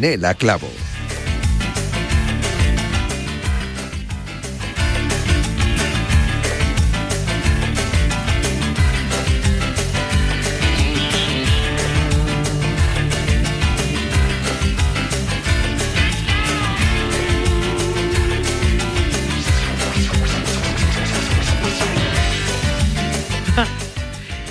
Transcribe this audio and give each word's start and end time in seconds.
Yanela 0.00 0.34
Clavo. 0.34 0.89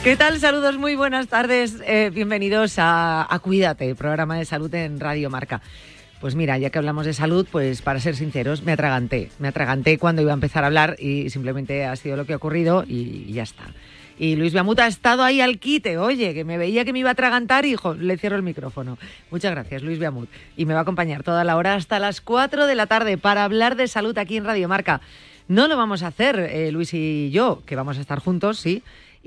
¿Qué 0.10 0.18
tal? 0.18 0.40
Saludos, 0.40 0.80
muy 0.80 0.96
buenas 0.96 1.28
tardes. 1.28 1.78
Eh, 1.86 2.10
bienvenidos 2.12 2.78
a, 2.80 3.40
Cuídate, 3.44 3.94
programa 3.94 4.40
de 4.40 4.46
salud 4.46 4.74
en 4.74 5.00
Radio 5.00 5.30
Marca. 5.30 5.62
Pues 6.20 6.34
mira, 6.34 6.58
ya 6.58 6.72
que 6.72 6.80
hablamos 6.80 7.06
de 7.06 7.14
salud, 7.14 7.46
pues 7.52 7.84
para 7.84 8.00
ser 8.00 8.16
sinceros, 8.16 8.64
me 8.64 8.72
atraganté. 8.72 9.30
Me 9.38 9.50
atraganté 9.50 10.00
cuando 10.00 10.24
iba 10.24 10.32
a 10.32 10.34
empezar 10.34 10.64
a 10.64 10.66
hablar 10.66 10.96
y 10.98 11.30
simplemente 11.30 11.86
ha 11.86 11.96
sido 11.96 12.18
lo 12.18 12.26
que 12.26 12.34
ha 12.34 12.38
ocurrido 12.38 12.86
y, 12.88 13.32
ya 13.32 13.44
está. 13.44 13.66
Y 14.18 14.36
Luis 14.36 14.52
Biamut 14.52 14.80
ha 14.80 14.88
estado 14.88 15.22
ahí 15.22 15.42
al 15.42 15.60
quite, 15.60 16.00
oye, 16.00 16.34
que 16.34 16.44
me 16.44 16.58
veía 16.58 16.86
que 16.86 16.92
me 16.92 16.98
iba 16.98 17.10
a 17.10 17.14
atragantar 17.14 17.68
y 17.68 17.76
le 18.00 18.18
cierro 18.18 18.36
el 18.36 18.42
micrófono. 18.42 18.98
Muchas 19.30 19.52
gracias, 19.52 19.84
Luis 19.84 20.00
Biamut. 20.00 20.28
Y 20.58 20.66
me 20.66 20.74
va 20.74 20.80
a 20.80 20.82
acompañar 20.82 21.22
toda 21.22 21.44
la 21.44 21.56
hora 21.56 21.76
hasta 21.76 22.00
las 22.00 22.20
4 22.20 22.66
de 22.66 22.74
la 22.74 22.88
tarde 22.88 23.20
para 23.20 23.44
hablar 23.44 23.76
de 23.76 23.88
salud 23.88 24.18
aquí 24.18 24.38
en 24.38 24.46
Radio 24.46 24.68
Marca. 24.68 25.02
No 25.48 25.68
lo 25.68 25.78
vamos 25.78 26.02
a 26.02 26.08
hacer, 26.08 26.40
eh, 26.40 26.72
Luis 26.72 26.96
y 26.96 27.30
yo, 27.30 27.62
que 27.68 27.76
vamos 27.76 28.00
a 28.00 28.02
estar 28.02 28.18
juntos, 28.18 28.58
sí 28.58 28.82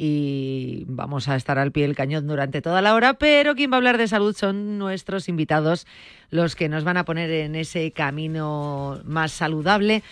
y 0.04 0.82
vamos 0.88 1.28
a 1.28 1.36
estar 1.36 1.60
al 1.60 1.70
pie 1.70 1.84
del 1.84 1.94
cañón 1.94 2.26
durante 2.26 2.60
toda 2.60 2.82
la 2.82 2.96
hora, 2.96 3.14
pero 3.14 3.54
quien 3.54 3.70
va 3.70 3.76
a 3.76 3.78
hablar 3.78 3.98
de 3.98 4.08
salud 4.08 4.34
son 4.34 4.76
nuestros 4.76 5.28
invitados, 5.28 5.86
los 6.28 6.56
que 6.56 6.68
nos 6.68 6.82
van 6.82 6.96
a 6.96 7.04
poner 7.04 7.30
en 7.30 7.54
ese 7.54 7.92
camino 7.92 9.00
más 9.04 9.30
saludable 9.30 10.02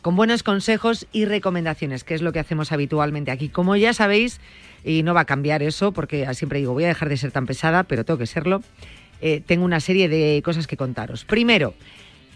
con 0.00 0.16
buenos 0.16 0.42
consejos 0.42 1.06
y 1.12 1.26
recomendaciones, 1.26 2.02
que 2.02 2.14
es 2.14 2.22
lo 2.22 2.32
que 2.32 2.38
hacemos 2.38 2.72
habitualmente 2.72 3.30
aquí. 3.30 3.50
Como 3.50 3.76
ya 3.76 3.92
sabéis, 3.92 4.40
y 4.82 5.02
no 5.02 5.12
va 5.12 5.20
a 5.20 5.24
cambiar 5.26 5.62
eso, 5.62 5.92
porque 5.92 6.26
siempre 6.32 6.60
digo, 6.60 6.72
voy 6.72 6.84
a 6.84 6.88
dejar 6.88 7.10
de 7.10 7.18
ser 7.18 7.30
tan 7.30 7.44
pesada, 7.44 7.82
pero 7.82 8.06
tengo 8.06 8.16
que 8.16 8.26
serlo, 8.26 8.62
eh, 9.20 9.42
tengo 9.44 9.66
una 9.66 9.80
serie 9.80 10.08
de 10.08 10.40
cosas 10.46 10.66
que 10.66 10.78
contaros. 10.78 11.26
Primero, 11.26 11.74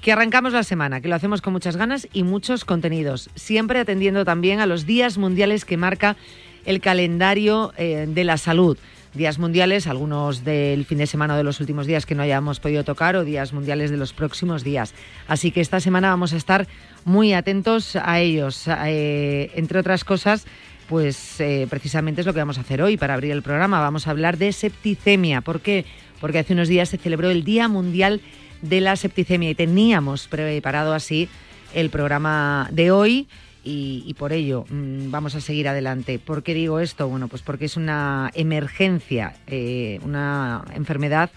que 0.02 0.12
arrancamos 0.12 0.52
la 0.52 0.64
semana, 0.64 1.00
que 1.00 1.08
lo 1.08 1.14
hacemos 1.14 1.40
con 1.40 1.54
muchas 1.54 1.78
ganas 1.78 2.08
y 2.12 2.24
muchos 2.24 2.66
contenidos, 2.66 3.30
siempre 3.36 3.78
atendiendo 3.78 4.26
también 4.26 4.60
a 4.60 4.66
los 4.66 4.84
días 4.84 5.16
mundiales 5.16 5.64
que 5.64 5.78
marca 5.78 6.18
el 6.64 6.80
calendario 6.80 7.72
eh, 7.76 8.06
de 8.08 8.24
la 8.24 8.36
salud. 8.36 8.76
Días 9.14 9.40
mundiales, 9.40 9.88
algunos 9.88 10.44
del 10.44 10.84
fin 10.84 10.98
de 10.98 11.06
semana 11.06 11.36
de 11.36 11.42
los 11.42 11.58
últimos 11.58 11.86
días 11.86 12.06
que 12.06 12.14
no 12.14 12.22
hayamos 12.22 12.60
podido 12.60 12.84
tocar 12.84 13.16
o 13.16 13.24
días 13.24 13.52
mundiales 13.52 13.90
de 13.90 13.96
los 13.96 14.12
próximos 14.12 14.62
días. 14.62 14.94
Así 15.26 15.50
que 15.50 15.60
esta 15.60 15.80
semana 15.80 16.10
vamos 16.10 16.32
a 16.32 16.36
estar 16.36 16.68
muy 17.04 17.32
atentos 17.32 17.96
a 17.96 18.20
ellos. 18.20 18.68
Eh, 18.68 19.50
entre 19.56 19.80
otras 19.80 20.04
cosas, 20.04 20.46
pues 20.88 21.40
eh, 21.40 21.66
precisamente 21.68 22.20
es 22.20 22.26
lo 22.26 22.32
que 22.34 22.38
vamos 22.38 22.58
a 22.58 22.60
hacer 22.60 22.82
hoy 22.82 22.96
para 22.96 23.14
abrir 23.14 23.32
el 23.32 23.42
programa. 23.42 23.80
Vamos 23.80 24.06
a 24.06 24.10
hablar 24.10 24.38
de 24.38 24.52
septicemia. 24.52 25.40
¿Por 25.40 25.60
qué? 25.60 25.86
Porque 26.20 26.38
hace 26.38 26.52
unos 26.52 26.68
días 26.68 26.88
se 26.88 26.98
celebró 26.98 27.30
el 27.30 27.42
Día 27.42 27.66
Mundial 27.66 28.20
de 28.62 28.80
la 28.80 28.94
Septicemia 28.94 29.50
y 29.50 29.54
teníamos 29.54 30.28
preparado 30.28 30.92
así 30.92 31.28
el 31.74 31.90
programa 31.90 32.68
de 32.70 32.90
hoy 32.90 33.28
y, 33.62 34.14
por 34.18 34.32
ello 34.32 34.64
mm, 34.70 35.10
vamos 35.10 35.34
a 35.34 35.40
seguir 35.40 35.68
adelante. 35.68 36.18
¿Por 36.18 36.42
qué 36.42 36.54
digo 36.54 36.80
esto? 36.80 37.08
Bueno, 37.08 37.28
pues 37.28 37.42
porque 37.42 37.66
es 37.66 37.76
una 37.76 38.30
emergencia, 38.34 39.34
eh, 39.46 40.00
una 40.02 40.64
enfermedad 40.74 41.30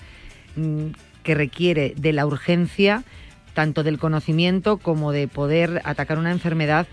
mm, 0.56 0.88
que 1.24 1.36
requiere 1.36 1.94
de 1.98 2.14
la 2.14 2.26
urgencia, 2.26 3.04
tanto 3.54 3.84
del 3.84 4.00
conocimiento 4.00 4.78
como 4.78 5.12
de 5.12 5.28
poder 5.28 5.82
atacar 5.84 6.18
una 6.18 6.32
enfermedad 6.32 6.88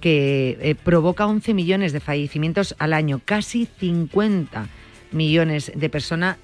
que 0.00 0.58
eh, 0.60 0.74
provoca 0.74 1.26
11 1.26 1.54
millones 1.54 1.92
de 1.92 2.00
fallecimientos 2.00 2.74
al 2.78 2.92
año, 2.92 3.20
casi 3.24 3.66
50 3.78 4.66
millones 5.12 5.72
de 5.74 5.88
personas 5.88 6.36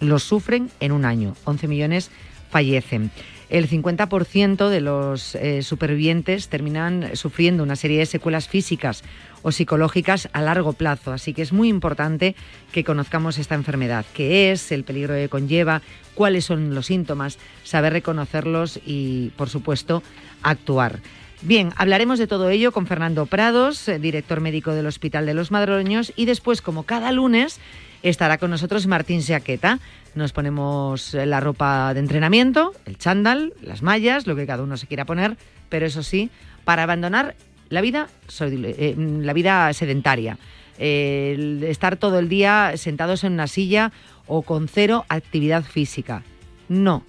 lo 0.00 0.18
sufren 0.18 0.70
en 0.80 0.92
un 0.92 1.04
año, 1.04 1.34
11 1.44 1.68
millones 1.68 2.10
fallecen 2.50 3.10
el 3.52 3.68
50% 3.68 4.70
de 4.70 4.80
los 4.80 5.34
eh, 5.34 5.62
supervivientes 5.62 6.48
terminan 6.48 7.14
sufriendo 7.16 7.62
una 7.62 7.76
serie 7.76 7.98
de 7.98 8.06
secuelas 8.06 8.48
físicas 8.48 9.04
o 9.42 9.52
psicológicas 9.52 10.30
a 10.32 10.40
largo 10.40 10.72
plazo. 10.72 11.12
Así 11.12 11.34
que 11.34 11.42
es 11.42 11.52
muy 11.52 11.68
importante 11.68 12.34
que 12.72 12.82
conozcamos 12.82 13.36
esta 13.36 13.54
enfermedad, 13.54 14.06
qué 14.14 14.52
es, 14.52 14.72
el 14.72 14.84
peligro 14.84 15.12
que 15.12 15.28
conlleva, 15.28 15.82
cuáles 16.14 16.46
son 16.46 16.74
los 16.74 16.86
síntomas, 16.86 17.38
saber 17.62 17.92
reconocerlos 17.92 18.80
y, 18.86 19.32
por 19.36 19.50
supuesto, 19.50 20.02
actuar. 20.42 21.00
Bien, 21.42 21.74
hablaremos 21.76 22.18
de 22.18 22.26
todo 22.26 22.48
ello 22.48 22.72
con 22.72 22.86
Fernando 22.86 23.26
Prados, 23.26 23.86
eh, 23.86 23.98
director 23.98 24.40
médico 24.40 24.72
del 24.72 24.86
Hospital 24.86 25.26
de 25.26 25.34
los 25.34 25.50
Madroños, 25.50 26.14
y 26.16 26.24
después, 26.24 26.62
como 26.62 26.84
cada 26.84 27.12
lunes, 27.12 27.60
estará 28.02 28.38
con 28.38 28.50
nosotros 28.50 28.86
Martín 28.86 29.22
Seaqueta. 29.22 29.78
Nos 30.14 30.32
ponemos 30.32 31.14
la 31.14 31.40
ropa 31.40 31.94
de 31.94 32.00
entrenamiento, 32.00 32.74
el 32.84 32.98
chándal, 32.98 33.54
las 33.62 33.82
mallas, 33.82 34.26
lo 34.26 34.36
que 34.36 34.46
cada 34.46 34.62
uno 34.62 34.76
se 34.76 34.86
quiera 34.86 35.04
poner, 35.04 35.36
pero 35.68 35.86
eso 35.86 36.02
sí, 36.02 36.30
para 36.64 36.82
abandonar 36.82 37.34
la 37.68 37.80
vida, 37.80 38.08
eh, 38.40 38.94
la 38.96 39.32
vida 39.32 39.72
sedentaria. 39.72 40.38
estar 40.78 41.96
todo 41.96 42.18
el 42.18 42.28
día 42.28 42.72
sentados 42.76 43.24
en 43.24 43.34
una 43.34 43.46
silla 43.46 43.92
o 44.26 44.42
con 44.42 44.68
cero 44.68 45.04
actividad 45.08 45.62
física. 45.62 46.22
No, 46.68 47.04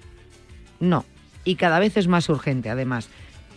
no. 0.79 1.06
Y 1.44 1.56
cada 1.56 1.79
vez 1.79 1.97
es 1.97 2.07
más 2.07 2.29
urgente, 2.29 2.69
además. 2.69 3.09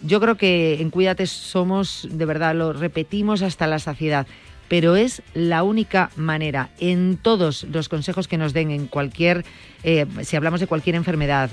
Yo 0.02 0.20
creo 0.20 0.37
que 0.37 0.81
en 0.81 0.90
Cuídate 0.90 1.26
somos, 1.26 2.06
de 2.10 2.25
verdad, 2.25 2.55
lo 2.55 2.72
repetimos 2.72 3.43
hasta 3.43 3.66
la 3.66 3.78
saciedad 3.78 4.26
pero 4.68 4.96
es 4.96 5.22
la 5.34 5.62
única 5.62 6.10
manera 6.16 6.70
en 6.78 7.18
todos 7.20 7.64
los 7.64 7.88
consejos 7.88 8.28
que 8.28 8.38
nos 8.38 8.52
den 8.52 8.70
en 8.70 8.86
cualquier, 8.86 9.44
eh, 9.82 10.06
si 10.22 10.36
hablamos 10.36 10.60
de 10.60 10.66
cualquier 10.66 10.96
enfermedad 10.96 11.50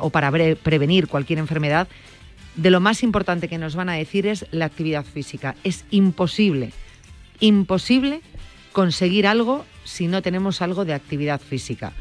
o 0.00 0.10
para 0.10 0.30
prevenir 0.56 1.08
cualquier 1.08 1.38
enfermedad, 1.38 1.88
de 2.56 2.70
lo 2.70 2.80
más 2.80 3.02
importante 3.02 3.48
que 3.48 3.58
nos 3.58 3.76
van 3.76 3.88
a 3.88 3.94
decir 3.94 4.26
es 4.26 4.46
la 4.50 4.64
actividad 4.64 5.04
física. 5.04 5.54
Es 5.62 5.84
imposible, 5.90 6.72
imposible 7.38 8.20
conseguir 8.72 9.26
algo 9.26 9.64
si 9.84 10.08
no 10.08 10.22
tenemos 10.22 10.60
algo 10.60 10.84
de 10.84 10.92
actividad 10.92 11.40
física. 11.40 11.92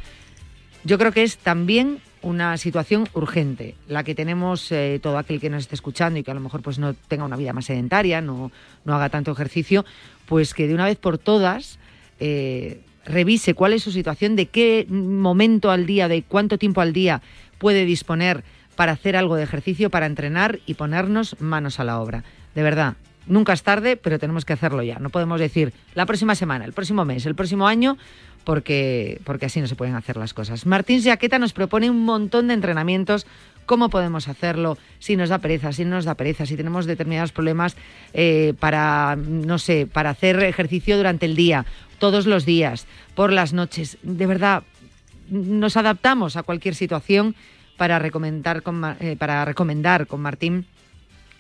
Yo 0.83 0.97
creo 0.97 1.11
que 1.11 1.23
es 1.23 1.37
también 1.37 1.99
una 2.27 2.57
situación 2.57 3.07
urgente, 3.13 3.75
la 3.87 4.03
que 4.03 4.13
tenemos 4.13 4.69
eh, 4.73 4.99
todo 5.01 5.17
aquel 5.17 5.39
que 5.39 5.49
nos 5.49 5.61
esté 5.61 5.75
escuchando 5.75 6.19
y 6.19 6.23
que 6.23 6.31
a 6.31 6.33
lo 6.33 6.41
mejor 6.41 6.61
pues 6.61 6.77
no 6.77 6.93
tenga 6.93 7.23
una 7.23 7.37
vida 7.37 7.53
más 7.53 7.65
sedentaria, 7.65 8.19
no, 8.19 8.51
no 8.83 8.93
haga 8.93 9.07
tanto 9.07 9.31
ejercicio, 9.31 9.85
pues 10.25 10.53
que 10.53 10.67
de 10.67 10.73
una 10.73 10.85
vez 10.85 10.97
por 10.97 11.17
todas 11.17 11.79
eh, 12.19 12.81
revise 13.05 13.53
cuál 13.53 13.71
es 13.71 13.83
su 13.83 13.93
situación, 13.93 14.35
de 14.35 14.47
qué 14.47 14.85
momento 14.89 15.71
al 15.71 15.85
día, 15.85 16.09
de 16.09 16.23
cuánto 16.23 16.57
tiempo 16.57 16.81
al 16.81 16.91
día 16.91 17.21
puede 17.59 17.85
disponer 17.85 18.43
para 18.75 18.91
hacer 18.91 19.15
algo 19.15 19.37
de 19.37 19.43
ejercicio, 19.43 19.89
para 19.89 20.05
entrenar 20.05 20.59
y 20.65 20.73
ponernos 20.73 21.39
manos 21.39 21.79
a 21.79 21.85
la 21.85 22.01
obra. 22.01 22.25
De 22.55 22.61
verdad, 22.61 22.95
nunca 23.25 23.53
es 23.53 23.63
tarde, 23.63 23.95
pero 23.95 24.19
tenemos 24.19 24.43
que 24.43 24.53
hacerlo 24.53 24.83
ya. 24.83 24.99
No 24.99 25.09
podemos 25.09 25.39
decir 25.39 25.71
la 25.95 26.05
próxima 26.05 26.35
semana, 26.35 26.65
el 26.65 26.73
próximo 26.73 27.05
mes, 27.05 27.25
el 27.25 27.35
próximo 27.35 27.67
año, 27.67 27.97
porque, 28.47 29.19
porque 29.25 29.47
así 29.47 29.59
no 29.59 29.67
se 29.67 29.75
pueden 29.75 29.95
hacer 29.95 30.15
las 30.15 30.33
cosas. 30.33 30.65
Martín 30.65 31.03
Jaqueta 31.03 31.37
nos 31.37 31.51
propone 31.51 31.89
un 31.89 32.05
montón 32.05 32.47
de 32.47 32.53
entrenamientos. 32.53 33.27
¿Cómo 33.65 33.89
podemos 33.89 34.29
hacerlo? 34.29 34.77
Si 34.99 35.17
nos 35.17 35.27
da 35.27 35.39
pereza, 35.39 35.73
si 35.73 35.83
no 35.83 35.97
nos 35.97 36.05
da 36.05 36.15
pereza, 36.15 36.45
si 36.45 36.55
tenemos 36.55 36.85
determinados 36.85 37.33
problemas 37.33 37.75
eh, 38.13 38.53
para, 38.57 39.17
no 39.17 39.57
sé, 39.57 39.85
para 39.85 40.11
hacer 40.11 40.41
ejercicio 40.43 40.95
durante 40.95 41.25
el 41.25 41.35
día, 41.35 41.65
todos 41.99 42.25
los 42.25 42.45
días, 42.45 42.87
por 43.15 43.33
las 43.33 43.51
noches. 43.51 43.97
De 44.01 44.25
verdad, 44.25 44.63
nos 45.29 45.75
adaptamos 45.75 46.37
a 46.37 46.43
cualquier 46.43 46.75
situación 46.75 47.35
para 47.75 47.99
recomendar 47.99 48.63
con, 48.63 48.81
eh, 49.01 49.17
para 49.19 49.43
recomendar 49.43 50.07
con 50.07 50.21
Martín 50.21 50.65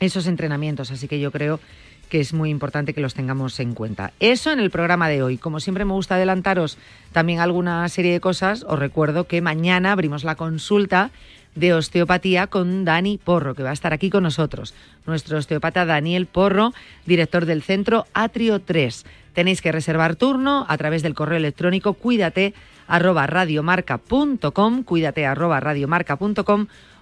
esos 0.01 0.27
entrenamientos. 0.27 0.91
Así 0.91 1.07
que 1.07 1.21
yo 1.21 1.31
creo 1.31 1.61
que 2.09 2.19
es 2.19 2.33
muy 2.33 2.49
importante 2.49 2.93
que 2.93 3.01
los 3.01 3.13
tengamos 3.13 3.59
en 3.59 3.73
cuenta. 3.73 4.11
Eso 4.19 4.51
en 4.51 4.59
el 4.59 4.71
programa 4.71 5.09
de 5.09 5.23
hoy. 5.23 5.37
Como 5.37 5.59
siempre 5.59 5.85
me 5.85 5.93
gusta 5.93 6.15
adelantaros 6.15 6.77
también 7.11 7.39
alguna 7.39 7.87
serie 7.89 8.13
de 8.13 8.19
cosas, 8.19 8.63
os 8.67 8.79
recuerdo 8.79 9.25
que 9.25 9.41
mañana 9.41 9.91
abrimos 9.91 10.23
la 10.23 10.35
consulta 10.35 11.11
de 11.55 11.73
osteopatía 11.73 12.47
con 12.47 12.85
Dani 12.85 13.17
Porro, 13.17 13.55
que 13.55 13.63
va 13.63 13.71
a 13.71 13.73
estar 13.73 13.91
aquí 13.91 14.09
con 14.09 14.23
nosotros. 14.23 14.75
Nuestro 15.07 15.39
osteopata 15.39 15.85
Daniel 15.85 16.27
Porro, 16.27 16.73
director 17.05 17.45
del 17.45 17.63
centro 17.63 18.05
Atrio 18.13 18.59
3. 18.61 19.05
Tenéis 19.33 19.61
que 19.61 19.71
reservar 19.71 20.15
turno 20.15 20.65
a 20.67 20.77
través 20.77 21.01
del 21.01 21.15
correo 21.15 21.37
electrónico 21.37 21.93
cuídate 21.93 22.53
arroba 22.87 23.27
radiomarca.com, 23.27 24.83
cuídate 24.83 25.25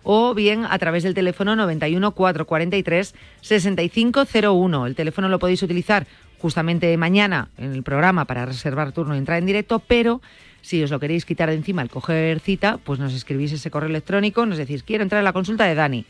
o 0.05 0.33
bien 0.33 0.65
a 0.69 0.77
través 0.79 1.03
del 1.03 1.13
teléfono 1.13 1.55
91 1.55 2.11
443 2.11 3.15
6501. 3.41 4.85
El 4.85 4.95
teléfono 4.95 5.27
lo 5.27 5.39
podéis 5.39 5.61
utilizar 5.63 6.07
justamente 6.39 6.95
mañana 6.95 7.49
en 7.57 7.73
el 7.73 7.83
programa 7.83 8.25
para 8.25 8.45
reservar 8.45 8.91
turno 8.91 9.15
y 9.15 9.17
entrar 9.17 9.39
en 9.39 9.45
directo, 9.45 9.79
pero 9.79 10.21
si 10.61 10.81
os 10.81 10.91
lo 10.91 10.99
queréis 10.99 11.25
quitar 11.25 11.49
de 11.49 11.55
encima 11.55 11.81
al 11.81 11.89
coger 11.89 12.39
cita, 12.39 12.77
pues 12.83 12.99
nos 12.99 13.13
escribís 13.13 13.51
ese 13.51 13.71
correo 13.71 13.89
electrónico, 13.89 14.45
nos 14.45 14.57
decís, 14.57 14.83
quiero 14.83 15.03
entrar 15.03 15.19
a 15.19 15.23
la 15.23 15.33
consulta 15.33 15.65
de 15.65 15.75
Dani 15.75 16.05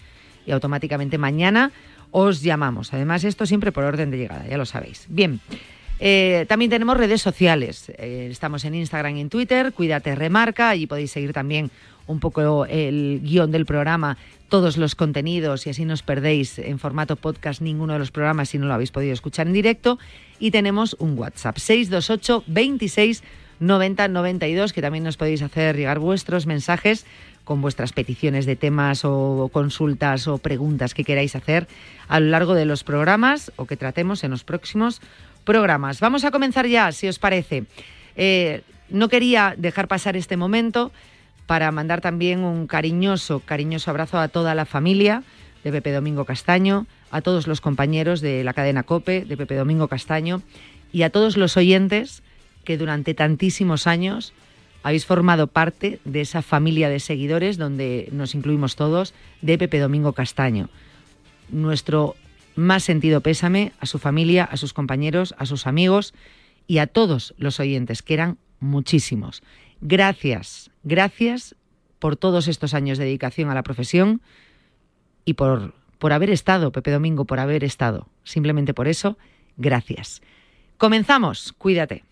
y 0.46 0.52
automáticamente 0.52 1.18
mañana 1.18 1.72
os 2.12 2.42
llamamos. 2.42 2.94
Además, 2.94 3.24
esto 3.24 3.46
siempre 3.46 3.72
por 3.72 3.84
orden 3.84 4.12
de 4.12 4.18
llegada, 4.18 4.46
ya 4.48 4.58
lo 4.58 4.66
sabéis. 4.66 5.06
Bien. 5.10 5.40
Eh, 6.00 6.46
también 6.50 6.70
tenemos 6.70 6.98
redes 6.98 7.22
sociales. 7.22 7.92
Eh, 7.98 8.28
estamos 8.30 8.66
en 8.66 8.76
Instagram 8.76 9.16
y 9.18 9.22
en 9.22 9.30
Twitter. 9.30 9.72
Cuídate, 9.74 10.14
remarca. 10.16 10.70
Allí 10.70 10.88
podéis 10.88 11.12
seguir 11.12 11.32
también 11.32 11.72
un 12.08 12.20
poco 12.20 12.66
el 12.66 13.22
guion 13.24 13.52
del 13.52 13.66
programa, 13.66 14.18
todos 14.50 14.78
los 14.78 14.96
contenidos 14.96 15.66
y 15.66 15.72
así 15.72 15.86
no 15.86 15.94
os 15.94 16.04
perdéis 16.04 16.60
en 16.60 16.80
formato 16.80 17.16
podcast 17.16 17.62
ninguno 17.62 17.94
de 17.94 18.00
los 18.00 18.12
programas 18.12 18.50
si 18.50 18.58
no 18.58 18.68
lo 18.68 18.74
habéis 18.74 18.92
podido 18.92 19.14
escuchar 19.14 19.48
en 19.48 19.54
directo. 19.54 19.98
Y 20.40 20.52
tenemos 20.52 20.96
un 21.00 21.18
WhatsApp 21.18 21.58
628 21.58 22.44
26 22.48 23.24
90 23.60 24.08
92 24.10 24.74
que 24.74 24.82
también 24.82 25.04
nos 25.04 25.18
podéis 25.18 25.42
hacer 25.42 25.78
llegar 25.78 26.00
vuestros 26.00 26.46
mensajes 26.46 27.06
con 27.44 27.62
vuestras 27.62 27.94
peticiones 27.94 28.46
de 28.46 28.56
temas 28.56 29.06
o 29.06 29.50
consultas 29.54 30.28
o 30.28 30.40
preguntas 30.40 30.94
que 30.94 31.04
queráis 31.04 31.36
hacer 31.36 31.68
a 32.08 32.20
lo 32.20 32.28
largo 32.30 32.54
de 32.54 32.66
los 32.66 32.84
programas 32.84 33.52
o 33.56 33.66
que 33.66 33.78
tratemos 33.78 34.24
en 34.24 34.32
los 34.32 34.44
próximos 34.44 35.00
programas. 35.44 36.00
Vamos 36.00 36.26
a 36.26 36.32
comenzar 36.32 36.68
ya, 36.68 36.92
si 36.92 37.08
os 37.08 37.20
parece. 37.20 37.66
Eh, 38.18 38.62
no 38.90 39.10
quería 39.10 39.56
dejar 39.58 39.88
pasar 39.88 40.18
este 40.18 40.38
momento 40.38 40.92
para 41.48 41.72
mandar 41.72 42.02
también 42.02 42.44
un 42.44 42.68
cariñoso, 42.68 43.40
cariñoso 43.40 43.92
abrazo 43.92 44.20
a 44.20 44.28
toda 44.28 44.56
la 44.56 44.66
familia 44.66 45.24
de 45.64 45.72
Pepe 45.72 45.92
Domingo 45.92 46.26
Castaño, 46.26 46.86
a 47.12 47.22
todos 47.22 47.48
los 47.48 47.62
compañeros 47.62 48.22
de 48.22 48.44
la 48.44 48.54
cadena 48.54 48.84
Cope 48.84 49.26
de 49.26 49.38
Pepe 49.38 49.56
Domingo 49.56 49.88
Castaño 49.88 50.42
y 50.92 51.04
a 51.04 51.10
todos 51.10 51.38
los 51.38 51.58
oyentes 51.58 52.24
que 52.64 52.78
durante 52.78 53.14
tantísimos 53.14 53.88
años 53.88 54.34
habéis 54.84 55.06
formado 55.06 55.48
parte 55.48 56.00
de 56.06 56.22
esa 56.22 56.42
familia 56.42 56.90
de 56.90 57.00
seguidores 57.00 57.58
donde 57.58 58.08
nos 58.12 58.36
incluimos 58.36 58.76
todos 58.76 59.14
de 59.42 59.58
Pepe 59.58 59.80
Domingo 59.80 60.14
Castaño. 60.14 60.70
Nuestro 61.50 62.16
más 62.56 62.84
sentido 62.84 63.22
pésame 63.22 63.72
a 63.80 63.88
su 63.88 63.98
familia, 63.98 64.44
a 64.44 64.58
sus 64.58 64.74
compañeros, 64.74 65.34
a 65.38 65.46
sus 65.46 65.68
amigos 65.68 66.14
y 66.68 66.78
a 66.78 66.88
todos 66.88 67.34
los 67.38 67.60
oyentes, 67.60 68.02
que 68.02 68.14
eran 68.14 68.38
muchísimos. 68.60 69.44
Gracias, 69.82 70.72
gracias 70.84 71.56
por 72.00 72.16
todos 72.16 72.48
estos 72.48 72.74
años 72.74 72.98
de 72.98 73.06
dedicación 73.06 73.50
a 73.50 73.56
la 73.56 73.64
profesión 73.64 74.22
y 75.26 75.34
por, 75.34 75.74
por 75.98 76.14
haber 76.14 76.30
estado, 76.30 76.72
Pepe 76.72 76.92
Domingo, 76.92 77.26
por 77.26 77.40
haber 77.40 77.64
estado. 77.64 78.08
Simplemente 78.24 78.74
por 78.74 78.88
eso, 78.88 79.18
gracias. 79.58 80.22
Comenzamos, 80.78 81.54
cuídate. 81.58 82.04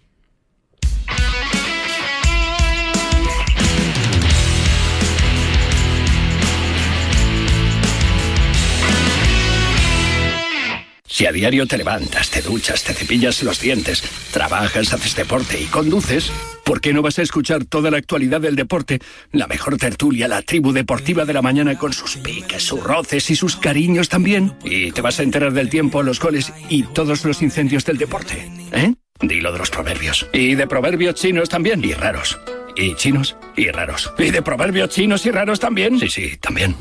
Si 11.14 11.28
a 11.28 11.32
diario 11.32 11.68
te 11.68 11.78
levantas, 11.78 12.32
te 12.32 12.42
duchas, 12.42 12.84
te 12.84 12.92
cepillas 12.92 13.44
los 13.44 13.62
dientes, 13.62 14.02
trabajas, 14.32 14.94
haces 14.94 15.16
deporte 15.16 15.62
y 15.62 15.66
conduces, 15.66 16.32
¿por 16.66 16.82
qué 16.82 16.92
no 16.92 17.04
vas 17.04 17.20
a 17.20 17.22
escuchar 17.22 17.66
toda 17.66 17.92
la 17.92 17.98
actualidad 17.98 18.42
del 18.42 18.56
deporte? 18.56 19.00
La 19.32 19.46
mejor 19.46 19.78
tertulia, 19.78 20.28
la 20.28 20.42
tribu 20.42 20.74
deportiva 20.74 21.24
de 21.24 21.34
la 21.34 21.44
mañana 21.44 21.78
con 21.78 21.94
sus 21.94 22.18
piques, 22.18 22.64
sus 22.64 22.84
roces 22.84 23.30
y 23.30 23.36
sus 23.36 23.58
cariños 23.58 24.10
también. 24.10 24.56
Y 24.64 24.92
te 24.92 25.02
vas 25.02 25.20
a 25.20 25.24
enterar 25.24 25.54
del 25.54 25.70
tiempo, 25.70 26.02
los 26.02 26.20
goles 26.20 26.52
y 26.68 26.82
todos 26.82 27.24
los 27.26 27.44
incendios 27.44 27.86
del 27.86 28.00
deporte. 28.00 28.52
¿Eh? 28.72 28.96
Dilo 29.22 29.52
de 29.52 29.60
los 29.60 29.70
proverbios. 29.70 30.28
Y 30.34 30.56
de 30.56 30.66
proverbios 30.66 31.14
chinos 31.14 31.48
también. 31.48 31.86
Y 31.86 31.94
raros. 31.94 32.40
Y 32.76 32.96
chinos 32.96 33.38
y 33.56 33.70
raros. 33.70 34.12
Y 34.18 34.32
de 34.32 34.42
proverbios 34.42 34.90
chinos 34.90 35.28
y 35.28 35.30
raros 35.30 35.60
también. 35.60 36.00
Sí, 36.00 36.10
sí, 36.10 36.38
también 36.38 36.76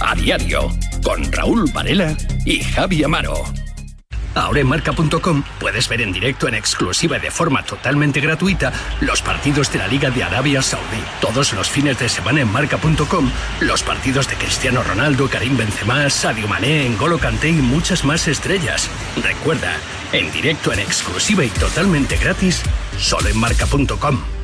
a 0.00 0.14
diario 0.14 0.68
con 1.02 1.30
Raúl 1.32 1.70
Varela 1.72 2.16
y 2.44 2.60
Javi 2.60 3.04
Amaro. 3.04 3.44
Ahora 4.34 4.60
en 4.60 4.68
marca.com 4.68 5.42
puedes 5.58 5.88
ver 5.88 6.00
en 6.02 6.12
directo 6.12 6.46
en 6.46 6.54
exclusiva 6.54 7.16
y 7.16 7.20
de 7.20 7.30
forma 7.30 7.64
totalmente 7.64 8.20
gratuita 8.20 8.72
los 9.00 9.22
partidos 9.22 9.72
de 9.72 9.78
la 9.78 9.88
Liga 9.88 10.10
de 10.10 10.22
Arabia 10.22 10.62
Saudí. 10.62 11.02
Todos 11.20 11.52
los 11.52 11.68
fines 11.68 11.98
de 11.98 12.08
semana 12.08 12.40
en 12.40 12.52
marca.com 12.52 13.30
los 13.60 13.82
partidos 13.82 14.28
de 14.28 14.36
Cristiano 14.36 14.82
Ronaldo, 14.82 15.28
Karim 15.28 15.56
Benzema, 15.56 16.08
Sadio 16.10 16.46
Mané, 16.46 16.88
N'Golo 16.88 17.18
Kanté 17.18 17.50
y 17.50 17.54
muchas 17.54 18.04
más 18.04 18.28
estrellas. 18.28 18.88
Recuerda, 19.22 19.76
en 20.12 20.30
directo 20.32 20.72
en 20.72 20.78
exclusiva 20.78 21.44
y 21.44 21.48
totalmente 21.48 22.16
gratis, 22.16 22.62
solo 22.98 23.28
en 23.28 23.38
marca.com. 23.38 24.39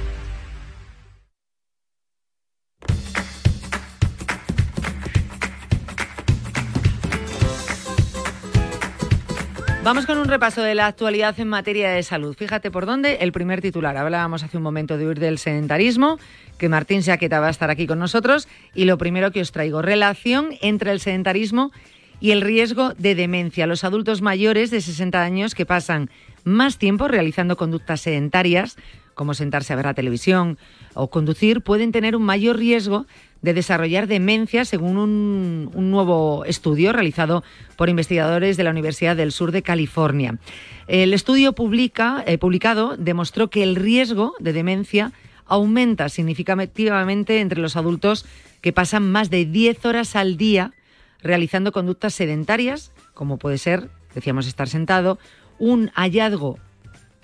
Vamos 9.87 10.05
con 10.05 10.19
un 10.19 10.27
repaso 10.27 10.63
de 10.63 10.75
la 10.75 10.89
actualidad 10.89 11.39
en 11.39 11.47
materia 11.47 11.91
de 11.91 12.03
salud. 12.03 12.35
Fíjate 12.37 12.73
por 12.73 12.87
dónde. 12.87 13.19
El 13.21 13.31
primer 13.31 13.61
titular. 13.61 13.97
Hablábamos 13.97 14.43
hace 14.43 14.57
un 14.57 14.65
momento 14.65 14.99
de 14.99 15.07
huir 15.07 15.21
del 15.21 15.39
sedentarismo, 15.39 16.19
que 16.59 16.69
Martín 16.69 17.05
Saqueta 17.05 17.39
va 17.39 17.47
a 17.47 17.51
estar 17.51 17.71
aquí 17.71 17.87
con 17.87 18.01
nosotros. 18.01 18.49
Y 18.75 18.87
lo 18.87 18.99
primero 18.99 19.31
que 19.31 19.41
os 19.41 19.53
traigo, 19.53 19.83
relación 19.83 20.49
entre 20.61 20.91
el 20.91 20.99
sedentarismo 20.99 21.71
y 22.19 22.33
el 22.33 22.41
riesgo 22.41 22.95
de 22.95 23.15
demencia. 23.15 23.69
Los 23.69 23.85
adultos 23.85 24.23
mayores 24.23 24.73
de 24.73 24.81
60 24.81 25.23
años 25.23 25.55
que 25.55 25.67
pasan 25.67 26.11
más 26.43 26.79
tiempo 26.79 27.07
realizando 27.07 27.57
conductas 27.57 28.01
sedentarias, 28.01 28.77
como 29.15 29.35
sentarse 29.35 29.73
a 29.73 29.77
ver 29.77 29.85
la 29.85 29.95
televisión 29.95 30.59
o 30.95 31.11
conducir, 31.11 31.61
pueden 31.61 31.93
tener 31.93 32.17
un 32.17 32.25
mayor 32.25 32.57
riesgo 32.57 33.07
de 33.43 33.55
desarrollar 33.55 34.07
demencia, 34.07 34.65
según 34.65 34.97
un, 34.97 35.91
nuevo 35.91 36.45
estudio 36.45 36.93
realizado 36.93 37.45
por 37.77 37.89
investigadores 37.89 38.57
de 38.57 38.65
la 38.65 38.71
Universidad 38.71 39.17
del 39.17 39.33
Sur 39.33 39.53
de 39.53 39.63
California. 39.63 40.39
El 40.89 41.15
estudio 41.15 41.53
publica, 41.53 42.23
eh, 42.27 42.39
publicado 42.39 42.97
demostró 42.97 43.49
que 43.49 43.63
el 43.63 43.77
riesgo 43.77 44.35
de 44.41 44.53
demencia 44.53 45.13
aumenta 45.47 46.09
significativamente 46.09 47.41
entre 47.41 47.61
los 47.61 47.77
adultos 47.77 48.27
que 48.61 48.73
pasan 48.73 49.11
más 49.11 49.31
de 49.31 49.45
10 49.45 49.85
horas 49.87 50.17
al 50.17 50.37
día 50.37 50.73
realizando 51.23 51.73
conductas 51.73 52.15
sedentarias, 52.15 52.93
como 53.15 53.39
puede 53.39 53.59
ser, 53.59 53.89
decíamos, 54.15 54.47
estar 54.47 54.69
sentado, 54.69 55.19
un 55.59 55.91
hallazgo 55.95 56.59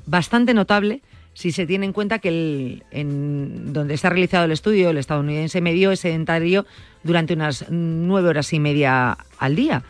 bastante 0.07 0.55
notable 0.55 1.03
si 1.35 1.53
se 1.53 1.67
tiene 1.67 1.87
en 1.87 1.93
cuenta 1.93 2.19
que 2.19 2.29
el, 2.29 2.85
en 2.91 3.73
donde 3.73 3.95
está 3.95 4.11
realizado 4.11 4.45
el 4.45 4.53
estudio, 4.53 4.91
el 4.91 4.99
estadounidense 4.99 5.61
medio 5.61 5.91
es 5.91 6.01
sedentario 6.01 6.67
durante 7.03 7.35
unas 7.35 7.67
nueve 7.71 8.29
horas 8.29 8.53
y 8.53 8.61
media 8.61 9.17
al 9.39 9.57
día. 9.57 9.83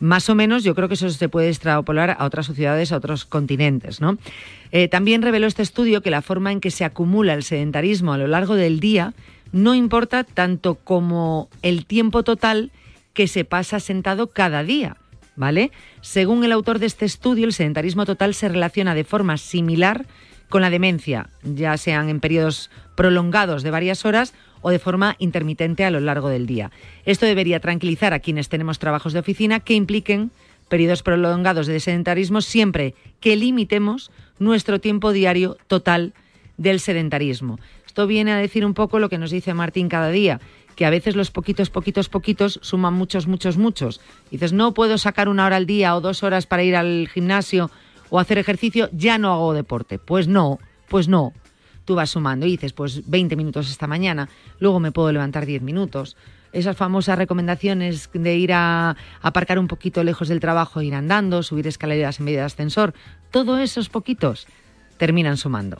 Más 0.00 0.30
o 0.30 0.34
menos, 0.34 0.64
yo 0.64 0.74
creo 0.74 0.88
que 0.88 0.94
eso 0.94 1.10
se 1.10 1.28
puede 1.28 1.50
extrapolar 1.50 2.16
a 2.18 2.24
otras 2.24 2.46
sociedades, 2.46 2.90
a 2.90 2.96
otros 2.96 3.26
continentes. 3.26 4.00
¿no? 4.00 4.16
Eh, 4.72 4.88
también 4.88 5.20
reveló 5.20 5.46
este 5.46 5.62
estudio 5.62 6.00
que 6.00 6.10
la 6.10 6.22
forma 6.22 6.52
en 6.52 6.60
que 6.60 6.70
se 6.70 6.86
acumula 6.86 7.34
el 7.34 7.42
sedentarismo 7.42 8.14
a 8.14 8.18
lo 8.18 8.26
largo 8.26 8.54
del 8.54 8.80
día 8.80 9.12
no 9.52 9.74
importa 9.74 10.24
tanto 10.24 10.76
como 10.76 11.48
el 11.62 11.84
tiempo 11.84 12.22
total 12.22 12.70
que 13.12 13.26
se 13.28 13.44
pasa 13.44 13.80
sentado 13.80 14.28
cada 14.28 14.62
día. 14.64 14.96
¿Vale? 15.36 15.70
Según 16.02 16.44
el 16.44 16.52
autor 16.52 16.80
de 16.80 16.86
este 16.86 17.06
estudio, 17.06 17.46
el 17.46 17.54
sedentarismo 17.54 18.04
total 18.04 18.34
se 18.34 18.48
relaciona 18.48 18.94
de 18.94 19.04
forma 19.04 19.38
similar 19.38 20.04
con 20.50 20.60
la 20.60 20.68
demencia, 20.68 21.30
ya 21.42 21.78
sean 21.78 22.10
en 22.10 22.20
periodos 22.20 22.70
prolongados 22.96 23.62
de 23.62 23.70
varias 23.70 24.04
horas 24.04 24.34
o 24.60 24.68
de 24.68 24.78
forma 24.78 25.16
intermitente 25.18 25.86
a 25.86 25.90
lo 25.90 26.00
largo 26.00 26.28
del 26.28 26.46
día. 26.46 26.70
Esto 27.06 27.24
debería 27.24 27.60
tranquilizar 27.60 28.12
a 28.12 28.18
quienes 28.18 28.50
tenemos 28.50 28.78
trabajos 28.78 29.14
de 29.14 29.20
oficina 29.20 29.60
que 29.60 29.74
impliquen 29.74 30.30
periodos 30.68 31.02
prolongados 31.02 31.66
de 31.66 31.80
sedentarismo 31.80 32.42
siempre 32.42 32.94
que 33.20 33.36
limitemos 33.36 34.10
nuestro 34.38 34.80
tiempo 34.80 35.12
diario 35.12 35.56
total 35.66 36.12
del 36.58 36.80
sedentarismo. 36.80 37.58
Esto 37.86 38.06
viene 38.06 38.32
a 38.32 38.36
decir 38.36 38.66
un 38.66 38.74
poco 38.74 38.98
lo 38.98 39.08
que 39.08 39.18
nos 39.18 39.30
dice 39.30 39.54
Martín 39.54 39.88
cada 39.88 40.10
día, 40.10 40.40
que 40.76 40.86
a 40.86 40.90
veces 40.90 41.16
los 41.16 41.30
poquitos, 41.30 41.70
poquitos, 41.70 42.08
poquitos 42.08 42.60
suman 42.62 42.94
muchos, 42.94 43.26
muchos, 43.26 43.56
muchos. 43.56 44.00
dices, 44.30 44.52
no 44.52 44.74
puedo 44.74 44.98
sacar 44.98 45.28
una 45.28 45.46
hora 45.46 45.56
al 45.56 45.66
día 45.66 45.96
o 45.96 46.00
dos 46.00 46.22
horas 46.22 46.46
para 46.46 46.62
ir 46.62 46.76
al 46.76 47.08
gimnasio 47.08 47.70
o 48.10 48.18
hacer 48.18 48.38
ejercicio, 48.38 48.90
ya 48.92 49.18
no 49.18 49.32
hago 49.32 49.54
deporte. 49.54 49.98
Pues 49.98 50.28
no, 50.28 50.58
pues 50.88 51.08
no. 51.08 51.32
Tú 51.84 51.94
vas 51.94 52.10
sumando 52.10 52.46
y 52.46 52.50
dices, 52.50 52.72
pues 52.72 53.08
20 53.08 53.36
minutos 53.36 53.70
esta 53.70 53.86
mañana, 53.86 54.28
luego 54.58 54.80
me 54.80 54.92
puedo 54.92 55.10
levantar 55.12 55.46
10 55.46 55.62
minutos. 55.62 56.16
Esas 56.52 56.76
famosas 56.76 57.16
recomendaciones 57.16 58.10
de 58.12 58.36
ir 58.36 58.52
a 58.52 58.96
aparcar 59.22 59.58
un 59.58 59.68
poquito 59.68 60.02
lejos 60.02 60.28
del 60.28 60.40
trabajo, 60.40 60.82
ir 60.82 60.94
andando, 60.94 61.42
subir 61.42 61.66
escaleras 61.66 62.18
en 62.18 62.26
medio 62.26 62.40
de 62.40 62.44
ascensor, 62.44 62.92
todos 63.30 63.60
esos 63.60 63.88
poquitos 63.88 64.46
terminan 64.98 65.36
sumando. 65.36 65.78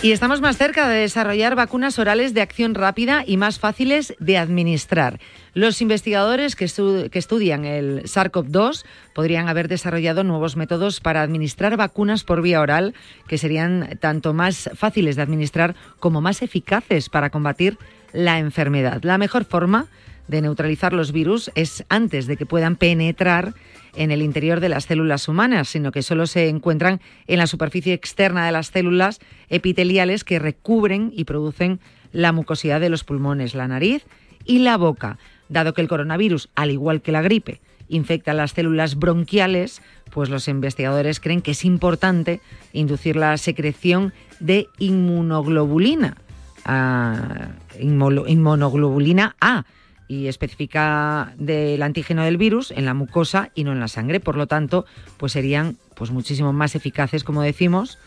Y 0.00 0.12
estamos 0.12 0.40
más 0.40 0.56
cerca 0.56 0.88
de 0.88 1.00
desarrollar 1.00 1.56
vacunas 1.56 1.98
orales 1.98 2.32
de 2.32 2.40
acción 2.40 2.76
rápida 2.76 3.24
y 3.26 3.36
más 3.36 3.58
fáciles 3.58 4.14
de 4.20 4.38
administrar. 4.38 5.18
Los 5.54 5.80
investigadores 5.80 6.56
que, 6.56 6.64
estudian 6.64 7.64
el 7.64 8.02
SARS-CoV-2 8.04 8.84
podrían 9.14 9.48
haber 9.48 9.68
desarrollado 9.68 10.24
nuevos 10.24 10.56
métodos 10.56 11.00
para 11.00 11.22
administrar 11.22 11.76
vacunas 11.76 12.24
por 12.24 12.42
vía 12.42 12.60
oral 12.60 12.94
que 13.26 13.38
serían 13.38 13.98
tanto 14.00 14.34
más 14.34 14.70
fáciles 14.74 15.16
de 15.16 15.22
administrar 15.22 15.74
como 16.00 16.20
más 16.20 16.42
eficaces 16.42 17.08
para 17.08 17.30
combatir 17.30 17.78
la 18.12 18.38
enfermedad. 18.38 19.02
La 19.02 19.18
mejor 19.18 19.44
forma 19.44 19.86
de 20.28 20.42
neutralizar 20.42 20.92
los 20.92 21.10
virus 21.12 21.50
es 21.54 21.84
antes 21.88 22.26
de 22.26 22.36
que 22.36 22.46
puedan 22.46 22.76
penetrar 22.76 23.54
en 23.96 24.10
el 24.10 24.22
interior 24.22 24.60
de 24.60 24.68
las 24.68 24.84
células 24.84 25.26
humanas, 25.26 25.68
sino 25.68 25.90
que 25.90 26.02
solo 26.02 26.26
se 26.26 26.48
encuentran 26.48 27.00
en 27.26 27.38
la 27.38 27.46
superficie 27.46 27.94
externa 27.94 28.46
de 28.46 28.52
las 28.52 28.68
células 28.68 29.18
epiteliales 29.48 30.24
que 30.24 30.38
recubren 30.38 31.10
y 31.14 31.24
producen 31.24 31.80
la 32.12 32.32
mucosidad 32.32 32.80
de 32.80 32.90
los 32.90 33.04
pulmones, 33.04 33.54
la 33.54 33.66
nariz 33.66 34.04
y 34.44 34.60
la 34.60 34.76
boca. 34.76 35.18
Dado 35.48 35.74
que 35.74 35.80
el 35.80 35.88
coronavirus, 35.88 36.48
al 36.54 36.70
igual 36.70 37.00
que 37.02 37.12
la 37.12 37.22
gripe, 37.22 37.60
infecta 37.88 38.34
las 38.34 38.52
células 38.52 38.96
bronquiales, 38.96 39.82
pues 40.10 40.28
los 40.28 40.48
investigadores 40.48 41.20
creen 41.20 41.42
que 41.42 41.52
es 41.52 41.64
importante 41.64 42.40
inducir 42.72 43.16
la 43.16 43.36
secreción 43.36 44.12
de 44.40 44.68
inmunoglobulina, 44.78 46.16
ah, 46.64 47.48
inmunoglobulina 47.78 49.36
A, 49.40 49.64
y 50.08 50.26
específica 50.26 51.34
del 51.36 51.82
antígeno 51.82 52.24
del 52.24 52.38
virus 52.38 52.70
en 52.70 52.86
la 52.86 52.94
mucosa 52.94 53.50
y 53.54 53.64
no 53.64 53.72
en 53.72 53.80
la 53.80 53.88
sangre. 53.88 54.20
Por 54.20 54.36
lo 54.36 54.46
tanto, 54.46 54.86
pues 55.18 55.32
serían 55.32 55.76
pues 55.94 56.10
muchísimo 56.10 56.52
más 56.52 56.74
eficaces, 56.74 57.24
como 57.24 57.42
decimos, 57.42 57.98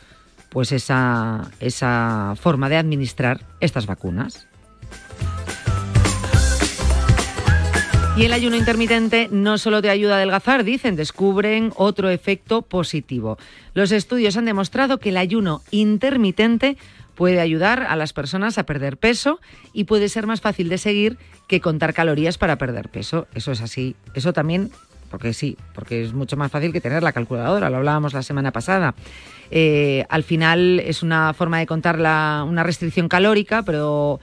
pues 0.49 0.71
esa, 0.71 1.51
esa 1.59 2.33
forma 2.41 2.69
de 2.69 2.77
administrar 2.77 3.45
estas 3.59 3.85
vacunas. 3.85 4.47
Y 8.17 8.25
el 8.25 8.33
ayuno 8.33 8.57
intermitente 8.57 9.29
no 9.31 9.57
solo 9.57 9.81
te 9.81 9.89
ayuda 9.89 10.15
a 10.15 10.17
adelgazar, 10.17 10.65
dicen, 10.65 10.97
descubren 10.97 11.71
otro 11.77 12.09
efecto 12.09 12.61
positivo. 12.61 13.37
Los 13.73 13.93
estudios 13.93 14.35
han 14.35 14.43
demostrado 14.43 14.99
que 14.99 15.09
el 15.09 15.17
ayuno 15.17 15.61
intermitente 15.71 16.75
puede 17.15 17.39
ayudar 17.39 17.83
a 17.83 17.95
las 17.95 18.11
personas 18.11 18.57
a 18.57 18.65
perder 18.65 18.97
peso 18.97 19.39
y 19.71 19.85
puede 19.85 20.09
ser 20.09 20.27
más 20.27 20.41
fácil 20.41 20.67
de 20.67 20.77
seguir 20.77 21.17
que 21.47 21.61
contar 21.61 21.93
calorías 21.93 22.37
para 22.37 22.57
perder 22.57 22.89
peso. 22.89 23.27
Eso 23.33 23.53
es 23.53 23.61
así. 23.61 23.95
Eso 24.13 24.33
también, 24.33 24.71
porque 25.09 25.33
sí, 25.33 25.55
porque 25.73 26.03
es 26.03 26.13
mucho 26.13 26.35
más 26.35 26.51
fácil 26.51 26.73
que 26.73 26.81
tener 26.81 27.03
la 27.03 27.13
calculadora, 27.13 27.69
lo 27.69 27.77
hablábamos 27.77 28.13
la 28.13 28.23
semana 28.23 28.51
pasada. 28.51 28.93
Eh, 29.51 30.05
al 30.09 30.23
final 30.23 30.81
es 30.81 31.01
una 31.01 31.33
forma 31.33 31.59
de 31.59 31.65
contar 31.65 31.95
una 31.97 32.63
restricción 32.63 33.07
calórica, 33.07 33.63
pero 33.63 34.19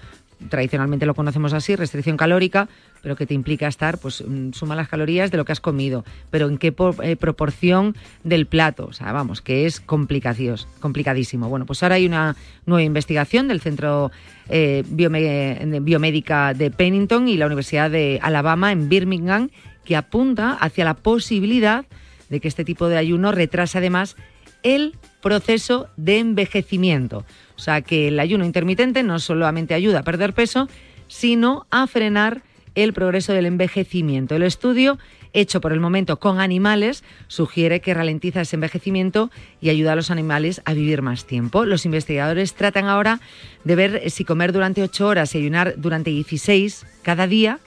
tradicionalmente 0.48 1.06
lo 1.06 1.14
conocemos 1.14 1.52
así, 1.52 1.74
restricción 1.76 2.16
calórica, 2.16 2.68
pero 3.02 3.16
que 3.16 3.26
te 3.26 3.34
implica 3.34 3.68
estar, 3.68 3.98
pues 3.98 4.22
mm, 4.26 4.52
suma 4.52 4.76
las 4.76 4.88
calorías 4.88 5.30
de 5.30 5.36
lo 5.36 5.44
que 5.44 5.52
has 5.52 5.60
comido, 5.60 6.04
pero 6.30 6.48
en 6.48 6.58
qué 6.58 6.74
eh, 7.02 7.16
proporción 7.16 7.96
del 8.24 8.46
plato, 8.46 8.86
o 8.86 8.92
sea, 8.92 9.12
vamos, 9.12 9.40
que 9.40 9.66
es 9.66 9.80
complicadísimo. 9.80 11.48
Bueno, 11.48 11.66
pues 11.66 11.82
ahora 11.82 11.96
hay 11.96 12.06
una 12.06 12.36
nueva 12.66 12.82
investigación 12.82 13.48
del 13.48 13.60
Centro 13.60 14.10
eh, 14.48 14.84
Biomédica 14.88 16.54
de 16.54 16.70
Pennington 16.70 17.28
y 17.28 17.36
la 17.36 17.46
Universidad 17.46 17.90
de 17.90 18.18
Alabama 18.22 18.72
en 18.72 18.88
Birmingham, 18.88 19.50
que 19.84 19.96
apunta 19.96 20.52
hacia 20.52 20.84
la 20.84 20.94
posibilidad 20.94 21.86
de 22.28 22.40
que 22.40 22.48
este 22.48 22.64
tipo 22.64 22.88
de 22.88 22.98
ayuno 22.98 23.32
retrase 23.32 23.78
además 23.78 24.16
el 24.62 24.96
proceso 25.22 25.88
de 25.96 26.18
envejecimiento. 26.18 27.24
O 27.56 27.60
sea 27.60 27.80
que 27.82 28.08
el 28.08 28.20
ayuno 28.20 28.44
intermitente 28.44 29.02
no 29.02 29.18
solamente 29.18 29.74
ayuda 29.74 30.00
a 30.00 30.04
perder 30.04 30.32
peso, 30.32 30.68
sino 31.08 31.66
a 31.70 31.86
frenar 31.86 32.42
el 32.82 32.92
progreso 32.92 33.32
del 33.32 33.46
envejecimiento. 33.46 34.36
El 34.36 34.42
estudio, 34.42 34.98
hecho 35.32 35.60
por 35.60 35.72
el 35.72 35.80
momento 35.80 36.18
con 36.18 36.40
animales, 36.40 37.02
sugiere 37.26 37.80
que 37.80 37.94
ralentiza 37.94 38.40
ese 38.40 38.56
envejecimiento 38.56 39.30
y 39.60 39.70
ayuda 39.70 39.92
a 39.92 39.96
los 39.96 40.10
animales 40.10 40.62
a 40.64 40.74
vivir 40.74 41.02
más 41.02 41.24
tiempo. 41.24 41.64
Los 41.64 41.84
investigadores 41.84 42.54
tratan 42.54 42.86
ahora 42.86 43.20
de 43.64 43.76
ver 43.76 44.10
si 44.10 44.24
comer 44.24 44.52
durante 44.52 44.82
8 44.82 45.06
horas 45.06 45.34
y 45.34 45.38
ayunar 45.38 45.74
durante 45.76 46.10
16 46.10 46.86
cada 47.02 47.26
día 47.26 47.58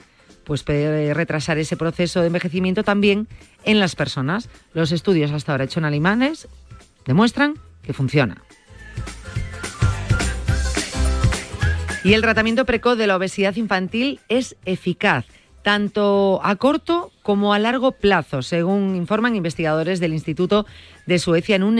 pues 0.44 0.64
puede 0.64 1.14
retrasar 1.14 1.58
ese 1.58 1.76
proceso 1.76 2.20
de 2.20 2.26
envejecimiento 2.26 2.82
también 2.82 3.28
en 3.64 3.78
las 3.78 3.94
personas. 3.94 4.48
Los 4.74 4.90
estudios 4.90 5.30
hasta 5.30 5.52
ahora 5.52 5.64
hechos 5.64 5.76
en 5.76 5.84
animales 5.84 6.48
demuestran 7.06 7.54
que 7.82 7.92
funciona. 7.92 8.42
Y 12.04 12.14
el 12.14 12.22
tratamiento 12.22 12.64
precoz 12.64 12.98
de 12.98 13.06
la 13.06 13.16
obesidad 13.16 13.54
infantil 13.56 14.18
es 14.28 14.56
eficaz 14.64 15.24
tanto 15.62 16.40
a 16.42 16.56
corto 16.56 17.12
como 17.22 17.54
a 17.54 17.58
largo 17.58 17.92
plazo, 17.92 18.42
según 18.42 18.96
informan 18.96 19.36
investigadores 19.36 20.00
del 20.00 20.12
Instituto 20.12 20.66
de 21.06 21.18
Suecia 21.20 21.56
en 21.56 21.62
un, 21.62 21.78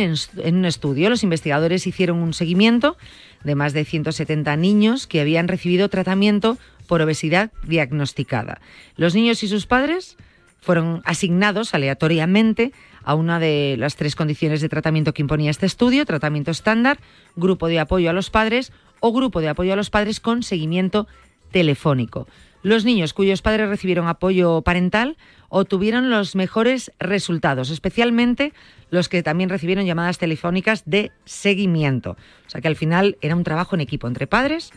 estudio. 0.64 1.10
Los 1.10 1.24
investigadores 1.24 1.86
hicieron 1.86 2.18
un 2.18 2.32
seguimiento 2.32 2.96
de 3.42 3.56
más 3.56 3.72
de 3.72 3.84
170 3.84 4.56
niños 4.56 5.08
que 5.08 5.20
habían 5.20 5.48
recibido 5.48 5.88
tratamiento 5.88 6.58
por 6.86 7.02
obesidad 7.02 7.50
diagnosticada. 7.66 8.60
Los 8.96 9.14
niños 9.14 9.42
y 9.42 9.48
sus 9.48 9.66
padres 9.66 10.16
fueron 10.60 11.02
asignados 11.04 11.74
aleatoriamente 11.74 12.72
a 13.02 13.16
una 13.16 13.40
de 13.40 13.74
las 13.78 13.96
tres 13.96 14.14
condiciones 14.14 14.60
de 14.60 14.68
tratamiento 14.68 15.12
que 15.12 15.22
imponía 15.22 15.50
este 15.50 15.66
estudio, 15.66 16.06
tratamiento 16.06 16.52
estándar, 16.52 17.00
grupo 17.34 17.66
de 17.66 17.80
apoyo 17.80 18.10
a 18.10 18.12
los 18.12 18.30
padres 18.30 18.72
o 19.02 19.12
grupo 19.12 19.42
de 19.42 19.50
apoyo 19.50 19.74
a 19.74 19.76
los 19.76 19.90
padres 19.90 20.20
con 20.20 20.42
seguimiento 20.42 21.06
telefónico. 21.50 22.26
Los 22.62 22.84
niños 22.84 23.12
cuyos 23.12 23.42
padres 23.42 23.68
recibieron 23.68 24.06
apoyo 24.06 24.62
parental 24.62 25.16
obtuvieron 25.48 26.08
los 26.08 26.36
mejores 26.36 26.92
resultados, 26.98 27.70
especialmente 27.70 28.54
los 28.90 29.08
que 29.08 29.22
también 29.22 29.50
recibieron 29.50 29.84
llamadas 29.84 30.18
telefónicas 30.18 30.84
de 30.86 31.10
seguimiento. 31.24 32.12
O 32.46 32.50
sea 32.50 32.60
que 32.60 32.68
al 32.68 32.76
final 32.76 33.18
era 33.20 33.36
un 33.36 33.44
trabajo 33.44 33.74
en 33.74 33.80
equipo 33.80 34.06
entre 34.06 34.28
padres, 34.28 34.70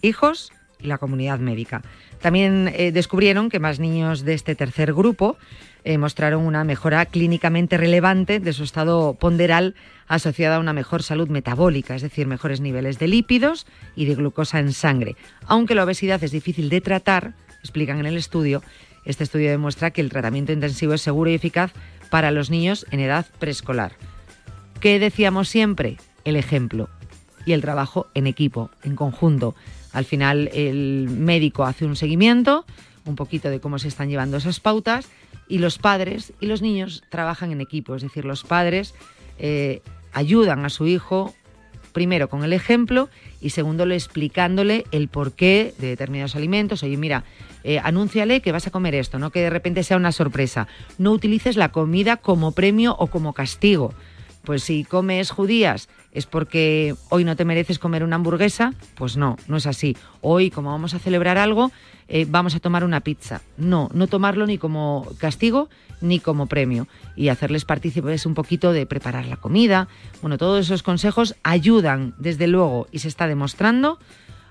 hijos 0.00 0.50
y 0.80 0.86
la 0.86 0.98
comunidad 0.98 1.38
médica. 1.38 1.82
También 2.20 2.72
eh, 2.74 2.90
descubrieron 2.90 3.50
que 3.50 3.60
más 3.60 3.78
niños 3.78 4.24
de 4.24 4.34
este 4.34 4.54
tercer 4.54 4.94
grupo 4.94 5.36
eh, 5.84 5.98
mostraron 5.98 6.44
una 6.44 6.64
mejora 6.64 7.06
clínicamente 7.06 7.76
relevante 7.76 8.40
de 8.40 8.52
su 8.52 8.64
estado 8.64 9.14
ponderal 9.14 9.74
asociada 10.06 10.56
a 10.56 10.60
una 10.60 10.72
mejor 10.72 11.02
salud 11.02 11.28
metabólica, 11.28 11.94
es 11.94 12.02
decir, 12.02 12.26
mejores 12.26 12.60
niveles 12.60 12.98
de 12.98 13.08
lípidos 13.08 13.66
y 13.94 14.06
de 14.06 14.14
glucosa 14.14 14.58
en 14.58 14.72
sangre. 14.72 15.16
Aunque 15.46 15.74
la 15.74 15.84
obesidad 15.84 16.22
es 16.24 16.32
difícil 16.32 16.68
de 16.70 16.80
tratar, 16.80 17.34
explican 17.60 17.98
en 18.00 18.06
el 18.06 18.16
estudio, 18.16 18.62
este 19.04 19.24
estudio 19.24 19.50
demuestra 19.50 19.90
que 19.90 20.00
el 20.00 20.10
tratamiento 20.10 20.52
intensivo 20.52 20.94
es 20.94 21.00
seguro 21.00 21.30
y 21.30 21.34
eficaz 21.34 21.72
para 22.10 22.30
los 22.30 22.50
niños 22.50 22.86
en 22.90 23.00
edad 23.00 23.26
preescolar. 23.38 23.92
¿Qué 24.80 24.98
decíamos 24.98 25.48
siempre? 25.48 25.96
El 26.24 26.36
ejemplo 26.36 26.88
y 27.46 27.52
el 27.52 27.62
trabajo 27.62 28.06
en 28.14 28.26
equipo, 28.26 28.70
en 28.82 28.96
conjunto. 28.96 29.54
Al 29.92 30.04
final 30.04 30.50
el 30.52 31.08
médico 31.10 31.64
hace 31.64 31.86
un 31.86 31.96
seguimiento, 31.96 32.66
un 33.08 33.16
poquito 33.16 33.50
de 33.50 33.60
cómo 33.60 33.78
se 33.78 33.88
están 33.88 34.08
llevando 34.08 34.36
esas 34.36 34.60
pautas 34.60 35.08
y 35.48 35.58
los 35.58 35.78
padres 35.78 36.32
y 36.40 36.46
los 36.46 36.62
niños 36.62 37.02
trabajan 37.08 37.50
en 37.52 37.60
equipo, 37.60 37.96
es 37.96 38.02
decir, 38.02 38.24
los 38.24 38.44
padres 38.44 38.94
eh, 39.38 39.82
ayudan 40.12 40.64
a 40.64 40.70
su 40.70 40.86
hijo 40.86 41.34
primero 41.92 42.28
con 42.28 42.44
el 42.44 42.52
ejemplo 42.52 43.08
y 43.40 43.50
segundo 43.50 43.84
explicándole 43.84 44.84
el 44.92 45.08
porqué 45.08 45.74
de 45.78 45.88
determinados 45.88 46.36
alimentos. 46.36 46.82
Oye, 46.82 46.96
mira, 46.96 47.24
eh, 47.64 47.80
anúnciale 47.82 48.40
que 48.40 48.52
vas 48.52 48.66
a 48.66 48.70
comer 48.70 48.94
esto, 48.94 49.18
no 49.18 49.30
que 49.30 49.40
de 49.40 49.50
repente 49.50 49.82
sea 49.82 49.96
una 49.96 50.12
sorpresa. 50.12 50.68
No 50.98 51.12
utilices 51.12 51.56
la 51.56 51.70
comida 51.70 52.16
como 52.16 52.52
premio 52.52 52.94
o 52.98 53.08
como 53.08 53.32
castigo. 53.32 53.94
Pues 54.44 54.62
si 54.62 54.84
comes 54.84 55.30
judías 55.30 55.88
es 56.18 56.26
porque 56.26 56.96
hoy 57.10 57.24
no 57.24 57.36
te 57.36 57.44
mereces 57.44 57.78
comer 57.78 58.02
una 58.02 58.16
hamburguesa, 58.16 58.74
pues 58.96 59.16
no, 59.16 59.36
no 59.46 59.56
es 59.56 59.66
así. 59.66 59.96
Hoy, 60.20 60.50
como 60.50 60.72
vamos 60.72 60.92
a 60.94 60.98
celebrar 60.98 61.38
algo, 61.38 61.70
eh, 62.08 62.26
vamos 62.28 62.56
a 62.56 62.60
tomar 62.60 62.82
una 62.82 63.00
pizza. 63.00 63.40
No, 63.56 63.88
no 63.94 64.08
tomarlo 64.08 64.44
ni 64.44 64.58
como 64.58 65.06
castigo 65.18 65.68
ni 66.00 66.18
como 66.18 66.46
premio. 66.46 66.88
Y 67.14 67.28
hacerles 67.28 67.64
partícipes 67.64 68.26
un 68.26 68.34
poquito 68.34 68.72
de 68.72 68.84
preparar 68.84 69.26
la 69.26 69.36
comida. 69.36 69.86
Bueno, 70.20 70.38
todos 70.38 70.66
esos 70.66 70.82
consejos 70.82 71.36
ayudan, 71.44 72.14
desde 72.18 72.48
luego, 72.48 72.88
y 72.90 72.98
se 72.98 73.08
está 73.08 73.28
demostrando 73.28 73.98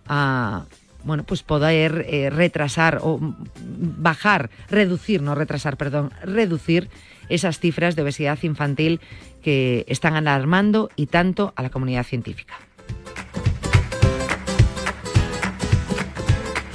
a 0.08 0.66
bueno, 1.04 1.24
pues 1.24 1.44
poder 1.44 2.06
eh, 2.10 2.30
retrasar 2.30 3.00
o 3.02 3.20
bajar, 3.22 4.50
reducir, 4.70 5.22
no 5.22 5.36
retrasar, 5.36 5.78
perdón, 5.78 6.12
reducir 6.24 6.90
esas 7.30 7.60
cifras 7.60 7.96
de 7.96 8.04
obesidad 8.04 8.40
infantil 8.44 9.00
que 9.42 9.86
están 9.88 10.16
alarmando 10.16 10.90
y 10.96 11.08
tanto 11.08 11.54
a 11.56 11.64
la 11.64 11.70
comunidad 11.70 12.04
científica. 12.04 12.56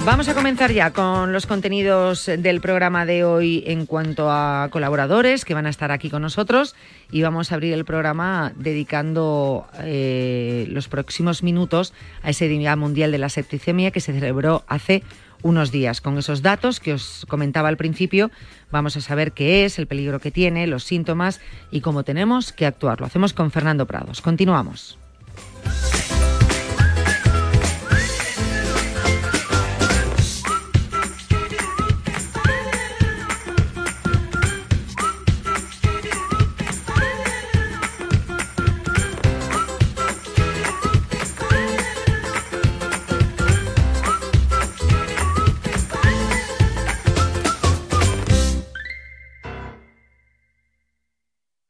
Vamos 0.05 0.27
a 0.27 0.33
comenzar 0.33 0.73
ya 0.73 0.91
con 0.91 1.31
los 1.31 1.45
contenidos 1.45 2.25
del 2.25 2.59
programa 2.59 3.05
de 3.05 3.23
hoy 3.23 3.63
en 3.67 3.85
cuanto 3.85 4.29
a 4.29 4.67
colaboradores 4.69 5.45
que 5.45 5.53
van 5.53 5.65
a 5.65 5.69
estar 5.69 5.93
aquí 5.93 6.09
con 6.09 6.21
nosotros 6.21 6.75
y 7.09 7.21
vamos 7.21 7.51
a 7.51 7.55
abrir 7.55 7.71
el 7.71 7.85
programa 7.85 8.51
dedicando 8.57 9.65
eh, 9.79 10.65
los 10.67 10.89
próximos 10.89 11.41
minutos 11.41 11.93
a 12.21 12.31
ese 12.31 12.49
Día 12.49 12.75
Mundial 12.75 13.13
de 13.13 13.17
la 13.17 13.29
Septicemia 13.29 13.91
que 13.91 14.01
se 14.01 14.11
celebró 14.11 14.65
hace 14.67 15.03
unos 15.43 15.71
días. 15.71 16.01
Con 16.01 16.17
esos 16.17 16.41
datos 16.41 16.79
que 16.79 16.93
os 16.93 17.25
comentaba 17.29 17.69
al 17.69 17.77
principio, 17.77 18.31
vamos 18.71 18.97
a 18.97 19.01
saber 19.01 19.33
qué 19.33 19.65
es, 19.65 19.77
el 19.77 19.85
peligro 19.87 20.19
que 20.19 20.31
tiene, 20.31 20.65
los 20.65 20.83
síntomas 20.83 21.39
y 21.69 21.81
cómo 21.81 22.03
tenemos 22.03 22.51
que 22.51 22.65
actuar. 22.65 22.99
Lo 22.99 23.05
hacemos 23.05 23.33
con 23.33 23.51
Fernando 23.51 23.85
Prados. 23.85 24.21
Continuamos. 24.21 24.97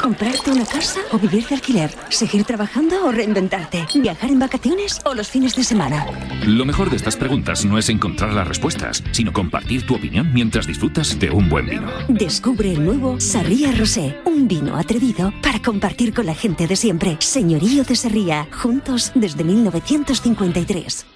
¿Comprarte 0.00 0.50
una 0.50 0.64
casa 0.64 1.00
o 1.12 1.18
vivir 1.18 1.46
de 1.46 1.56
alquiler? 1.56 1.90
¿Seguir 2.08 2.44
trabajando 2.44 3.04
o 3.04 3.12
reinventarte? 3.12 3.86
¿Viajar 3.96 4.30
en 4.30 4.38
vacaciones 4.38 4.98
o 5.04 5.14
los 5.14 5.28
fines 5.28 5.54
de 5.54 5.62
semana? 5.62 6.06
Lo 6.46 6.64
mejor 6.64 6.88
de 6.88 6.96
estas 6.96 7.16
preguntas 7.16 7.66
no 7.66 7.76
es 7.76 7.90
encontrar 7.90 8.32
las 8.32 8.48
respuestas, 8.48 9.04
sino 9.12 9.32
compartir 9.32 9.86
tu 9.86 9.94
opinión 9.94 10.32
mientras 10.32 10.66
disfrutas 10.66 11.18
de 11.18 11.30
un 11.30 11.50
buen 11.50 11.66
vino. 11.66 11.90
Descubre 12.08 12.72
el 12.72 12.82
nuevo 12.82 13.20
Sarria 13.20 13.72
Rosé, 13.72 14.16
un 14.24 14.48
vino 14.48 14.76
atrevido 14.76 15.34
para 15.42 15.60
compartir 15.60 16.14
con 16.14 16.24
la 16.24 16.34
gente 16.34 16.66
de 16.66 16.76
siempre. 16.76 17.18
Señorío 17.20 17.84
de 17.84 17.94
Sarria, 17.94 18.48
juntos 18.50 19.12
desde 19.14 19.44
1953. 19.44 21.09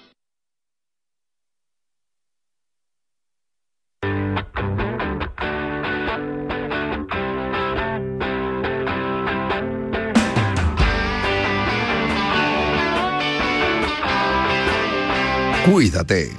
Cuídate. 15.65 16.29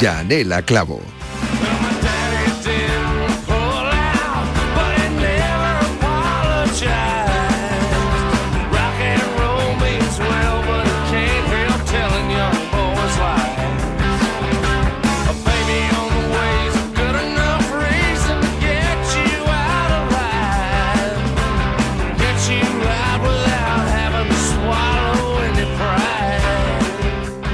Yanela 0.00 0.62
Clavo. 0.62 1.17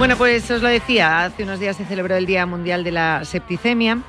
Bueno, 0.05 0.19
pues 0.19 0.51
os 0.51 0.61
lo 0.61 0.69
decía, 0.69 1.25
hace 1.25 1.45
unos 1.45 1.59
días 1.59 1.79
se 1.79 1.87
celebró 1.87 2.15
el 2.15 2.27
Día 2.27 2.45
Mundial 2.45 2.85
de 2.85 2.93
la 2.93 3.25
Septicemia 3.25 4.03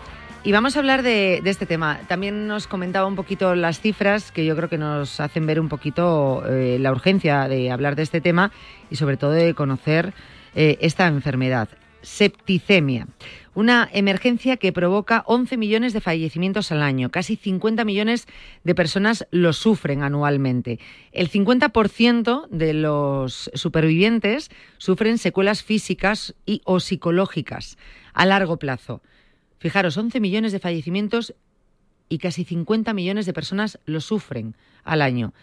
y 0.44 0.52
vamos 0.52 0.76
a 0.76 0.80
hablar 0.80 1.04
de, 1.04 1.42
este 1.46 1.66
tema. 1.66 2.02
También 2.10 2.48
nos 2.48 2.68
comentaba 2.68 3.08
un 3.08 3.16
poquito 3.16 3.56
las 3.56 3.80
cifras 3.80 4.34
que 4.34 4.46
yo 4.46 4.58
creo 4.58 4.68
que 4.68 4.78
nos 4.78 5.22
hacen 5.22 5.48
ver 5.48 5.58
un 5.58 5.70
poquito 5.70 6.44
eh, 6.50 6.80
la 6.82 6.92
urgencia 6.92 7.48
de 7.48 7.72
hablar 7.72 7.96
de 7.96 8.04
este 8.04 8.20
tema 8.20 8.52
y 8.92 8.98
sobre 8.98 9.16
todo 9.16 9.32
de 9.32 9.54
conocer 9.54 10.14
eh, 10.54 10.78
esta 10.82 11.08
enfermedad, 11.08 11.70
septicemia. 12.02 13.08
Una 13.56 13.90
emergencia 13.94 14.58
que 14.58 14.74
provoca 14.74 15.24
11 15.28 15.56
millones 15.56 15.94
de 15.94 16.02
fallecimientos 16.02 16.74
al 16.74 16.84
año. 16.84 17.10
Casi 17.10 17.38
50 17.38 17.86
millones 17.86 18.28
de 18.66 18.76
personas 18.76 19.26
lo 19.32 19.54
sufren 19.54 20.04
anualmente. 20.04 20.78
El 21.14 21.32
50% 21.32 22.50
de 22.50 22.74
los 22.74 23.50
supervivientes 23.54 24.52
sufren 24.78 25.18
secuelas 25.18 25.64
físicas 25.64 26.36
y 26.46 26.62
o 26.66 26.82
psicológicas 26.82 27.78
a 28.14 28.26
largo 28.26 28.60
plazo. 28.60 29.02
Fijaros, 29.58 29.96
11 29.96 30.20
millones 30.20 30.52
de 30.52 30.60
fallecimientos 30.60 31.34
y 32.10 32.18
casi 32.18 32.44
50 32.44 32.94
millones 32.94 33.26
de 33.26 33.32
personas 33.32 33.80
lo 33.86 34.02
sufren 34.02 34.58
al 34.84 35.02
año 35.02 35.34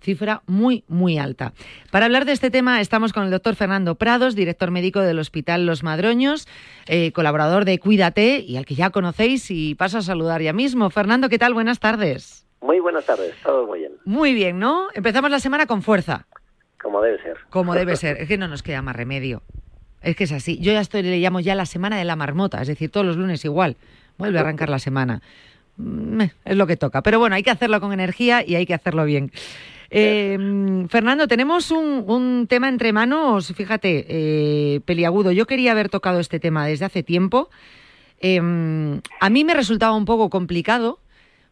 cifra 0.00 0.42
muy, 0.46 0.84
muy 0.88 1.18
alta. 1.18 1.52
Para 1.90 2.06
hablar 2.06 2.24
de 2.24 2.32
este 2.32 2.50
tema 2.50 2.80
estamos 2.80 3.12
con 3.12 3.24
el 3.24 3.30
doctor 3.30 3.54
Fernando 3.54 3.94
Prados, 3.94 4.34
director 4.34 4.70
médico 4.70 5.00
del 5.00 5.18
Hospital 5.18 5.66
Los 5.66 5.82
Madroños, 5.82 6.48
eh, 6.86 7.12
colaborador 7.12 7.64
de 7.64 7.78
Cuídate 7.78 8.38
y 8.38 8.56
al 8.56 8.66
que 8.66 8.74
ya 8.74 8.90
conocéis 8.90 9.50
y 9.50 9.74
paso 9.74 9.98
a 9.98 10.02
saludar 10.02 10.42
ya 10.42 10.52
mismo. 10.52 10.90
Fernando, 10.90 11.28
¿qué 11.28 11.38
tal? 11.38 11.54
Buenas 11.54 11.80
tardes. 11.80 12.46
Muy 12.60 12.80
buenas 12.80 13.06
tardes, 13.06 13.34
todo 13.42 13.66
muy 13.66 13.80
bien. 13.80 13.92
Muy 14.04 14.34
bien, 14.34 14.58
¿no? 14.58 14.88
Empezamos 14.94 15.30
la 15.30 15.40
semana 15.40 15.66
con 15.66 15.82
fuerza. 15.82 16.26
Como 16.82 17.00
debe 17.02 17.22
ser. 17.22 17.36
Como 17.50 17.74
debe 17.74 17.96
ser. 17.96 18.18
Es 18.18 18.28
que 18.28 18.38
no 18.38 18.48
nos 18.48 18.62
queda 18.62 18.82
más 18.82 18.96
remedio. 18.96 19.42
Es 20.02 20.16
que 20.16 20.24
es 20.24 20.32
así. 20.32 20.58
Yo 20.60 20.72
ya 20.72 20.80
estoy, 20.80 21.02
le 21.02 21.18
llamo 21.18 21.40
ya 21.40 21.54
la 21.54 21.66
semana 21.66 21.98
de 21.98 22.04
la 22.04 22.16
marmota, 22.16 22.60
es 22.62 22.68
decir, 22.68 22.90
todos 22.90 23.04
los 23.06 23.16
lunes 23.16 23.44
igual. 23.44 23.76
Vuelve 24.16 24.38
a 24.38 24.42
arrancar 24.42 24.68
la 24.68 24.78
semana. 24.78 25.22
Mm, 25.76 26.22
es 26.44 26.56
lo 26.56 26.66
que 26.66 26.76
toca. 26.76 27.02
Pero 27.02 27.18
bueno, 27.18 27.36
hay 27.36 27.42
que 27.42 27.50
hacerlo 27.50 27.80
con 27.80 27.92
energía 27.92 28.44
y 28.46 28.54
hay 28.54 28.66
que 28.66 28.74
hacerlo 28.74 29.04
bien. 29.04 29.30
Eh, 29.90 30.86
Fernando, 30.88 31.26
tenemos 31.26 31.72
un, 31.72 32.46
tema 32.48 32.68
entre 32.68 32.92
manos, 32.92 33.52
fíjate, 33.54 34.06
eh, 34.08 34.80
peliagudo. 34.84 35.32
Yo 35.32 35.46
quería 35.46 35.72
haber 35.72 35.88
tocado 35.88 36.20
este 36.20 36.38
tema 36.38 36.66
desde 36.66 36.84
hace 36.84 37.02
tiempo. 37.02 37.50
Em, 38.20 39.00
a 39.18 39.30
mí 39.30 39.44
me 39.44 39.54
resultaba 39.54 39.94
un 39.94 40.04
poco 40.04 40.30
complicado 40.30 41.00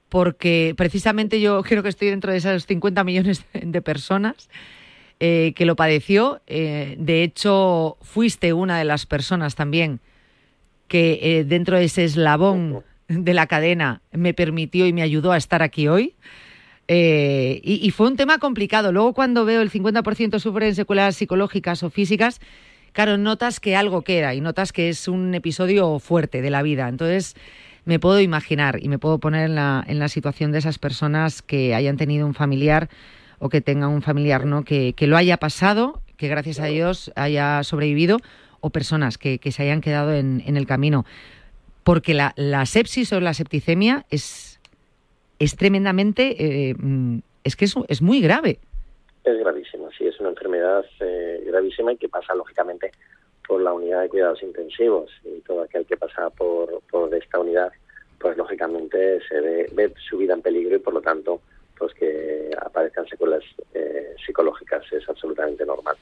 porque 0.09 0.75
precisamente 0.77 1.41
yo 1.41 1.63
creo 1.65 1.83
que 1.83 1.89
estoy 1.89 2.09
dentro 2.09 2.31
de 2.31 2.39
esas 2.39 2.67
50 2.67 3.03
millones 3.05 3.45
de 3.53 3.83
personas 3.83 4.49
eh, 5.19 5.53
que 5.57 5.67
lo 5.67 5.75
padeció. 5.75 6.41
Eh, 6.47 6.95
de 6.99 7.25
hecho, 7.25 7.97
fuiste 8.03 8.53
una 8.53 8.79
de 8.79 8.85
las 8.85 9.05
personas 9.07 9.57
también 9.57 10.01
que 10.87 11.45
dentro 11.47 11.77
de 11.77 11.85
ese 11.85 12.05
eslabón 12.05 12.83
de 13.09 13.35
la 13.35 13.47
cadena 13.47 14.01
me 14.11 14.33
permitió 14.33 14.87
y 14.87 14.95
me 14.95 15.03
ayudó 15.03 15.33
a 15.33 15.37
estar 15.37 15.63
aquí 15.63 15.87
hoy. 15.87 16.15
Y, 16.89 17.91
fue 17.91 18.09
un 18.09 18.17
tema 18.17 18.39
complicado. 18.39 18.93
Luego 18.93 19.13
cuando 19.13 19.45
veo 19.45 19.61
el 19.61 19.71
50% 19.71 20.39
sufren 20.39 20.75
secuelas 20.75 21.17
psicológicas 21.17 21.83
o 21.83 21.91
físicas, 21.91 22.41
claro, 22.93 23.19
notas 23.19 23.61
que 23.61 23.77
algo 23.77 24.03
queda 24.03 24.35
y 24.35 24.41
notas 24.41 24.73
que 24.73 24.89
es 24.89 25.07
un 25.07 25.35
episodio 25.35 25.99
fuerte 25.99 26.41
de 26.41 26.51
la 26.51 26.63
vida. 26.63 26.89
Entonces, 26.89 27.37
me 27.85 27.99
puedo 27.99 28.21
imaginar 28.21 28.79
y 28.83 28.89
me 28.89 28.99
puedo 28.99 29.19
poner 29.19 29.47
en 29.47 29.55
la, 29.55 29.85
en 29.87 29.99
la 29.99 30.09
situación 30.09 30.53
de 30.53 30.59
esas 30.59 30.79
personas 30.79 31.43
que 31.43 31.75
hayan 31.75 31.97
tenido 31.97 32.27
un 32.27 32.35
familiar 32.35 32.89
o 33.39 33.49
que 33.49 33.61
tengan 33.61 33.91
un 33.91 34.03
familiar 34.03 34.47
¿no? 34.47 34.65
que, 34.65 34.95
lo 35.01 35.17
haya 35.17 35.37
pasado, 35.37 36.03
que 36.17 36.29
gracias 36.29 36.61
a 36.61 36.67
Dios 36.67 37.13
haya 37.17 37.63
sobrevivido, 37.63 38.19
o 38.61 38.71
personas 38.71 39.19
que, 39.19 39.41
se 39.51 39.63
hayan 39.63 39.81
quedado 39.81 40.15
en, 40.15 40.43
el 40.45 40.67
camino. 40.67 41.07
Porque 41.85 42.15
la, 42.15 42.35
sepsis 42.67 43.13
o 43.13 43.21
la 43.21 43.35
septicemia 43.35 44.05
es, 44.11 44.48
es 45.39 45.57
tremendamente, 45.57 46.37
eh, 46.39 46.75
mm, 46.79 47.19
es 47.45 47.57
que 47.57 47.65
es, 47.65 47.75
es 47.89 48.03
muy 48.03 48.21
grave. 48.21 48.59
Es 49.25 49.39
gravísima, 49.39 49.89
sí, 49.97 50.07
es 50.07 50.19
una 50.21 50.31
enfermedad 50.31 50.85
eh, 51.01 51.43
gravísima 51.47 51.93
y 51.93 51.97
que 51.97 52.09
pasa 52.09 52.35
lógicamente 52.35 52.93
por 53.47 53.63
la 53.63 53.73
unidad 53.73 54.03
de 54.03 54.09
cuidados 54.09 54.43
intensivos 54.43 55.11
y 55.25 55.41
todo 55.41 55.63
aquel 55.63 55.87
que 55.87 55.97
pasa 55.97 56.31
por, 56.31 56.83
por 56.91 57.15
esta 57.15 57.39
unidad, 57.39 57.73
pues 58.19 58.37
lógicamente 58.37 59.21
se 59.27 59.41
ve, 59.41 59.93
su 60.09 60.19
vida 60.19 60.35
en 60.35 60.43
peligro 60.43 60.77
y 60.77 60.81
por 60.81 60.95
lo 60.95 61.01
tanto 61.01 61.41
pues 61.79 61.95
que 61.95 62.51
aparezcan 62.61 63.07
secuelas 63.07 63.45
eh, 63.73 64.15
psicológicas 64.25 64.85
es 64.93 65.09
absolutamente 65.09 65.65
normal. 65.65 65.97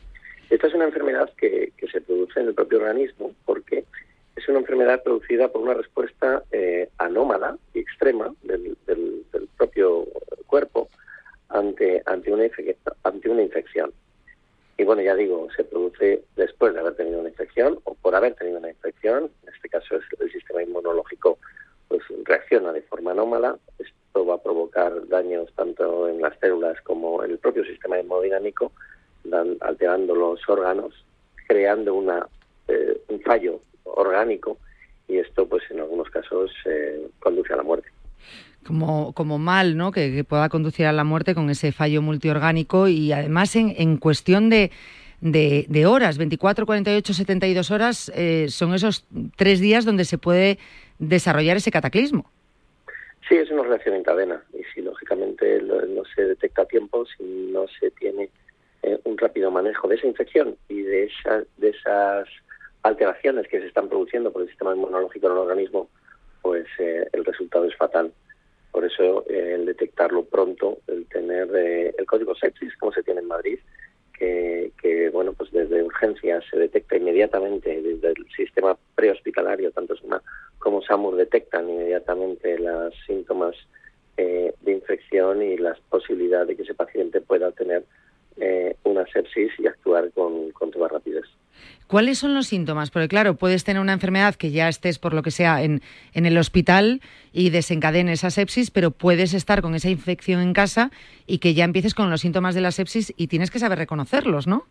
Esta 0.49 0.69
es 0.69 0.75
una 0.75 0.87
enfermedad 0.87 1.31
que, 1.37 1.73
que, 1.77 1.87
se 1.89 2.01
produce 2.01 2.41
en 2.41 2.49
el 2.49 2.55
propio 2.55 2.79
organismo 2.79 3.33
porque 3.45 3.85
es 4.37 4.47
una 4.49 4.59
enfermedad 4.59 5.03
producida 5.03 5.49
por 5.49 5.63
una 5.63 5.75
respuesta 5.75 6.43
eh, 6.53 6.91
anómala 6.99 7.57
y 7.73 7.81
extrema 7.81 8.33
del, 8.43 8.77
del, 8.87 9.25
propio 9.57 10.07
cuerpo 10.47 10.89
ante, 11.49 12.03
ante, 12.05 12.31
una, 12.31 12.45
ante 13.03 13.31
una 13.31 13.43
infección. 13.43 13.93
Y 14.77 14.85
bueno, 14.85 15.01
ya 15.01 15.15
digo, 15.15 15.49
se 15.57 15.65
produce 15.65 16.23
después 16.37 16.75
de 16.75 16.81
haber 16.81 16.95
tenido 16.95 17.21
una 17.21 17.31
infección 17.31 17.79
o 17.85 17.95
por 17.95 18.15
haber 18.15 18.35
tenido 18.35 18.59
una 18.59 18.69
infección. 18.69 19.31
En 19.43 19.55
este 19.55 19.71
caso, 19.71 19.97
el 20.21 20.31
sistema 20.31 20.63
inmunológico 20.63 21.39
pues 21.89 22.03
reacciona 22.25 22.73
de 22.75 22.83
forma 22.83 23.13
anómala. 23.13 23.57
Esto 23.79 24.27
va 24.27 24.35
a 24.35 24.43
provocar 24.43 25.09
daños 25.09 25.51
tanto 25.57 26.09
en 26.09 26.21
las 26.21 26.39
células 26.39 26.79
como 26.83 27.25
en 27.25 27.31
el 27.31 27.39
propio 27.39 27.65
sistema 27.65 27.99
hemodinámico, 27.99 28.73
alterando 29.61 30.15
los 30.15 30.47
órganos, 30.47 30.93
creando 31.49 31.95
una, 31.95 32.29
eh, 32.69 33.01
un 33.09 33.21
fallo 33.23 33.61
orgánico 33.87 34.59
y 35.09 35.19
esto, 35.19 35.49
pues 35.49 35.63
en 35.71 35.81
algunos 35.81 36.11
casos, 36.11 36.51
eh, 36.65 37.09
conduce 37.21 37.53
a 37.53 37.57
la 37.57 37.63
muerte 37.63 37.89
como, 38.67 39.13
como 39.13 39.39
mal, 39.39 39.77
¿no? 39.77 39.93
Que, 39.93 40.25
pueda 40.25 40.49
conducir 40.49 40.87
a 40.87 40.93
la 40.93 41.05
muerte 41.05 41.35
con 41.35 41.49
ese 41.51 41.73
fallo 41.73 42.03
multiorgánico 42.03 42.89
y 42.89 43.13
además 43.13 43.55
en, 43.57 43.75
en 43.79 43.97
cuestión 43.97 44.51
de, 44.51 44.71
de, 45.21 45.87
horas, 45.87 46.19
24, 46.19 46.67
48, 46.67 47.15
72 47.15 47.71
horas, 47.71 48.13
eh, 48.15 48.47
son 48.49 48.75
esos 48.75 49.07
tres 49.37 49.61
días 49.61 49.85
donde 49.85 50.05
se 50.05 50.19
puede 50.19 50.59
desarrollar 50.99 51.57
ese 51.57 51.71
cataclismo. 51.71 52.31
Sí, 53.29 53.37
es 53.37 53.51
una 53.51 53.65
reacción 53.65 53.95
en 53.95 54.05
cadena 54.05 54.43
y 54.53 54.63
si 54.73 54.83
lógicamente 54.83 55.61
no 55.63 56.03
se 56.15 56.23
detecta 56.23 56.63
a 56.63 56.67
tiempo, 56.67 57.05
si 57.07 57.25
no 57.53 57.67
se 57.81 57.91
tiene 57.93 58.31
eh, 58.83 58.99
un 59.05 59.19
rápido 59.19 59.51
manejo 59.51 59.89
de 59.89 59.97
esa 59.97 60.07
infección 60.07 60.57
y 60.69 60.83
de, 60.83 61.05
esa, 61.05 61.43
de 61.57 61.71
esas 61.71 62.29
alteraciones 62.87 63.49
que 63.49 63.61
se 63.61 63.67
están 63.67 63.89
produciendo 63.89 64.33
por 64.33 64.43
el 64.43 64.49
sistema 64.49 64.75
inmunológico 64.75 65.27
en 65.27 65.33
el 65.33 65.39
organismo, 65.39 65.89
pues 66.43 66.67
eh, 66.79 67.09
el 67.13 67.25
resultado 67.25 67.65
es 67.65 67.77
fatal. 67.77 68.13
Por 68.71 68.85
eso 68.85 69.25
eh, 69.29 69.55
el 69.55 69.67
detectarlo 69.67 70.25
pronto, 70.25 70.79
el 70.87 71.07
tener 71.07 71.49
eh, 71.57 71.95
el 71.99 72.07
código 72.07 72.35
sepsis, 72.35 72.77
como 72.77 72.93
se 72.93 73.03
tiene 73.03 73.21
en 73.21 73.29
Madrid, 73.29 73.59
que, 74.19 75.11
bueno, 75.13 75.35
pues 75.35 75.51
desde 75.53 75.83
urgencias 75.83 76.43
se 76.51 76.59
detecta 76.59 76.97
inmediatamente, 76.97 77.83
desde 77.83 78.09
el 78.09 78.27
sistema 78.35 78.77
prehospitalario, 78.95 79.71
tanto 79.73 79.95
SUMA 79.95 80.23
como 80.59 80.81
SAMUR 80.81 81.17
detectan 81.17 81.69
inmediatamente 81.69 82.59
los 82.59 82.95
síntomas 83.07 83.55
eh, 84.17 84.55
de 84.63 84.73
infección 84.73 85.43
y 85.43 85.59
las 85.59 85.79
posibilidades 85.81 86.49
de 86.49 86.57
que 86.57 86.63
ese 86.63 86.75
paciente 86.75 87.21
pueda 87.21 87.51
tener 87.53 87.85
una 88.85 89.07
sepsis 89.07 89.51
y 89.59 89.67
actuar 89.67 90.11
con, 90.13 90.51
con 90.51 90.71
toda 90.71 90.89
rapidez. 90.89 91.25
¿Cuáles 91.87 92.19
son 92.19 92.35
los 92.35 92.49
síntomas? 92.49 92.91
Porque 92.91 93.07
claro, 93.07 93.35
puedes 93.35 93.63
tener 93.63 93.81
una 93.81 93.93
enfermedad 93.93 94.35
que 94.35 94.51
ya 94.51 94.69
estés 94.69 94.99
por 94.99 95.15
lo 95.15 95.23
que 95.23 95.31
sea 95.31 95.63
en, 95.63 95.83
en 96.15 96.27
el 96.27 96.37
hospital 96.37 97.01
y 97.33 97.51
desencadene 97.51 98.13
esa 98.13 98.31
sepsis, 98.31 98.73
pero 98.73 98.91
puedes 98.91 99.35
estar 99.35 99.63
con 99.63 99.77
esa 99.77 99.89
infección 99.89 100.41
en 100.41 100.53
casa 100.53 100.91
y 101.29 101.39
que 101.39 101.55
ya 101.55 101.65
empieces 101.65 101.95
con 101.95 102.11
los 102.11 102.23
síntomas 102.23 102.57
de 102.57 102.61
la 102.61 102.73
sepsis 102.73 103.15
y 103.17 103.29
tienes 103.29 103.53
que 103.53 103.61
saber 103.61 103.79
reconocerlos, 103.79 104.49
¿no? 104.49 104.67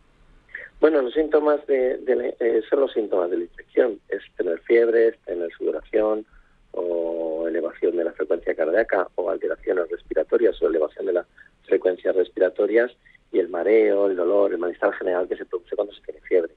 Bueno, 0.78 1.00
los 1.00 1.14
síntomas 1.14 1.66
de, 1.66 1.98
eh, 2.38 2.60
son 2.68 2.80
los 2.80 2.92
síntomas 2.92 3.30
de 3.30 3.38
la 3.38 3.44
infección. 3.44 3.98
Es 4.10 4.20
tener 4.36 4.60
fiebre, 4.60 5.12
tener 5.24 5.50
sudoración 5.56 6.26
o 6.72 7.46
elevación 7.48 7.96
de 7.96 8.04
la 8.04 8.12
frecuencia 8.12 8.54
cardíaca 8.54 9.08
o 9.14 9.30
alteraciones 9.30 9.88
respiratorias 9.90 10.60
o 10.60 10.68
elevación 10.68 11.06
de 11.06 11.14
las 11.14 11.26
frecuencias 11.62 12.14
respiratorias 12.14 12.92
y 13.32 13.38
el 13.38 13.48
mareo, 13.48 14.08
el 14.08 14.16
dolor, 14.16 14.52
el 14.52 14.58
malestar 14.58 14.92
general 14.92 15.26
que 15.26 15.36
se 15.38 15.46
produce 15.46 15.74
cuando 15.74 15.94
se 15.94 16.02
tiene 16.02 16.20
fiebre 16.20 16.52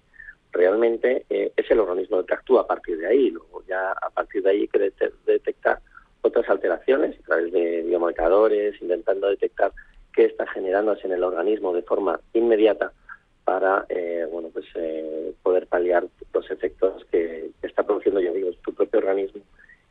realmente 0.51 1.25
eh, 1.29 1.51
es 1.55 1.71
el 1.71 1.79
organismo 1.79 2.25
que 2.25 2.33
actúa 2.33 2.61
a 2.61 2.67
partir 2.67 2.97
de 2.97 3.07
ahí. 3.07 3.29
Luego 3.29 3.63
ya 3.67 3.91
a 3.91 4.09
partir 4.09 4.43
de 4.43 4.51
ahí 4.51 4.67
que 4.67 4.91
detectar 5.25 5.79
otras 6.21 6.49
alteraciones 6.49 7.17
a 7.19 7.23
través 7.23 7.51
de 7.51 7.83
biomarcadores, 7.83 8.81
intentando 8.81 9.29
detectar 9.29 9.71
qué 10.13 10.25
está 10.25 10.45
generándose 10.47 11.07
en 11.07 11.13
el 11.13 11.23
organismo 11.23 11.73
de 11.73 11.83
forma 11.83 12.19
inmediata 12.33 12.91
para 13.45 13.85
eh, 13.89 14.27
bueno 14.31 14.49
pues 14.53 14.65
eh, 14.75 15.33
poder 15.41 15.65
paliar 15.67 16.05
los 16.33 16.51
efectos 16.51 17.05
que, 17.11 17.49
está 17.63 17.83
produciendo, 17.83 18.19
yo 18.19 18.33
digo, 18.33 18.51
tu 18.63 18.73
propio 18.73 18.99
organismo 18.99 19.41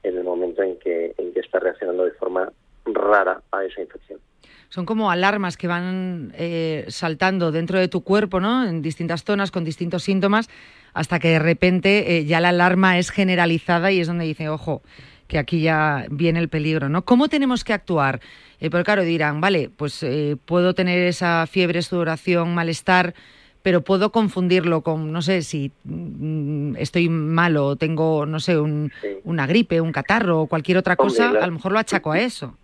en 0.02 0.16
el 0.16 0.24
momento 0.24 0.62
en 0.62 0.78
que, 0.78 1.14
en 1.16 1.32
que 1.32 1.40
está 1.40 1.58
reaccionando 1.58 2.04
de 2.04 2.12
forma 2.12 2.52
rara 2.86 3.42
a 3.52 3.64
esa 3.64 3.80
infección 3.80 4.20
son 4.68 4.84
como 4.84 5.10
alarmas 5.10 5.56
que 5.56 5.66
van 5.66 6.32
eh, 6.36 6.84
saltando 6.88 7.52
dentro 7.52 7.78
de 7.78 7.88
tu 7.88 8.02
cuerpo, 8.02 8.40
¿no? 8.40 8.64
En 8.66 8.82
distintas 8.82 9.24
zonas, 9.24 9.50
con 9.50 9.64
distintos 9.64 10.02
síntomas, 10.02 10.48
hasta 10.92 11.18
que 11.18 11.28
de 11.28 11.38
repente 11.38 12.18
eh, 12.18 12.24
ya 12.24 12.40
la 12.40 12.50
alarma 12.50 12.98
es 12.98 13.10
generalizada 13.10 13.90
y 13.90 14.00
es 14.00 14.06
donde 14.06 14.26
dice, 14.26 14.48
ojo, 14.48 14.82
que 15.26 15.38
aquí 15.38 15.60
ya 15.60 16.06
viene 16.10 16.38
el 16.38 16.48
peligro, 16.48 16.88
¿no? 16.88 17.04
¿Cómo 17.04 17.28
tenemos 17.28 17.64
que 17.64 17.72
actuar? 17.72 18.20
Eh, 18.60 18.70
porque 18.70 18.84
claro, 18.84 19.02
dirán, 19.04 19.40
vale, 19.40 19.70
pues 19.74 20.04
puedo 20.44 20.74
tener 20.74 21.00
esa 21.06 21.46
fiebre, 21.46 21.82
sudoración, 21.82 22.54
malestar, 22.54 23.14
pero 23.62 23.82
puedo 23.82 24.12
confundirlo 24.12 24.82
con, 24.82 25.12
no 25.12 25.22
sé, 25.22 25.42
si 25.42 25.72
mm, 25.84 26.76
estoy 26.76 27.08
malo, 27.08 27.76
tengo, 27.76 28.26
no 28.26 28.40
sé, 28.40 28.58
una 28.58 29.46
gripe, 29.46 29.80
un 29.80 29.92
catarro 29.92 30.42
o 30.42 30.46
cualquier 30.46 30.78
otra 30.78 30.96
cosa, 30.96 31.30
a 31.30 31.46
lo 31.46 31.52
mejor 31.52 31.72
lo 31.72 31.78
achaco 31.78 32.12
a 32.12 32.18
eso. 32.20 32.56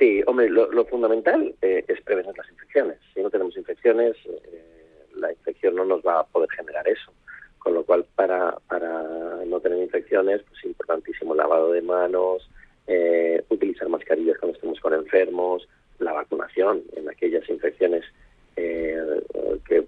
Sí, 0.00 0.22
hombre, 0.26 0.48
lo, 0.48 0.86
fundamental 0.86 1.54
eh, 1.60 1.84
es 1.86 2.00
prevenir 2.00 2.32
las 2.34 2.48
infecciones. 2.48 2.96
Si 3.12 3.20
no 3.20 3.28
tenemos 3.28 3.54
infecciones, 3.54 4.16
eh, 4.24 5.04
la 5.14 5.30
infección 5.30 5.74
no 5.74 5.84
nos 5.84 6.00
va 6.00 6.20
a 6.20 6.26
poder 6.26 6.48
generar 6.52 6.88
eso. 6.88 7.12
Con 7.58 7.74
lo 7.74 7.84
cual, 7.84 8.06
para, 8.14 8.56
para 8.66 9.44
no 9.44 9.60
tener 9.60 9.78
infecciones, 9.78 10.40
pues 10.48 10.58
es 10.60 10.64
importantísimo 10.64 11.34
lavado 11.34 11.72
de 11.72 11.82
manos, 11.82 12.48
eh, 12.86 13.44
utilizar 13.50 13.90
mascarillas 13.90 14.38
cuando 14.38 14.56
estemos 14.56 14.80
con 14.80 14.94
enfermos, 14.94 15.68
la 15.98 16.14
vacunación 16.14 16.82
en 16.96 17.06
aquellas 17.10 17.46
infecciones 17.50 18.02
que, 18.56 19.86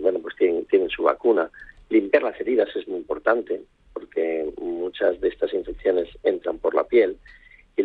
bueno, 0.00 0.20
pues 0.20 0.36
tienen, 0.36 0.64
tienen 0.66 0.90
su 0.90 1.02
vacuna. 1.02 1.50
Limpiar 1.88 2.22
las 2.22 2.40
heridas 2.40 2.68
es 2.76 2.86
muy 2.86 2.98
importante 2.98 3.60
porque 3.92 4.48
muchas 4.60 5.20
de 5.20 5.28
estas 5.28 5.52
infecciones 5.52 6.08
entran 6.22 6.58
por 6.58 6.74
la 6.76 6.84
piel 6.84 7.18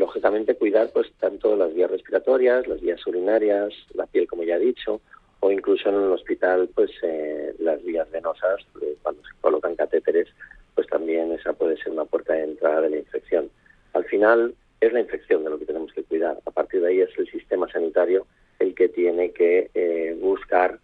lógicamente 0.05 0.55
cuidar 0.55 0.91
pues 0.93 1.11
tanto 1.19 1.55
las 1.55 1.73
vías 1.73 1.89
respiratorias, 1.89 2.67
las 2.67 2.79
vías 2.79 3.05
urinarias, 3.07 3.73
la 3.95 4.05
piel 4.05 4.27
como 4.27 4.43
ya 4.43 4.57
he 4.57 4.59
dicho, 4.59 5.01
o 5.39 5.51
incluso 5.51 5.89
en 5.89 5.95
el 5.95 6.11
hospital 6.11 6.69
pues 6.75 6.91
eh, 7.01 7.55
las 7.59 7.83
vías 7.83 8.09
venosas, 8.11 8.59
eh, 8.83 8.95
cuando 9.01 9.23
se 9.23 9.33
colocan 9.41 9.75
catéteres, 9.75 10.27
pues 10.75 10.87
también 10.87 11.31
esa 11.31 11.53
puede 11.53 11.77
ser 11.77 11.91
una 11.91 12.05
puerta 12.05 12.33
de 12.33 12.43
entrada 12.43 12.81
de 12.81 12.91
la 12.91 12.97
infección. 12.97 13.49
Al 13.93 14.05
final 14.05 14.53
es 14.79 14.93
la 14.93 14.99
infección 14.99 15.43
de 15.43 15.49
lo 15.49 15.57
que 15.57 15.65
tenemos 15.65 15.91
que 15.91 16.03
cuidar. 16.03 16.37
A 16.45 16.51
partir 16.51 16.81
de 16.81 16.89
ahí 16.89 16.99
es 17.01 17.17
el 17.17 17.27
sistema 17.31 17.67
sanitario 17.71 18.27
el 18.59 18.75
que 18.75 18.89
tiene 18.89 19.31
que 19.31 19.71
eh, 19.73 20.15
buscar, 20.21 20.79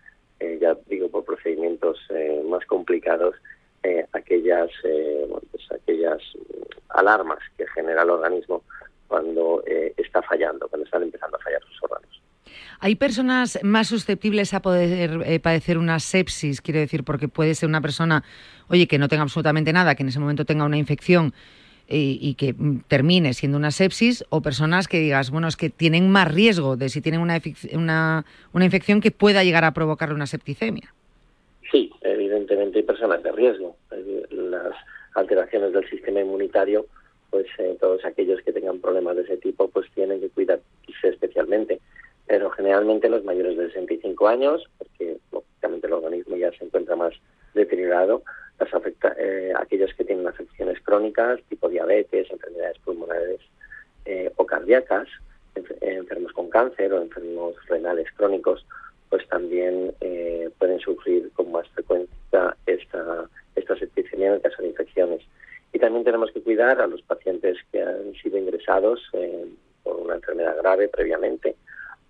ya 0.59 0.75
digo 0.87 1.09
por 1.09 1.23
procedimientos 1.23 1.99
más 2.45 2.65
complicados, 2.65 3.35
aquellas, 4.11 4.71
pues, 4.81 5.71
aquellas 5.71 6.19
alarmas 6.89 7.39
que 7.57 7.67
genera 7.67 8.01
el 8.01 8.09
organismo 8.09 8.63
cuando 9.11 9.61
eh, 9.67 9.93
está 9.97 10.21
fallando, 10.21 10.69
cuando 10.69 10.85
están 10.85 11.03
empezando 11.03 11.35
a 11.35 11.39
fallar 11.41 11.61
sus 11.63 11.83
órganos. 11.83 12.21
¿Hay 12.79 12.95
personas 12.95 13.59
más 13.61 13.89
susceptibles 13.89 14.53
a 14.53 14.61
poder 14.61 15.21
eh, 15.25 15.41
padecer 15.41 15.77
una 15.77 15.99
sepsis? 15.99 16.61
Quiero 16.61 16.79
decir, 16.79 17.03
porque 17.03 17.27
puede 17.27 17.53
ser 17.53 17.67
una 17.67 17.81
persona, 17.81 18.23
oye, 18.69 18.87
que 18.87 18.97
no 18.97 19.09
tenga 19.09 19.23
absolutamente 19.23 19.73
nada, 19.73 19.95
que 19.95 20.03
en 20.03 20.09
ese 20.09 20.19
momento 20.21 20.45
tenga 20.45 20.63
una 20.63 20.77
infección 20.77 21.33
y, 21.89 22.35
que 22.35 22.53
mm, 22.53 22.83
termine 22.87 23.33
siendo 23.33 23.57
una 23.57 23.71
sepsis, 23.71 24.23
o 24.29 24.41
personas 24.41 24.87
que 24.87 25.01
digas, 25.01 25.29
bueno, 25.29 25.49
es 25.49 25.57
que 25.57 25.69
tienen 25.69 26.09
más 26.09 26.33
riesgo 26.33 26.77
de 26.77 26.87
si 26.87 27.01
tienen 27.01 27.19
una, 27.19 27.41
una, 27.73 28.23
una 28.53 28.65
infección 28.65 29.01
que 29.01 29.11
pueda 29.11 29.43
llegar 29.43 29.65
a 29.65 29.73
provocar 29.73 30.13
una 30.13 30.25
septicemia. 30.25 30.93
Sí, 31.69 31.91
evidentemente 31.99 32.79
hay 32.79 32.85
personas 32.85 33.21
de 33.23 33.33
riesgo. 33.33 33.75
Las 34.29 34.73
alteraciones 35.15 35.73
del 35.73 35.89
sistema 35.89 36.21
inmunitario, 36.21 36.85
pues 37.31 37.47
eh, 37.57 37.75
todos 37.79 38.05
aquellos 38.05 38.41
que 38.41 38.53
tengan 38.53 38.79
problemas 38.79 39.15
de 39.15 39.23
ese 39.23 39.37
tipo, 39.37 39.67
pues 39.69 39.89
tienen 39.95 40.19
que 40.19 40.29
cuidarse 40.29 40.63
especialmente. 41.01 41.79
Pero 42.27 42.51
generalmente 42.51 43.09
los 43.09 43.23
mayores 43.23 43.57
de 43.57 43.67
65 43.67 44.27
años, 44.27 44.69
porque 44.77 45.17
lógicamente 45.31 45.87
el 45.87 45.93
organismo 45.93 46.35
ya 46.35 46.51
se 46.51 46.65
encuentra 46.65 46.95
más 46.95 47.13
deteriorado, 47.53 48.21
las 48.59 48.73
afecta, 48.73 49.15
eh, 49.17 49.51
aquellos 49.57 49.93
que 49.95 50.03
tienen 50.03 50.27
afecciones 50.27 50.79
crónicas, 50.81 51.41
tipo 51.49 51.67
diabetes, 51.67 52.29
enfermedades 52.29 52.77
pulmonares 52.79 53.39
eh, 54.05 54.31
o 54.35 54.45
cardíacas, 54.45 55.07
enfermos 55.81 56.31
con 56.33 56.49
cáncer 56.49 56.93
o 56.93 57.01
enfermos 57.01 57.55
renales 57.67 58.07
crónicos, 58.15 58.65
pues 59.09 59.27
también 59.27 59.93
eh, 59.99 60.49
pueden 60.57 60.79
sufrir 60.79 61.29
con 61.33 61.51
más 61.51 61.67
frecuencia 61.69 62.55
esta, 62.65 63.25
esta 63.55 63.75
septicemia 63.77 64.35
en 64.35 64.39
caso 64.39 64.61
de 64.61 64.69
infecciones. 64.69 65.21
Y 65.73 65.79
también 65.79 66.03
tenemos 66.03 66.31
que 66.31 66.41
cuidar 66.41 66.81
a 66.81 66.87
los 66.87 67.01
pacientes 67.01 67.57
que 67.71 67.81
han 67.81 68.13
sido 68.21 68.37
ingresados 68.37 68.99
por 69.83 69.95
una 69.95 70.15
enfermedad 70.15 70.57
grave 70.57 70.89
previamente 70.89 71.55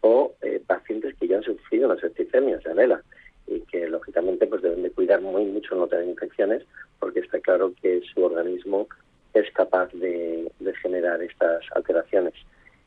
o 0.02 0.34
pacientes 0.65 1.15
que 1.19 1.28
ya 1.28 1.38
han 1.38 1.43
sufrido 1.43 1.88
una 1.88 2.00
septicemia, 2.00 2.60
Janela 2.63 3.02
y 3.47 3.60
que 3.62 3.88
lógicamente 3.88 4.47
pues 4.47 4.62
deben 4.62 4.84
de 4.84 4.91
cuidar 4.91 5.21
muy 5.21 5.45
mucho 5.45 5.76
no 5.76 5.88
tener 5.88 6.08
infecciones 6.08 6.63
porque 7.00 7.19
está 7.19 7.39
claro 7.39 7.74
que 7.82 8.02
su 8.13 8.24
organismo 8.24 8.88
es 9.34 9.52
capaz 9.54 9.91
de, 9.93 10.50
generar 10.82 11.21
estas 11.21 11.63
alteraciones 11.76 12.34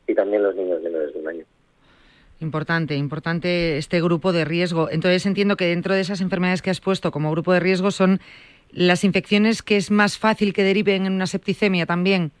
y 0.07 0.15
también 0.15 0.43
los 0.43 0.55
niños 0.55 0.81
menores 0.81 1.13
de 1.13 1.19
un 1.19 1.27
año. 1.27 1.45
Importante, 2.41 2.95
importante 2.95 3.77
este 3.77 4.01
grupo 4.01 4.33
de 4.33 4.43
riesgo. 4.43 4.89
Entonces 4.89 5.25
entiendo 5.25 5.55
que 5.55 5.67
dentro 5.67 5.93
de 5.93 6.01
esas 6.01 6.19
enfermedades 6.19 6.61
que 6.61 6.69
has 6.69 6.81
puesto 6.81 7.11
como 7.11 7.31
grupo 7.31 7.53
de 7.53 7.61
riesgo 7.61 7.91
son 7.91 8.19
las 8.75 9.03
infecciones 9.03 9.63
que 9.63 9.77
es 9.77 9.89
más 9.89 10.17
fácil 10.17 10.53
que 10.53 10.63
deriven 10.63 11.05
en 11.05 11.13
una 11.13 11.27
septicemia 11.27 11.85
también. 11.85 12.31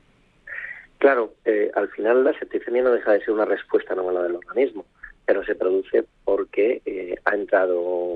Claro, 0.99 1.33
eh, 1.45 1.71
al 1.75 1.89
final 1.89 2.23
la 2.23 2.37
septicemia 2.37 2.83
no 2.83 2.91
deja 2.91 3.13
de 3.13 3.19
ser 3.19 3.31
una 3.31 3.45
respuesta 3.45 3.95
normal 3.95 4.23
del 4.23 4.35
organismo 4.35 4.85
pero 5.25 5.43
se 5.43 5.55
produce 5.55 6.05
porque 6.23 6.81
eh, 6.85 7.15
ha 7.25 7.35
entrado 7.35 8.15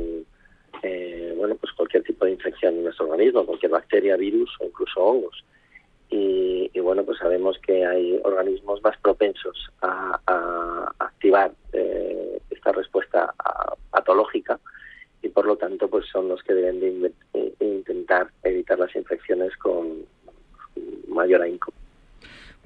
eh, 0.83 1.33
bueno 1.35 1.55
pues 1.55 1.73
cualquier 1.73 2.03
tipo 2.03 2.25
de 2.25 2.31
infección 2.31 2.75
en 2.75 2.83
nuestro 2.83 3.07
organismo, 3.07 3.45
cualquier 3.45 3.71
bacteria, 3.71 4.15
virus 4.15 4.49
o 4.59 4.65
incluso 4.65 5.03
hongos. 5.03 5.43
Y, 6.11 6.71
bueno, 6.79 7.03
pues 7.03 7.19
sabemos 7.19 7.59
que 7.59 7.85
hay 7.85 8.19
organismos 8.23 8.81
más 8.81 8.97
propensos 8.97 9.69
a, 9.81 10.91
activar 10.97 11.51
eh, 11.73 12.41
esta 12.49 12.71
respuesta 12.71 13.31
patológica 13.91 14.59
y 15.21 15.29
por 15.29 15.45
lo 15.45 15.57
tanto 15.57 15.89
pues 15.89 16.05
son 16.07 16.27
los 16.27 16.41
que 16.43 16.53
deben 16.53 16.79
de 16.79 17.11
intentar 17.59 18.29
evitar 18.43 18.79
las 18.79 18.95
infecciones 18.95 19.55
con 19.57 20.05
mayor 21.07 21.41
ahínco. 21.41 21.73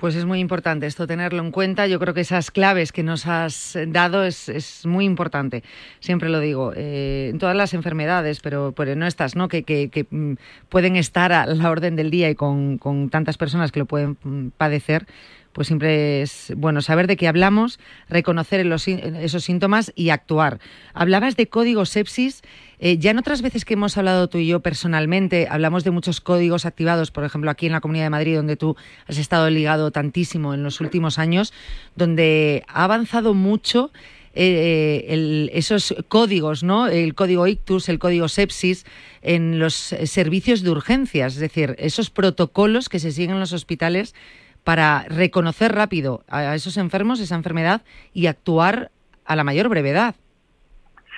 Pues 0.04 0.16
es 0.16 0.26
muy 0.26 0.39
importante 0.39 0.86
esto 0.86 1.08
tenerlo 1.08 1.42
en 1.42 1.52
cuenta. 1.52 1.88
Yo 1.88 1.98
creo 1.98 2.13
que 2.13 2.20
esas 2.20 2.52
claves 2.52 2.92
que 2.92 3.04
nos 3.04 3.26
has 3.26 3.78
dado 3.88 4.26
es, 4.26 4.86
muy 4.86 5.06
importante. 5.06 5.63
Siempre 6.02 6.28
lo 6.28 6.42
digo, 6.42 6.74
eh, 6.76 7.30
en 7.32 7.38
todas 7.38 7.56
las 7.56 7.74
enfermedades, 7.74 8.42
pero, 8.42 8.74
pero 8.76 8.98
no 8.98 9.08
estas, 9.08 9.38
¿no? 9.38 9.48
Que, 9.48 9.63
que, 9.63 10.06
mm, 10.10 10.34
pueden 10.68 10.98
estar 10.98 11.32
a 11.32 11.46
la 11.46 11.70
orden 11.70 11.96
del 11.96 12.12
día 12.12 12.30
y 12.30 12.36
con, 12.36 12.80
con 12.80 13.10
tantas 13.10 13.38
personas 13.38 13.72
que 13.72 13.80
lo 13.80 13.86
pueden 13.86 14.18
mm, 14.24 14.48
padecer 14.58 15.06
pues 15.54 15.68
siempre 15.68 16.22
es 16.22 16.52
bueno 16.58 16.82
saber 16.82 17.08
de 17.08 17.16
qué 17.16 17.28
hablamos, 17.28 17.80
reconocer 18.10 18.66
esos 18.66 19.44
síntomas 19.44 19.94
y 19.96 20.10
actuar. 20.10 20.60
Hablabas 20.94 21.38
de 21.38 21.48
código 21.48 21.86
sepsis. 21.86 22.42
Eh, 22.80 22.98
ya 22.98 23.12
en 23.12 23.20
otras 23.20 23.42
veces 23.42 23.63
que 23.63 23.76
hemos 23.76 23.98
hablado 23.98 24.28
tú 24.28 24.39
y 24.39 24.48
yo 24.48 24.60
personalmente, 24.60 25.48
hablamos 25.50 25.84
de 25.84 25.92
muchos 25.92 26.20
códigos 26.20 26.66
activados, 26.66 27.12
por 27.12 27.24
ejemplo, 27.24 27.50
aquí 27.50 27.68
en 27.68 27.72
la 27.72 27.80
Comunidad 27.80 28.06
de 28.06 28.10
Madrid, 28.10 28.36
donde 28.36 28.58
tú 28.58 28.76
has 29.08 29.18
estado 29.18 29.50
ligado 29.50 29.92
tantísimo 29.92 30.54
en 30.54 30.63
los 30.63 30.82
últimos 30.82 31.20
años, 31.20 31.54
donde 31.96 32.63
ha 32.68 32.84
avanzado 32.84 33.34
mucho 33.34 33.92
eh, 34.36 35.50
esos 35.54 35.96
códigos, 36.08 36.63
¿no? 36.63 36.88
El 36.88 37.13
código 37.13 37.46
ictus, 37.46 37.88
el 37.88 38.00
código 38.00 38.28
sepsis 38.28 38.86
en 39.22 39.60
los 39.60 39.76
servicios 39.76 40.63
de 40.63 40.72
urgencias, 40.72 41.36
es 41.36 41.39
decir, 41.39 41.76
esos 41.78 42.10
protocolos 42.10 42.89
que 42.89 43.00
se 43.00 43.12
siguen 43.12 43.36
en 43.36 43.39
los 43.39 43.54
hospitales 43.54 44.16
para 44.63 45.06
reconocer 45.10 45.73
rápido 45.73 46.23
a 46.28 46.56
esos 46.56 46.78
enfermos, 46.78 47.19
esa 47.19 47.36
enfermedad 47.36 47.82
y 48.13 48.28
actuar 48.28 48.91
a 49.26 49.36
la 49.36 49.43
mayor 49.43 49.69
brevedad. 49.69 50.15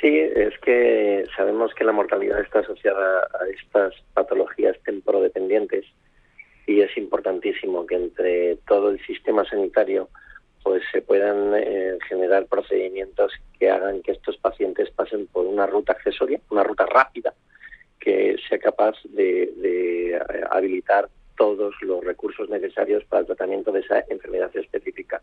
Sí, 0.01 0.19
es 0.19 0.58
que 0.60 1.25
sabemos 1.36 1.73
que 1.73 1.84
la 1.84 1.91
mortalidad 1.91 2.39
está 2.41 2.60
asociada 2.60 3.21
a 3.21 3.47
estas 3.53 3.93
patologías 4.13 4.77
temporodependientes 4.84 5.86
y 6.67 6.81
es 6.81 6.95
importantísimo 6.97 7.86
que 7.86 7.95
entre 7.95 8.58
todo 8.67 8.89
el 8.89 9.03
sistema 9.05 9.45
sanitario 9.45 10.10
pues 10.63 10.81
se 10.91 11.01
puedan 11.01 11.53
eh, 11.55 11.97
generar 12.10 12.47
procedimientos 12.47 13.31
que 13.60 13.69
hagan 13.69 14.01
que 14.01 14.13
estos 14.13 14.36
pacientes 14.38 14.89
pasen 14.89 15.27
por 15.27 15.45
una 15.45 15.67
ruta 15.67 15.93
accesoria, 15.93 16.41
una 16.49 16.63
ruta 16.63 16.88
rápida, 16.88 17.34
que 17.99 18.36
sea 18.49 18.58
capaz 18.58 18.95
de, 19.03 19.53
de 19.58 20.15
eh, 20.15 20.19
habilitar 20.49 21.08
todos 21.38 21.74
los 21.82 22.04
recursos 22.04 22.50
necesarios 22.50 23.04
para 23.06 23.21
el 23.21 23.28
tratamiento 23.28 23.71
de 23.71 23.82
esa 23.82 24.04
enfermedad 24.10 24.56
específica. 24.56 25.21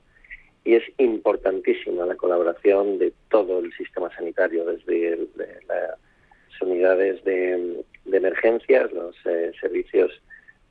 Y 0.64 0.74
es 0.74 0.84
importantísima 0.98 2.06
la 2.06 2.14
colaboración 2.14 2.98
de 2.98 3.12
todo 3.28 3.58
el 3.58 3.72
sistema 3.72 4.14
sanitario, 4.14 4.64
desde 4.64 5.18
las 5.66 5.98
unidades 6.60 7.24
de, 7.24 7.84
emergencias, 8.06 8.92
los 8.92 9.16
eh, 9.24 9.52
servicios 9.60 10.12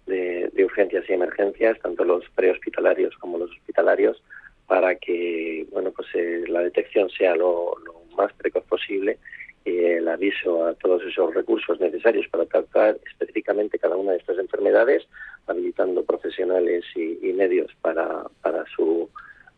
de, 0.06 0.50
urgencias 0.64 1.04
y 1.10 1.14
emergencias, 1.14 1.78
tanto 1.80 2.06
los 2.06 2.24
prehospitalarios 2.36 3.16
como 3.18 3.38
los 3.38 3.52
hospitalarios, 3.52 4.24
para 4.68 4.96
que 4.96 5.66
bueno 5.72 5.92
pues 5.92 6.08
eh, 6.14 6.46
la 6.48 6.62
detección 6.62 7.10
sea 7.10 7.36
lo, 7.36 7.74
lo 7.84 8.02
más 8.16 8.32
precoz 8.34 8.64
posible 8.66 9.18
el 9.66 10.08
aviso 10.08 10.66
a 10.66 10.74
todos 10.74 11.04
esos 11.04 11.34
recursos 11.34 11.80
necesarios 11.80 12.28
para 12.30 12.46
tratar 12.46 12.98
específicamente 13.06 13.78
cada 13.78 13.96
una 13.96 14.14
de 14.14 14.18
estas 14.18 14.38
enfermedades, 14.40 15.08
habilitando 15.48 16.04
profesionales 16.04 16.84
y, 16.96 17.32
medios 17.34 17.72
para, 17.82 18.26
para 18.42 18.66
su 18.76 19.10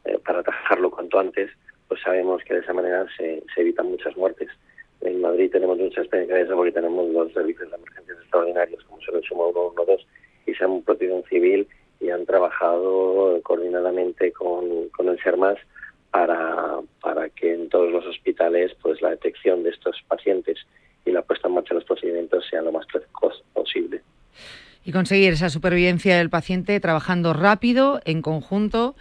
eh, 0.05 0.17
para 0.25 0.39
atajarlo 0.39 0.91
cuanto 0.91 1.19
antes, 1.19 1.49
pues 1.87 2.01
sabemos 2.01 2.43
que 2.43 2.55
de 2.55 2.59
esa 2.61 2.73
manera 2.73 3.05
se, 3.17 3.43
evitan 3.57 3.87
muchas 3.87 4.15
muertes. 4.17 4.49
En 5.01 5.21
Madrid 5.21 5.51
tenemos 5.51 5.77
mucha 5.77 6.01
experiencia 6.01 6.37
de 6.37 6.55
porque 6.55 6.71
tenemos 6.71 7.09
los 7.09 7.31
servicios 7.33 7.69
de 7.69 7.75
emergencias 7.75 8.17
extraordinarios, 8.19 8.83
como 8.85 9.01
son 9.01 9.15
el 9.15 9.23
Sumo 9.23 9.51
112 9.51 10.05
y 10.45 10.53
SAM 10.55 10.81
Protección 10.81 11.23
Civil, 11.29 11.67
y 11.99 12.09
han 12.09 12.25
trabajado 12.25 13.39
coordinadamente 13.43 14.31
con, 14.31 14.89
con 14.89 15.07
el 15.07 15.19
SERMAS 15.21 15.57
para, 16.13 16.79
para 17.01 17.27
que 17.29 17.55
en 17.55 17.69
todos 17.69 17.91
los 17.91 18.05
hospitales 18.05 18.71
pues 18.83 19.01
la 19.01 19.09
detección 19.09 19.63
de 19.63 19.71
estos 19.71 19.95
pacientes 20.07 20.59
y 21.05 21.11
la 21.11 21.23
puesta 21.23 21.47
en 21.47 21.55
marcha 21.55 21.73
de 21.73 21.79
los 21.79 21.85
procedimientos 21.85 22.45
sea 22.47 22.61
lo 22.61 22.71
más 22.71 22.85
precoz 22.85 23.43
posible. 23.51 24.03
Y 24.85 24.91
conseguir 24.91 25.33
esa 25.33 25.49
supervivencia 25.49 26.15
del 26.15 26.29
paciente 26.29 26.79
trabajando 26.79 27.33
rápido, 27.33 27.99
en 28.05 28.21
conjunto 28.21 28.95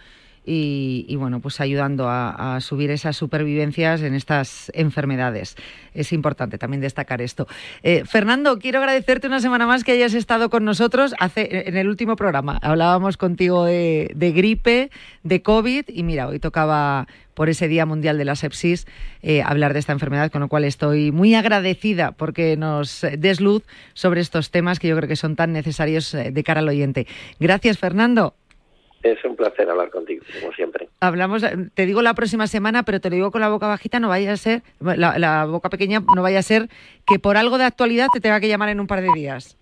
y, 0.45 1.15
bueno, 1.15 1.39
pues 1.39 1.61
ayudando 1.61 2.07
a, 2.09 2.59
subir 2.61 2.91
esas 2.91 3.15
supervivencias 3.15 4.01
en 4.01 4.13
estas 4.13 4.71
enfermedades. 4.75 5.55
Es 5.93 6.11
importante 6.11 6.57
también 6.57 6.81
destacar 6.81 7.21
esto. 7.21 7.47
Eh, 7.81 8.03
Fernando, 8.05 8.59
quiero 8.59 8.79
agradecerte 8.79 9.27
una 9.27 9.39
semana 9.39 9.65
más 9.65 9.83
que 9.83 9.93
hayas 9.93 10.13
estado 10.13 10.49
con 10.49 10.65
nosotros. 10.65 11.13
Hace, 11.19 11.67
en 11.67 11.77
el 11.77 11.87
último 11.87 12.15
programa 12.15 12.59
hablábamos 12.61 13.17
contigo 13.17 13.65
de, 13.65 14.33
gripe, 14.35 14.89
de 15.23 15.41
COVID 15.41 15.85
y 15.87 16.03
mira, 16.03 16.27
hoy 16.27 16.39
tocaba 16.39 17.07
por 17.33 17.49
ese 17.49 17.67
Día 17.67 17.85
Mundial 17.85 18.17
de 18.17 18.25
la 18.25 18.35
Sepsis 18.35 18.85
eh, 19.23 19.41
hablar 19.41 19.73
de 19.73 19.79
esta 19.79 19.91
enfermedad, 19.91 20.31
con 20.31 20.41
lo 20.41 20.49
cual 20.49 20.65
estoy 20.65 21.11
muy 21.11 21.33
agradecida 21.33 22.11
porque 22.11 22.57
nos 22.57 23.01
des 23.17 23.41
luz 23.41 23.63
sobre 23.93 24.21
estos 24.21 24.51
temas 24.51 24.79
que 24.79 24.87
yo 24.87 24.95
creo 24.95 25.07
que 25.07 25.15
son 25.15 25.35
tan 25.35 25.51
necesarios 25.51 26.13
eh, 26.13 26.31
de 26.31 26.43
cara 26.43 26.59
al 26.59 26.69
oyente. 26.69 27.07
Gracias, 27.39 27.79
Fernando. 27.79 28.35
Es 29.03 29.23
un 29.25 29.35
placer 29.35 29.69
hablar 29.69 29.89
contigo, 29.89 30.23
como 30.39 30.53
siempre. 30.53 30.87
Hablamos, 31.01 31.43
te 31.73 31.85
digo 31.85 32.01
la 32.01 32.13
próxima 32.13 32.47
semana, 32.47 32.83
pero 32.83 33.01
te 33.01 33.09
lo 33.09 33.15
digo 33.15 33.31
con 33.31 33.41
la 33.41 33.49
boca 33.49 33.67
bajita, 33.67 33.99
no 33.99 34.07
vaya 34.07 34.31
a 34.31 34.37
ser, 34.37 34.63
la, 34.79 35.45
boca 35.45 35.69
pequeña, 35.69 36.01
no 36.15 36.21
vaya 36.21 36.39
a 36.39 36.43
ser 36.43 36.69
que 37.05 37.19
por 37.19 37.35
algo 37.35 37.57
de 37.57 37.65
actualidad 37.65 38.07
te 38.13 38.21
tenga 38.21 38.39
que 38.39 38.47
llamar 38.47 38.69
en 38.69 38.79
un 38.79 38.87
par 38.87 39.01
de 39.01 39.09
días. 39.13 39.57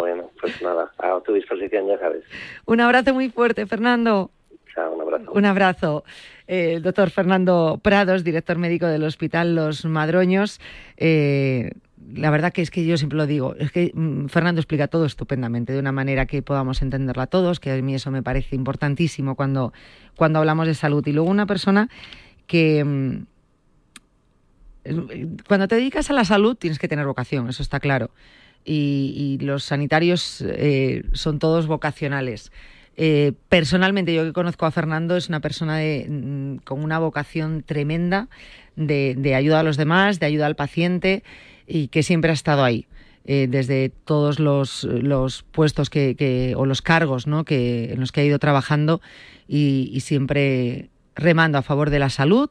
Bueno, 0.00 0.30
pues 0.40 0.60
nada, 0.62 0.90
a 0.98 1.20
tu 1.20 1.34
disposición, 1.34 1.86
ya 1.86 1.98
sabes. 1.98 2.24
Un 2.64 2.80
abrazo 2.80 3.12
muy 3.12 3.28
fuerte, 3.28 3.66
Fernando. 3.66 4.30
Chao, 4.74 4.94
un 4.94 5.02
abrazo. 5.02 5.32
Un 5.32 5.44
abrazo. 5.44 6.04
Eh, 6.46 6.74
el 6.74 6.82
doctor 6.82 7.10
Fernando 7.10 7.78
Prados, 7.82 8.24
director 8.24 8.56
médico 8.56 8.86
del 8.86 9.04
Hospital 9.04 9.54
Los 9.54 9.84
Madroños. 9.84 10.60
Eh, 10.96 11.72
la 12.14 12.30
verdad 12.30 12.52
que 12.52 12.62
es 12.62 12.70
que 12.70 12.84
yo 12.84 12.96
siempre 12.96 13.16
lo 13.16 13.26
digo, 13.26 13.54
es 13.56 13.72
que 13.72 13.92
mm, 13.94 14.26
Fernando 14.26 14.60
explica 14.60 14.88
todo 14.88 15.04
estupendamente, 15.06 15.72
de 15.72 15.78
una 15.78 15.92
manera 15.92 16.26
que 16.26 16.42
podamos 16.42 16.82
entenderla 16.82 17.26
todos, 17.26 17.60
que 17.60 17.72
a 17.72 17.82
mí 17.82 17.94
eso 17.94 18.10
me 18.10 18.22
parece 18.22 18.56
importantísimo 18.56 19.34
cuando, 19.34 19.72
cuando 20.16 20.38
hablamos 20.38 20.66
de 20.66 20.74
salud. 20.74 21.06
Y 21.06 21.12
luego 21.12 21.30
una 21.30 21.46
persona 21.46 21.88
que... 22.46 22.84
Mm, 22.84 23.26
cuando 25.46 25.68
te 25.68 25.76
dedicas 25.76 26.10
a 26.10 26.12
la 26.12 26.24
salud 26.24 26.56
tienes 26.56 26.80
que 26.80 26.88
tener 26.88 27.06
vocación, 27.06 27.48
eso 27.48 27.62
está 27.62 27.78
claro. 27.78 28.10
Y, 28.64 29.38
los 29.40 29.64
sanitarios 29.64 30.42
eh, 30.44 31.04
son 31.12 31.38
todos 31.38 31.66
vocacionales. 31.68 32.50
Eh, 32.96 33.32
personalmente, 33.48 34.12
yo 34.12 34.24
que 34.24 34.32
conozco 34.32 34.66
a 34.66 34.70
Fernando, 34.70 35.16
es 35.16 35.28
una 35.28 35.40
persona 35.40 35.78
mm, 35.78 36.58
con 36.64 36.82
una 36.82 36.98
vocación 36.98 37.62
tremenda 37.62 38.28
de, 38.76 39.34
ayuda 39.34 39.60
a 39.60 39.62
los 39.62 39.76
demás, 39.76 40.20
de 40.20 40.26
ayuda 40.26 40.46
al 40.46 40.56
paciente 40.56 41.22
y 41.72 41.88
que 41.88 42.02
siempre 42.02 42.30
ha 42.30 42.34
estado 42.34 42.64
ahí. 42.64 42.86
Eh, 43.24 43.46
desde 43.48 43.88
todos 43.88 44.40
los, 44.40 44.84
puestos 45.52 45.90
que, 45.90 46.54
o 46.56 46.66
los 46.66 46.82
cargos 46.82 47.28
¿no? 47.28 47.44
que, 47.44 47.92
en 47.92 48.00
los 48.00 48.10
que 48.10 48.20
ha 48.20 48.24
ido 48.24 48.40
trabajando 48.40 49.00
y 49.46 50.00
siempre 50.00 50.90
remando 51.14 51.56
a 51.56 51.62
favor 51.62 51.90
de 51.90 52.00
la 52.00 52.10
salud 52.10 52.50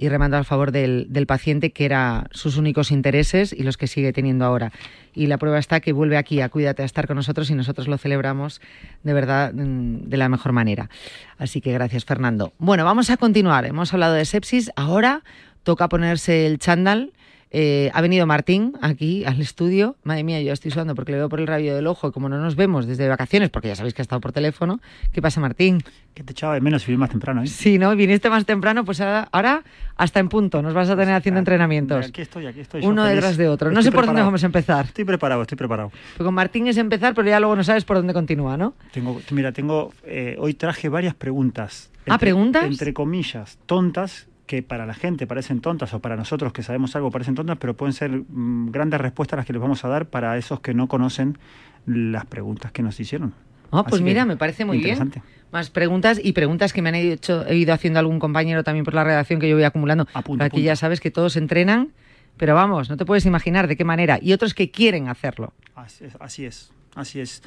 y 0.00 0.08
remando 0.08 0.38
a 0.38 0.44
favor 0.44 0.72
del, 0.72 1.26
paciente, 1.26 1.72
que 1.72 1.84
era 1.84 2.26
sus 2.30 2.56
únicos 2.56 2.90
intereses 2.90 3.52
y 3.52 3.64
los 3.64 3.76
que 3.76 3.86
sigue 3.86 4.14
teniendo 4.14 4.46
ahora. 4.46 4.72
Y 5.14 5.26
la 5.26 5.36
prueba 5.36 5.58
está 5.58 5.80
que 5.80 5.92
vuelve 5.92 6.16
aquí 6.16 6.40
a 6.40 6.48
Cuídate 6.48 6.82
a 6.82 6.86
estar 6.86 7.06
con 7.06 7.16
nosotros 7.16 7.50
y 7.50 7.54
nosotros 7.54 7.86
lo 7.86 7.98
celebramos 7.98 8.62
de 9.02 9.12
verdad 9.12 9.52
mm, 9.52 10.08
de 10.08 10.16
la 10.16 10.30
mejor 10.30 10.52
manera. 10.52 10.88
Así 11.36 11.60
que 11.60 11.72
gracias, 11.72 12.06
Fernando. 12.06 12.54
Bueno, 12.58 12.86
vamos 12.86 13.10
a 13.10 13.18
continuar. 13.18 13.66
Hemos 13.66 13.92
hablado 13.92 14.14
de 14.14 14.24
sepsis. 14.24 14.70
Ahora 14.74 15.22
toca 15.64 15.90
ponerse 15.90 16.46
el 16.46 16.58
chándal 16.58 17.12
eh, 17.52 17.90
ha 17.94 18.00
venido 18.00 18.26
Martín 18.26 18.74
aquí 18.80 19.24
al 19.24 19.40
estudio. 19.40 19.96
Madre 20.04 20.22
mía, 20.22 20.40
yo 20.40 20.52
estoy 20.52 20.70
sudando 20.70 20.94
porque 20.94 21.12
le 21.12 21.18
veo 21.18 21.28
por 21.28 21.40
el 21.40 21.48
rayo 21.48 21.74
del 21.74 21.88
ojo 21.88 22.08
y 22.08 22.12
como 22.12 22.28
no 22.28 22.38
nos 22.38 22.54
vemos 22.54 22.86
desde 22.86 23.08
vacaciones, 23.08 23.50
porque 23.50 23.68
ya 23.68 23.74
sabéis 23.74 23.94
que 23.94 24.02
ha 24.02 24.04
estado 24.04 24.20
por 24.20 24.32
teléfono. 24.32 24.80
¿Qué 25.12 25.20
pasa, 25.20 25.40
Martín? 25.40 25.82
Que 26.14 26.22
te 26.22 26.32
echaba 26.32 26.54
de 26.54 26.60
menos 26.60 26.82
si 26.82 26.96
más 26.96 27.10
temprano, 27.10 27.42
¿eh? 27.42 27.48
Sí, 27.48 27.78
¿no? 27.78 27.94
Viniste 27.96 28.30
más 28.30 28.46
temprano, 28.46 28.84
pues 28.84 29.00
ahora, 29.00 29.64
hasta 29.96 30.20
en 30.20 30.28
punto 30.28 30.62
nos 30.62 30.74
vas 30.74 30.90
a 30.90 30.96
tener 30.96 31.14
haciendo 31.14 31.40
entrenamientos. 31.40 32.06
Aquí 32.06 32.22
estoy, 32.22 32.46
aquí 32.46 32.60
estoy. 32.60 32.86
Uno 32.86 33.04
detrás 33.04 33.36
de 33.36 33.48
otro. 33.48 33.70
no 33.72 33.82
sé 33.82 33.90
por 33.90 34.06
dónde 34.06 34.22
vamos 34.22 34.42
a 34.44 34.46
empezar. 34.46 34.86
Estoy 34.86 35.04
preparado, 35.04 35.42
estoy 35.42 35.58
preparado. 35.58 35.90
Porque 35.90 36.24
con 36.24 36.34
Martín 36.34 36.68
es 36.68 36.76
empezar, 36.76 37.14
pero 37.14 37.28
ya 37.28 37.40
luego 37.40 37.56
no 37.56 37.64
sabes 37.64 37.84
por 37.84 37.96
dónde 37.96 38.12
continúa, 38.12 38.56
¿no? 38.56 38.74
Tengo, 38.92 39.20
mira, 39.32 39.50
tengo, 39.50 39.92
eh, 40.04 40.36
hoy 40.38 40.54
traje 40.54 40.88
varias 40.88 41.14
preguntas. 41.14 41.90
¿Ah, 42.08 42.18
preguntas? 42.18 42.64
Entre 42.64 42.94
comillas, 42.94 43.58
tontas, 43.66 44.26
que 44.50 44.64
para 44.64 44.84
la 44.84 44.94
gente 44.94 45.28
parecen 45.28 45.60
tontas 45.60 45.94
o 45.94 46.00
para 46.00 46.16
nosotros 46.16 46.52
que 46.52 46.64
sabemos 46.64 46.96
algo 46.96 47.12
parecen 47.12 47.36
tontas, 47.36 47.56
pero 47.60 47.76
pueden 47.76 47.92
ser 47.92 48.10
mm, 48.10 48.72
grandes 48.72 49.00
respuestas 49.00 49.36
las 49.36 49.46
que 49.46 49.52
les 49.52 49.62
vamos 49.62 49.84
a 49.84 49.88
dar 49.88 50.06
para 50.06 50.36
esos 50.38 50.58
que 50.58 50.74
no 50.74 50.88
conocen 50.88 51.38
las 51.86 52.26
preguntas 52.26 52.72
que 52.72 52.82
nos 52.82 52.98
hicieron. 52.98 53.32
Ah, 53.70 53.84
pues 53.88 54.02
mira, 54.02 54.24
me 54.24 54.36
parece 54.36 54.64
muy 54.64 54.78
bien. 54.78 55.12
Más 55.52 55.70
preguntas 55.70 56.20
y 56.20 56.32
preguntas 56.32 56.72
que 56.72 56.82
me 56.82 56.88
han 56.88 56.96
hecho, 56.96 57.46
he 57.46 57.54
ido 57.54 57.72
haciendo 57.72 58.00
algún 58.00 58.18
compañero 58.18 58.64
también 58.64 58.84
por 58.84 58.94
la 58.94 59.04
redacción 59.04 59.38
que 59.38 59.48
yo 59.48 59.54
voy 59.54 59.62
acumulando. 59.62 60.08
Aquí 60.40 60.62
ya 60.62 60.74
sabes 60.74 60.98
que 60.98 61.12
todos 61.12 61.36
entrenan, 61.36 61.92
pero 62.36 62.56
vamos, 62.56 62.90
no 62.90 62.96
te 62.96 63.04
puedes 63.04 63.26
imaginar 63.26 63.68
de 63.68 63.76
qué 63.76 63.84
manera. 63.84 64.18
Y 64.20 64.32
otros 64.32 64.52
que 64.52 64.72
quieren 64.72 65.06
hacerlo. 65.06 65.52
Así 65.76 66.06
es, 66.06 66.16
así 66.18 66.44
es. 66.44 66.72
Así 66.96 67.20
es. 67.20 67.44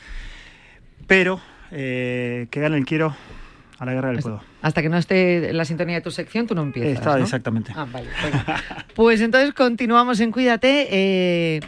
Pero 1.06 1.42
eh, 1.70 2.48
que 2.50 2.62
gane 2.62 2.78
el 2.78 2.86
quiero 2.86 3.14
a 3.80 3.86
la 3.86 3.94
guerra 3.94 4.10
del 4.10 4.20
puedo. 4.20 4.42
Hasta 4.62 4.82
que 4.82 4.90
no 4.90 4.98
esté 4.98 5.54
la 5.54 5.66
sintonía 5.66 5.96
de 5.96 6.02
tu 6.02 6.12
sección, 6.12 6.48
tú 6.48 6.56
no 6.56 6.62
empiezas. 6.62 6.94
Está, 6.94 7.20
exactamente. 7.20 7.74
Ah, 7.76 7.88
vale, 7.92 8.08
pues 8.96 9.22
entonces 9.22 9.54
continuamos 9.54 10.20
en 10.20 10.32
Cuídate. 10.32 10.88
Eh, 10.92 11.60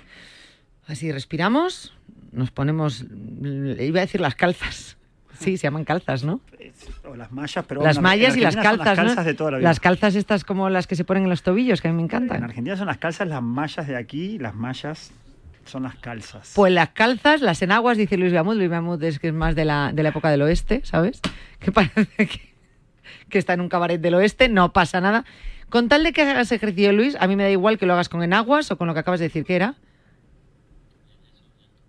así 0.88 1.12
respiramos, 1.12 1.94
nos 2.32 2.52
ponemos, 2.52 3.06
iba 3.42 4.00
a 4.00 4.02
decir 4.02 4.22
las 4.22 4.36
calzas. 4.36 4.98
Sí, 5.40 5.58
se 5.58 5.64
llaman 5.64 5.84
calzas, 5.84 6.24
¿no? 6.24 6.40
O 7.04 7.16
las 7.16 7.32
mallas, 7.32 7.66
pero... 7.68 7.84
Las 7.84 8.00
mallas 8.00 8.38
y 8.38 8.40
las 8.40 8.56
calzas, 8.56 8.86
las 8.86 8.96
calzas 8.98 9.26
de 9.26 9.34
toda 9.34 9.52
la 9.52 9.58
vida. 9.58 9.68
Las 9.68 9.82
calzas 9.82 10.16
estas 10.16 10.46
como 10.46 10.70
las 10.70 10.88
que 10.88 10.96
se 10.96 11.04
ponen 11.04 11.24
en 11.24 11.30
los 11.30 11.44
tobillos, 11.44 11.82
que 11.82 11.90
a 11.90 11.92
mí 11.92 11.98
me 11.98 12.04
encantan. 12.04 12.38
En 12.38 12.44
Argentina 12.46 12.78
son 12.78 12.88
las 12.88 13.00
calzas, 13.00 13.28
las 13.28 13.42
mallas 13.42 13.86
de 13.88 13.98
aquí, 13.98 14.40
las 14.40 14.56
mallas 14.56 15.12
son 15.66 15.84
las 15.84 15.96
calzas. 15.96 16.54
Pues 16.56 16.72
las 16.72 16.90
calzas, 16.90 17.42
las 17.42 17.62
enaguas, 17.62 17.98
dice 17.98 18.18
Luis 18.18 18.32
Gamut. 18.32 18.56
Luis 18.56 18.70
Gamut 18.70 19.02
es 19.04 19.20
que 19.20 19.28
es 19.28 19.34
más 19.34 19.56
de 19.56 19.66
la, 19.66 19.92
de 19.94 20.04
la 20.04 20.10
época 20.10 20.30
del 20.30 20.42
oeste, 20.42 20.82
¿sabes? 20.84 21.22
Que 21.60 21.72
parece 21.72 22.28
que, 23.30 23.38
está 23.38 23.54
en 23.54 23.62
un 23.62 23.70
cabaret 23.70 24.00
del 24.00 24.14
oeste, 24.14 24.50
no 24.50 24.72
pasa 24.74 25.02
nada. 25.02 25.26
Con 25.70 25.90
tal 25.90 26.04
de 26.04 26.14
que 26.14 26.22
hagas 26.22 26.52
ejercicio, 26.52 26.94
Luis, 26.94 27.18
a 27.20 27.28
mí 27.28 27.36
me 27.36 27.44
da 27.44 27.50
igual 27.50 27.78
que 27.78 27.86
lo 27.86 27.94
hagas 27.94 28.10
con 28.10 28.24
enaguas 28.24 28.70
o 28.72 28.78
con 28.78 28.88
lo 28.88 28.94
que 28.94 29.00
acabas 29.00 29.20
de 29.20 29.28
decir 29.28 29.46
que 29.46 29.56
era. 29.56 29.76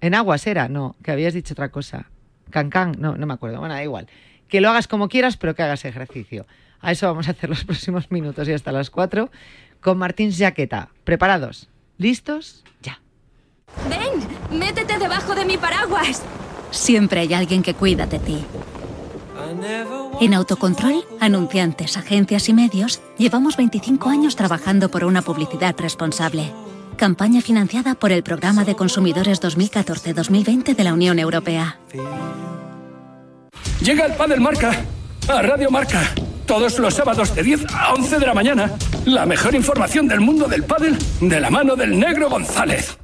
¿Enaguas 0.00 0.46
era? 0.46 0.68
No, 0.68 0.96
que 1.02 1.10
habías 1.10 1.34
dicho 1.34 1.54
otra 1.54 1.70
cosa. 1.70 2.10
Cancán, 2.50 2.94
no, 2.98 3.16
no 3.16 3.26
me 3.26 3.34
acuerdo. 3.34 3.58
Bueno, 3.58 3.74
da 3.74 3.82
igual. 3.82 4.08
Que 4.48 4.60
lo 4.60 4.70
hagas 4.70 4.88
como 4.88 5.08
quieras, 5.08 5.36
pero 5.36 5.54
que 5.54 5.62
hagas 5.62 5.84
ejercicio. 5.84 6.46
A 6.80 6.92
eso 6.92 7.06
vamos 7.06 7.28
a 7.28 7.32
hacer 7.32 7.50
los 7.50 7.64
próximos 7.66 8.10
minutos 8.10 8.48
y 8.48 8.52
hasta 8.52 8.72
las 8.72 8.90
4 8.90 9.30
con 9.80 9.98
Martín 9.98 10.32
Jaqueta. 10.32 10.88
¿Preparados? 11.04 11.68
¿Listos? 11.98 12.64
Ya. 12.82 13.00
Ven, 13.88 14.58
métete 14.58 14.98
debajo 14.98 15.34
de 15.34 15.44
mi 15.44 15.56
paraguas. 15.56 16.22
Siempre 16.70 17.20
hay 17.20 17.34
alguien 17.34 17.62
que 17.62 17.74
cuida 17.74 18.06
de 18.06 18.18
ti. 18.18 18.44
En 20.20 20.34
Autocontrol, 20.34 21.04
anunciantes, 21.20 21.96
agencias 21.96 22.48
y 22.48 22.54
medios, 22.54 23.00
llevamos 23.16 23.56
25 23.56 24.08
años 24.08 24.34
trabajando 24.34 24.90
por 24.90 25.04
una 25.04 25.22
publicidad 25.22 25.74
responsable. 25.78 26.52
Campaña 26.96 27.42
financiada 27.42 27.94
por 27.94 28.10
el 28.10 28.22
Programa 28.22 28.64
de 28.64 28.74
Consumidores 28.74 29.42
2014-2020 29.42 30.74
de 30.74 30.84
la 30.84 30.94
Unión 30.94 31.18
Europea. 31.18 31.78
Llega 33.80 34.06
el 34.06 34.14
Padel 34.14 34.40
Marca 34.40 34.72
a 35.28 35.42
Radio 35.42 35.70
Marca. 35.70 36.00
Todos 36.46 36.78
los 36.78 36.94
sábados 36.94 37.34
de 37.34 37.42
10 37.42 37.66
a 37.74 37.92
11 37.94 38.18
de 38.18 38.26
la 38.26 38.34
mañana. 38.34 38.72
La 39.04 39.26
mejor 39.26 39.54
información 39.54 40.08
del 40.08 40.20
mundo 40.20 40.46
del 40.46 40.64
pádel 40.64 40.96
de 41.20 41.40
la 41.40 41.50
mano 41.50 41.76
del 41.76 41.98
negro 41.98 42.30
González. 42.30 42.96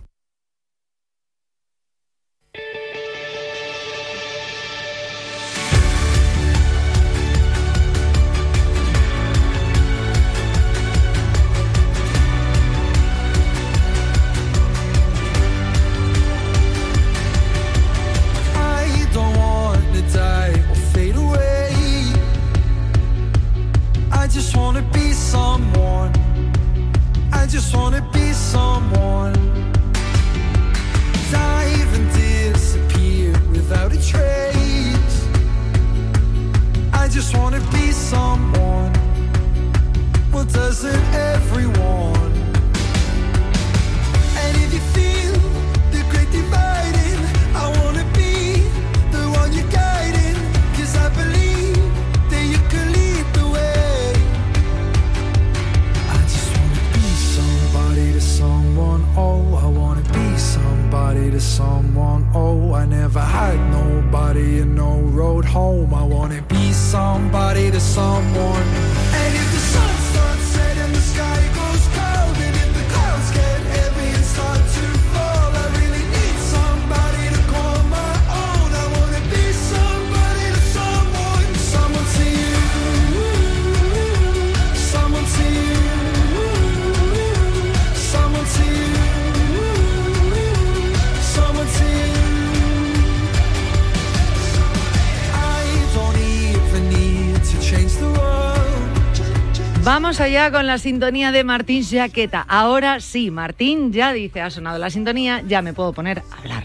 Vamos 100.12 100.20
allá 100.20 100.50
con 100.50 100.66
la 100.66 100.76
sintonía 100.76 101.32
de 101.32 101.42
Martín 101.42 101.82
Jaqueta. 101.82 102.44
Ahora 102.46 103.00
sí, 103.00 103.30
Martín 103.30 103.94
ya 103.94 104.12
dice, 104.12 104.42
ha 104.42 104.50
sonado 104.50 104.76
la 104.76 104.90
sintonía, 104.90 105.42
ya 105.48 105.62
me 105.62 105.72
puedo 105.72 105.94
poner 105.94 106.18
a 106.18 106.36
hablar. 106.36 106.64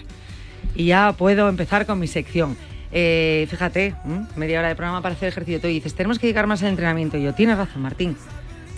Y 0.76 0.88
ya 0.88 1.14
puedo 1.14 1.48
empezar 1.48 1.86
con 1.86 1.98
mi 1.98 2.08
sección. 2.08 2.58
Eh, 2.92 3.48
fíjate, 3.50 3.96
media 4.36 4.60
hora 4.60 4.68
de 4.68 4.76
programa 4.76 5.02
para 5.02 5.16
hacer 5.16 5.30
ejercicio. 5.30 5.62
Tú 5.62 5.68
dices, 5.68 5.96
tenemos 5.96 6.20
que 6.20 6.28
dedicar 6.28 6.46
más 6.46 6.62
al 6.62 6.72
entrenamiento. 6.72 7.18
Y 7.18 7.24
yo, 7.24 7.34
tienes 7.34 7.58
razón, 7.58 7.84
Martín. 7.84 8.18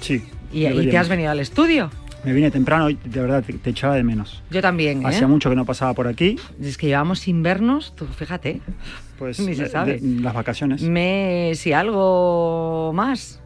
Sí. 0.01 0.24
¿Y, 0.53 0.67
y 0.67 0.88
te 0.88 0.97
has 0.99 1.09
venido 1.09 1.32
al 1.32 1.39
estudio? 1.39 1.89
Me 2.24 2.32
vine 2.32 2.51
temprano 2.51 2.91
y 2.91 2.99
de 3.03 3.22
verdad 3.22 3.43
te, 3.43 3.72
echaba 3.72 3.95
de 3.95 4.03
menos. 4.03 4.43
Yo 4.51 4.61
también. 4.61 5.01
¿eh? 5.01 5.07
Hacía 5.07 5.28
mucho 5.28 5.49
que 5.49 5.55
no 5.55 5.65
pasaba 5.65 5.95
por 5.95 6.07
aquí. 6.07 6.36
Es 6.61 6.78
que 6.78 6.86
llevamos 6.86 7.22
sin 7.22 7.41
vernos, 7.41 7.95
tú 7.95 8.05
fíjate. 8.05 8.61
Pues 9.17 9.39
Ni 9.39 9.55
se 9.55 9.67
sabe. 9.67 9.99
las 9.99 10.36
vacaciones. 10.36 10.84
Me, 10.84 11.53
si 11.55 11.74
algo 11.74 12.91
más. 12.93 13.39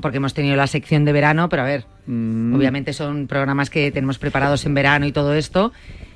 Porque 0.00 0.18
hemos 0.18 0.34
tenido 0.34 0.56
la 0.56 0.66
sección 0.66 1.04
de 1.04 1.12
verano, 1.12 1.48
pero 1.48 1.62
a 1.62 1.66
ver, 1.66 1.84
mm. 2.06 2.54
obviamente 2.54 2.92
son 2.92 3.26
programas 3.26 3.70
que 3.70 3.90
tenemos 3.90 4.18
preparados 4.18 4.64
en 4.66 4.74
verano 4.74 5.06
y 5.06 5.12
todo 5.12 5.34
esto. 5.34 5.72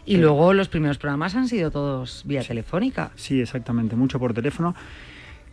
Y 0.06 0.18
luego 0.18 0.52
los 0.52 0.68
primeros 0.68 0.98
programas 0.98 1.34
han 1.34 1.48
sido 1.48 1.70
todos 1.70 2.22
vía 2.26 2.42
telefónica. 2.42 3.10
Sí, 3.16 3.40
exactamente, 3.40 3.96
mucho 3.96 4.18
por 4.18 4.34
teléfono 4.34 4.74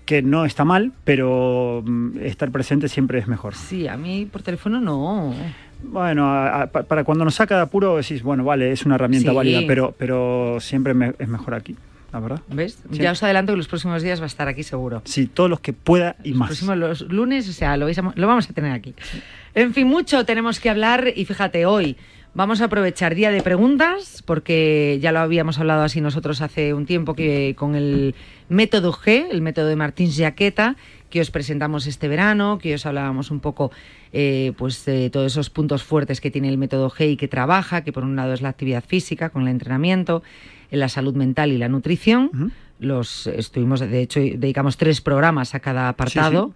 que 0.06 0.22
no 0.22 0.46
está 0.46 0.66
mal, 0.66 0.92
pero 1.04 1.84
mm, 1.86 2.20
estar 2.24 2.52
presente 2.52 2.90
siempre 2.90 3.20
es 3.20 3.28
mejor. 3.28 3.56
Sí, 3.56 3.88
a 3.88 3.96
mí 3.98 4.28
por 4.30 4.42
teléfono 4.42 4.82
no. 4.82 5.34
Bueno, 5.84 6.24
para 6.88 7.04
cuando 7.04 7.26
nos 7.26 7.36
saca 7.36 7.56
de 7.56 7.62
apuro 7.62 7.98
decís, 7.98 8.22
bueno, 8.22 8.44
vale, 8.44 8.72
es 8.72 8.86
una 8.86 8.96
herramienta 8.96 9.32
válida, 9.32 9.62
pero, 9.66 9.96
pero 9.98 10.58
siempre 10.60 10.94
es 11.18 11.28
mejor 11.28 11.56
aquí, 11.56 11.76
la 12.12 12.20
verdad. 12.20 12.42
¿Ves? 12.50 12.84
Ya 12.92 13.12
os 13.12 13.24
adelanto 13.24 13.54
que 13.54 13.58
los 13.58 13.68
próximos 13.68 14.04
días 14.04 14.20
va 14.20 14.26
a 14.26 14.28
estar 14.28 14.48
aquí 14.48 14.64
seguro. 14.64 15.02
Sí, 15.06 15.28
todos 15.28 15.50
los 15.50 15.60
que 15.60 15.74
pueda 15.74 16.16
y 16.24 16.34
más. 16.34 16.50
Los 16.50 16.60
próximos 16.60 16.78
los 16.78 17.02
lunes, 17.02 17.48
o 17.50 17.54
sea, 17.54 17.78
lo, 17.78 17.88
lo 17.88 18.28
vamos 18.28 18.50
a 18.50 18.54
tener 18.54 18.72
aquí. 18.72 18.94
En 19.56 19.74
fin, 19.74 19.88
mucho 19.88 20.26
tenemos 20.26 20.60
que 20.60 20.70
hablar 20.70 21.14
y 21.16 21.26
fíjate, 21.26 21.66
hoy 21.66 21.98
Vamos 22.34 22.62
a 22.62 22.66
aprovechar 22.66 23.14
día 23.14 23.30
de 23.30 23.42
preguntas, 23.42 24.24
porque 24.26 25.00
ya 25.02 25.12
lo 25.12 25.20
habíamos 25.20 25.60
hablado 25.60 25.84
así 25.84 26.00
nosotros 26.00 26.40
hace 26.40 26.74
un 26.74 26.86
tiempo 26.86 27.14
que 27.14 27.56
con 27.58 27.76
el 27.76 28.16
método 28.48 28.94
G, 28.94 29.28
el 29.30 29.42
método 29.42 29.68
de 29.68 29.76
Martín 29.76 30.10
Jaqueta, 30.10 30.78
que 31.10 31.20
os 31.20 31.30
presentamos 31.30 31.88
este 31.88 32.08
verano, 32.08 32.58
que 32.58 32.74
os 32.74 32.86
hablábamos 32.86 33.32
un 33.32 33.42
poco 33.42 33.72
eh, 34.14 34.54
pues 34.58 34.86
de 34.86 35.10
todos 35.10 35.34
esos 35.34 35.50
puntos 35.50 35.84
fuertes 35.84 36.22
que 36.22 36.32
tiene 36.32 36.48
el 36.48 36.58
método 36.58 36.90
G 36.90 37.12
y 37.12 37.18
que 37.18 37.28
trabaja, 37.28 37.84
que 37.84 37.92
por 37.92 38.06
un 38.06 38.16
lado 38.16 38.32
es 38.32 38.42
la 38.42 38.48
actividad 38.48 38.82
física 38.82 39.30
con 39.30 39.42
el 39.42 39.50
entrenamiento, 39.50 40.24
en 40.72 40.80
la 40.80 40.90
salud 40.90 41.16
mental 41.16 41.52
y 41.52 41.58
la 41.58 41.70
nutrición. 41.70 42.54
Los 42.80 43.28
estuvimos, 43.28 43.80
de 43.80 44.02
hecho, 44.02 44.20
dedicamos 44.20 44.78
tres 44.78 45.02
programas 45.02 45.54
a 45.54 45.60
cada 45.60 45.90
apartado. 45.90 46.54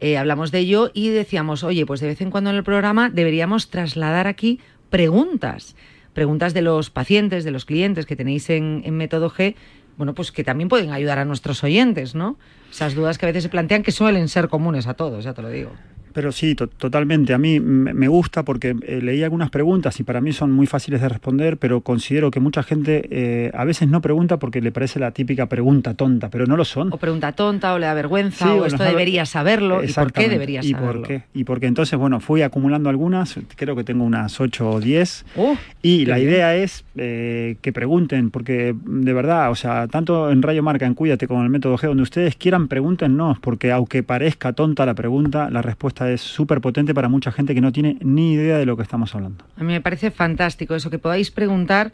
Eh, 0.00 0.16
hablamos 0.16 0.52
de 0.52 0.60
ello 0.60 0.90
y 0.94 1.08
decíamos, 1.08 1.64
oye, 1.64 1.84
pues 1.84 2.00
de 2.00 2.06
vez 2.06 2.20
en 2.20 2.30
cuando 2.30 2.50
en 2.50 2.56
el 2.56 2.64
programa 2.64 3.10
deberíamos 3.10 3.68
trasladar 3.68 4.28
aquí 4.28 4.60
preguntas, 4.90 5.76
preguntas 6.14 6.54
de 6.54 6.62
los 6.62 6.88
pacientes, 6.90 7.44
de 7.44 7.50
los 7.50 7.64
clientes 7.64 8.06
que 8.06 8.16
tenéis 8.16 8.48
en, 8.48 8.82
en 8.84 8.96
Método 8.96 9.28
G, 9.28 9.56
bueno, 9.98 10.14
pues 10.14 10.30
que 10.30 10.44
también 10.44 10.68
pueden 10.68 10.92
ayudar 10.92 11.18
a 11.18 11.24
nuestros 11.24 11.64
oyentes, 11.64 12.14
¿no? 12.14 12.38
Esas 12.70 12.94
dudas 12.94 13.18
que 13.18 13.26
a 13.26 13.28
veces 13.28 13.42
se 13.42 13.48
plantean 13.48 13.82
que 13.82 13.90
suelen 13.90 14.28
ser 14.28 14.48
comunes 14.48 14.86
a 14.86 14.94
todos, 14.94 15.24
ya 15.24 15.34
te 15.34 15.42
lo 15.42 15.50
digo. 15.50 15.72
Pero 16.12 16.32
sí, 16.32 16.54
totalmente. 16.54 17.34
A 17.34 17.38
mí 17.38 17.60
me 17.60 18.08
gusta 18.08 18.42
porque 18.42 18.76
eh, 18.82 19.00
leí 19.02 19.22
algunas 19.22 19.50
preguntas 19.50 19.98
y 20.00 20.02
para 20.02 20.20
mí 20.20 20.32
son 20.32 20.52
muy 20.52 20.66
fáciles 20.66 21.00
de 21.00 21.08
responder, 21.08 21.56
pero 21.56 21.80
considero 21.80 22.30
que 22.30 22.40
mucha 22.40 22.62
gente 22.62 23.08
eh, 23.10 23.50
a 23.54 23.64
veces 23.64 23.88
no 23.88 24.00
pregunta 24.00 24.38
porque 24.38 24.60
le 24.60 24.72
parece 24.72 24.98
la 24.98 25.10
típica 25.10 25.46
pregunta 25.46 25.94
tonta, 25.94 26.28
pero 26.30 26.46
no 26.46 26.56
lo 26.56 26.64
son. 26.64 26.92
O 26.92 26.96
pregunta 26.96 27.32
tonta, 27.32 27.74
o 27.74 27.78
le 27.78 27.86
da 27.86 27.94
vergüenza, 27.94 28.52
o 28.54 28.66
esto 28.66 28.82
debería 28.82 29.26
saberlo. 29.26 29.82
¿Y 29.82 29.92
por 29.92 30.12
qué 30.12 30.28
debería 30.28 30.62
saberlo? 30.62 30.90
¿Y 30.90 30.94
por 30.94 31.06
qué? 31.06 31.22
Y 31.34 31.44
porque 31.44 31.66
entonces, 31.66 31.98
bueno, 31.98 32.20
fui 32.20 32.42
acumulando 32.42 32.88
algunas, 32.88 33.38
creo 33.56 33.76
que 33.76 33.84
tengo 33.84 34.04
unas 34.04 34.40
8 34.40 34.70
o 34.70 34.80
10. 34.80 35.24
Uh, 35.36 35.56
y 35.82 36.06
la 36.06 36.18
idea 36.18 36.56
es 36.56 36.84
eh, 36.96 37.56
que 37.62 37.72
pregunten, 37.72 38.30
porque 38.30 38.74
de 38.84 39.12
verdad, 39.12 39.50
o 39.50 39.54
sea, 39.54 39.86
tanto 39.88 40.30
en 40.30 40.42
Rayo 40.42 40.62
Marca, 40.62 40.86
en 40.86 40.94
Cuídate, 40.94 41.26
como 41.26 41.40
en 41.40 41.46
el 41.46 41.50
método 41.50 41.76
G, 41.76 41.86
donde 41.86 42.02
ustedes 42.02 42.36
quieran, 42.36 42.68
pregúntenos, 42.68 43.38
porque 43.38 43.72
aunque 43.72 44.02
parezca 44.02 44.52
tonta 44.52 44.86
la 44.86 44.94
pregunta, 44.94 45.50
la 45.50 45.62
respuesta 45.62 45.97
es 46.06 46.20
súper 46.20 46.60
potente 46.60 46.94
para 46.94 47.08
mucha 47.08 47.32
gente 47.32 47.54
que 47.54 47.60
no 47.60 47.72
tiene 47.72 47.98
ni 48.00 48.32
idea 48.34 48.58
de 48.58 48.66
lo 48.66 48.76
que 48.76 48.82
estamos 48.82 49.14
hablando. 49.14 49.44
A 49.56 49.64
mí 49.64 49.72
me 49.72 49.80
parece 49.80 50.10
fantástico 50.10 50.74
eso, 50.74 50.90
que 50.90 50.98
podáis 50.98 51.30
preguntar 51.30 51.92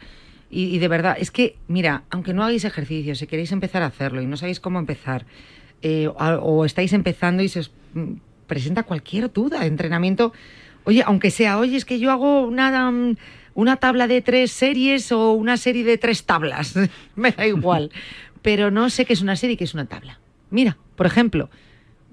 y, 0.49 0.77
de 0.77 0.87
verdad, 0.87 1.17
es 1.19 1.31
que, 1.31 1.57
mira, 1.67 2.03
aunque 2.09 2.33
no 2.33 2.43
hagáis 2.43 2.63
ejercicio, 2.65 3.15
si 3.15 3.27
queréis 3.27 3.51
empezar 3.51 3.81
a 3.81 3.87
hacerlo 3.87 4.21
y 4.21 4.27
no 4.27 4.37
sabéis 4.37 4.59
cómo 4.59 4.79
empezar, 4.79 5.25
eh, 5.81 6.07
o, 6.07 6.65
estáis 6.65 6.93
empezando 6.93 7.43
y 7.43 7.49
se 7.49 7.59
os 7.59 7.71
mm, 7.93 8.13
presenta 8.47 8.83
cualquier 8.83 9.33
duda 9.33 9.59
de 9.59 9.67
entrenamiento, 9.67 10.33
oye, 10.83 11.03
aunque 11.05 11.31
sea, 11.31 11.57
oye, 11.57 11.75
es 11.75 11.83
que 11.83 11.99
yo 11.99 12.11
hago 12.11 12.43
una, 12.43 12.89
mm, 12.89 13.17
una 13.55 13.77
tabla 13.77 14.07
de 14.07 14.21
tres 14.21 14.51
series 14.51 15.11
o 15.11 15.33
una 15.33 15.57
serie 15.57 15.83
de 15.83 15.97
tres 15.97 16.25
tablas, 16.25 16.75
me 17.15 17.31
da 17.31 17.45
igual, 17.47 17.91
pero 18.41 18.71
no 18.71 18.89
sé 18.89 19.05
qué 19.05 19.13
es 19.13 19.21
una 19.21 19.35
serie 19.35 19.55
y 19.55 19.57
qué 19.57 19.63
es 19.65 19.73
una 19.73 19.87
tabla. 19.87 20.19
Mira, 20.51 20.77
por 20.95 21.05
ejemplo, 21.05 21.49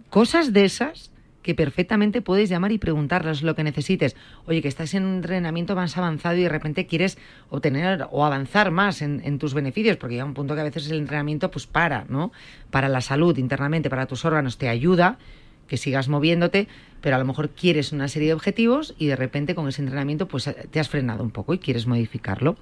cosas 0.08 0.52
de 0.52 0.64
esas 0.64 1.11
que 1.42 1.54
perfectamente 1.54 2.22
puedes 2.22 2.48
llamar 2.48 2.72
y 2.72 2.78
preguntarles 2.78 3.42
lo 3.42 3.54
que 3.54 3.64
necesites. 3.64 4.16
Oye, 4.46 4.62
que 4.62 4.68
estás 4.68 4.94
en 4.94 5.04
un 5.04 5.16
entrenamiento 5.16 5.74
más 5.74 5.96
avanzado 5.98 6.36
y 6.36 6.42
de 6.42 6.48
repente 6.48 6.86
quieres 6.86 7.18
obtener 7.50 8.06
o 8.10 8.24
avanzar 8.24 8.70
más 8.70 9.02
en, 9.02 9.38
tus 9.38 9.54
beneficios, 9.54 9.96
porque 9.96 10.14
llega 10.14 10.24
un 10.24 10.34
punto 10.34 10.54
que 10.54 10.60
a 10.60 10.64
veces 10.64 10.90
el 10.90 10.98
entrenamiento 10.98 11.50
pues 11.50 11.66
para, 11.66 12.04
¿no? 12.08 12.32
Para 12.70 12.88
la 12.88 13.00
salud 13.00 13.36
internamente, 13.38 13.90
para 13.90 14.06
tus 14.06 14.24
órganos, 14.24 14.58
te 14.58 14.68
ayuda 14.68 15.18
que 15.66 15.76
sigas 15.78 16.08
moviéndote, 16.08 16.68
pero 17.00 17.16
a 17.16 17.18
lo 17.18 17.24
mejor 17.24 17.50
quieres 17.50 17.92
una 17.92 18.08
serie 18.08 18.28
de 18.28 18.34
objetivos 18.34 18.94
y 18.98 19.06
de 19.06 19.16
repente 19.16 19.54
con 19.54 19.68
ese 19.68 19.80
entrenamiento 19.80 20.28
pues 20.28 20.54
te 20.70 20.80
has 20.80 20.88
frenado 20.88 21.24
un 21.24 21.30
poco 21.30 21.54
y 21.54 21.58
quieres 21.58 21.86
modificarlo. 21.86 22.56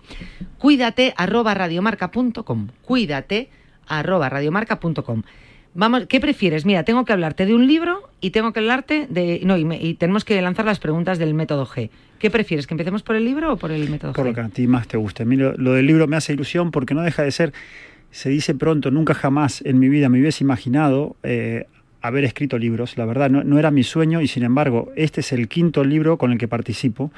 Cuídate 0.59 1.13
arroba 1.17 1.55
radiomarca.com. 1.55 2.69
Cuídate 2.83 3.51
arroba 3.89 4.29
radiomarca.com. 4.29 5.23
Vamos, 5.75 6.07
¿qué 6.09 6.21
prefieres? 6.21 6.67
Mira, 6.67 6.83
tengo 6.83 7.05
que 7.05 7.13
hablarte 7.13 7.47
de 7.47 7.55
un 7.55 7.67
libro 7.67 8.11
y 8.21 8.31
tengo 8.31 8.53
que 8.53 8.61
hablarte 8.61 9.07
de. 9.09 9.41
No, 9.45 9.57
y, 9.57 9.95
tenemos 9.95 10.25
que 10.25 10.41
lanzar 10.43 10.65
las 10.65 10.81
preguntas 10.81 11.19
del 11.19 11.33
método 11.35 11.67
G. 11.67 11.91
¿Qué 12.19 12.31
prefieres? 12.31 12.67
¿Que 12.67 12.75
empecemos 12.75 13.03
por 13.03 13.15
el 13.17 13.25
libro 13.25 13.53
o 13.53 13.57
por 13.57 13.71
el 13.71 13.89
método 13.89 14.13
G? 14.13 14.17
Por 14.17 14.27
lo 14.27 14.35
que 14.35 14.41
a 14.41 14.49
ti 14.49 14.67
más 14.67 14.89
te 14.89 14.97
guste. 14.97 15.23
A 15.23 15.27
mí 15.27 15.37
lo, 15.37 15.53
del 15.53 15.87
libro 15.87 16.09
me 16.09 16.17
hace 16.17 16.33
ilusión 16.33 16.73
porque 16.73 16.95
no 16.95 17.03
deja 17.03 17.23
de 17.23 17.31
ser. 17.31 17.53
Se 18.11 18.29
dice 18.29 18.57
pronto, 18.57 18.91
nunca 18.91 19.15
jamás 19.15 19.63
en 19.65 19.79
mi 19.79 19.89
vida 19.89 20.09
me 20.09 20.19
hubiese 20.19 20.43
imaginado 20.43 21.15
eh, 21.23 21.67
haber 22.03 22.25
escrito 22.25 22.59
libros. 22.59 22.99
La 22.99 23.05
verdad, 23.05 23.31
no, 23.31 23.59
era 23.59 23.71
mi 23.71 23.85
sueño 23.85 24.21
y 24.21 24.27
sin 24.27 24.43
embargo, 24.43 24.91
este 24.97 25.21
es 25.21 25.33
el 25.33 25.47
quinto 25.47 25.85
libro 25.85 26.19
con 26.19 26.33
el 26.33 26.39
que 26.39 26.49
participo. 26.49 27.13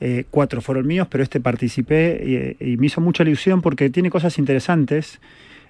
Eh, 0.00 0.24
cuatro 0.30 0.60
fueron 0.60 0.86
míos, 0.86 1.08
pero 1.10 1.24
este 1.24 1.40
participé 1.40 2.56
y, 2.60 2.72
y 2.72 2.76
me 2.76 2.86
hizo 2.86 3.00
mucha 3.00 3.22
ilusión 3.22 3.62
porque 3.62 3.88
tiene 3.88 4.10
cosas 4.10 4.38
interesantes. 4.38 5.20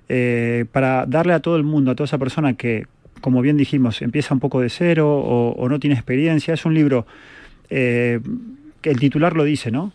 Eh, 0.08 0.66
para 0.70 1.06
darle 1.06 1.32
a 1.32 1.40
todo 1.40 1.56
el 1.56 1.64
mundo, 1.64 1.90
a 1.90 1.94
toda 1.94 2.04
esa 2.04 2.18
persona 2.18 2.54
que, 2.54 2.86
como 3.20 3.40
bien 3.40 3.56
dijimos, 3.56 4.02
empieza 4.02 4.34
un 4.34 4.40
poco 4.40 4.60
de 4.60 4.68
cero 4.68 5.08
o, 5.10 5.68
no 5.68 5.80
tiene 5.80 5.94
experiencia. 5.94 6.54
Es 6.54 6.64
un 6.64 6.74
libro 6.74 7.06
eh, 7.70 8.20
que 8.80 8.90
el 8.90 8.98
titular 8.98 9.34
lo 9.34 9.44
dice, 9.44 9.70
¿no? 9.70 9.92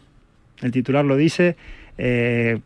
El 0.62 0.72
titular 0.72 1.06
lo 1.06 1.16
dice, 1.16 1.56
eh, 1.98 2.60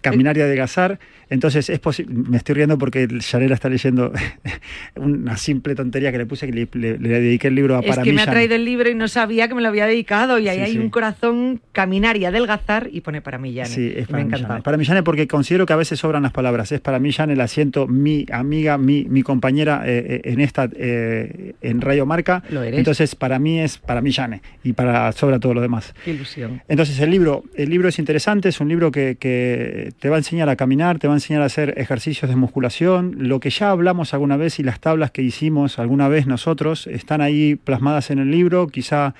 Caminar 0.00 0.36
y 0.36 0.40
adelgazar 0.40 0.98
entonces, 1.30 1.70
es 1.70 1.78
posible, 1.78 2.12
me 2.12 2.36
estoy 2.36 2.56
riendo 2.56 2.76
porque 2.76 3.06
Yanela 3.08 3.54
está 3.54 3.68
leyendo 3.68 4.12
una 4.96 5.36
simple 5.36 5.76
tontería 5.76 6.10
que 6.10 6.18
le 6.18 6.26
puse, 6.26 6.50
que 6.50 6.68
le, 6.72 6.98
dediqué 6.98 7.46
el 7.46 7.54
libro 7.54 7.76
a 7.76 7.80
Es 7.80 7.98
que 7.98 8.12
me 8.12 8.22
ha 8.22 8.26
traído 8.26 8.56
el 8.56 8.64
libro 8.64 8.90
y 8.90 8.96
no 8.96 9.06
sabía 9.06 9.46
que 9.46 9.54
me 9.54 9.62
lo 9.62 9.68
había 9.68 9.86
dedicado 9.86 10.40
y 10.40 10.48
ahí 10.48 10.58
hay 10.58 10.76
un 10.76 10.90
corazón 10.90 11.60
caminar 11.70 12.16
y 12.16 12.24
adelgazar 12.24 12.88
y 12.90 13.00
pone 13.02 13.22
para 13.22 13.38
mí, 13.38 13.52
Yane. 13.52 13.68
Sí, 13.68 13.92
es 13.94 14.08
para 14.08 14.24
me 14.24 14.36
mí, 14.36 14.44
Para 14.64 14.76
mí, 14.76 14.84
Yane, 14.84 15.04
porque 15.04 15.28
considero 15.28 15.66
que 15.66 15.72
a 15.72 15.76
veces 15.76 16.00
sobran 16.00 16.24
las 16.24 16.32
palabras. 16.32 16.72
Es 16.72 16.80
para 16.80 16.98
mí, 16.98 17.12
Yane, 17.12 17.36
la 17.36 17.46
siento 17.46 17.86
mi 17.86 18.26
amiga, 18.32 18.76
mi, 18.76 19.04
mi 19.04 19.22
compañera 19.22 19.84
eh, 19.86 20.04
eh, 20.08 20.20
en 20.24 20.40
esta, 20.40 20.68
eh, 20.74 21.54
en 21.62 21.80
Rayo 21.80 22.06
Marca. 22.06 22.42
Lo 22.50 22.64
eres. 22.64 22.76
Entonces, 22.76 23.14
para 23.14 23.38
mí 23.38 23.60
es 23.60 23.78
para 23.78 24.00
mí, 24.00 24.10
Yane, 24.10 24.42
y 24.64 24.72
para 24.72 25.12
sobra 25.12 25.38
todo 25.38 25.54
lo 25.54 25.60
demás. 25.60 25.94
Qué 26.04 26.10
ilusión. 26.10 26.60
Entonces, 26.66 26.98
el 26.98 27.10
libro, 27.10 27.44
el 27.54 27.70
libro 27.70 27.88
es 27.88 28.00
interesante, 28.00 28.48
es 28.48 28.60
un 28.60 28.68
libro 28.68 28.90
que, 28.90 29.16
que 29.20 29.89
te 29.98 30.08
va 30.08 30.16
a 30.16 30.18
enseñar 30.18 30.48
a 30.48 30.56
caminar, 30.56 30.98
te 30.98 31.06
va 31.06 31.14
a 31.14 31.16
enseñar 31.16 31.42
a 31.42 31.46
hacer 31.46 31.74
ejercicios 31.76 32.28
de 32.28 32.36
musculación, 32.36 33.16
lo 33.18 33.40
que 33.40 33.50
ya 33.50 33.70
hablamos 33.70 34.14
alguna 34.14 34.36
vez 34.36 34.58
y 34.58 34.62
las 34.62 34.80
tablas 34.80 35.10
que 35.10 35.22
hicimos 35.22 35.78
alguna 35.78 36.08
vez 36.08 36.26
nosotros 36.26 36.86
están 36.86 37.20
ahí 37.20 37.56
plasmadas 37.56 38.10
en 38.10 38.18
el 38.18 38.30
libro, 38.30 38.68
quizá 38.68 39.14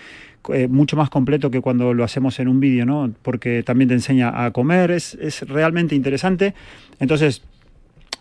eh, 0.53 0.69
mucho 0.69 0.97
más 0.97 1.11
completo 1.11 1.51
que 1.51 1.61
cuando 1.61 1.93
lo 1.95 2.05
hacemos 2.05 2.39
en 2.41 2.49
un 2.49 2.61
vídeo, 2.61 2.87
¿no? 2.87 3.13
Porque 3.23 3.63
también 3.63 3.89
te 3.89 3.95
enseña 3.95 4.45
a 4.45 4.51
comer, 4.53 4.91
es, 4.91 5.15
es 5.15 5.43
realmente 5.43 5.95
interesante. 5.95 6.55
Entonces, 6.99 7.43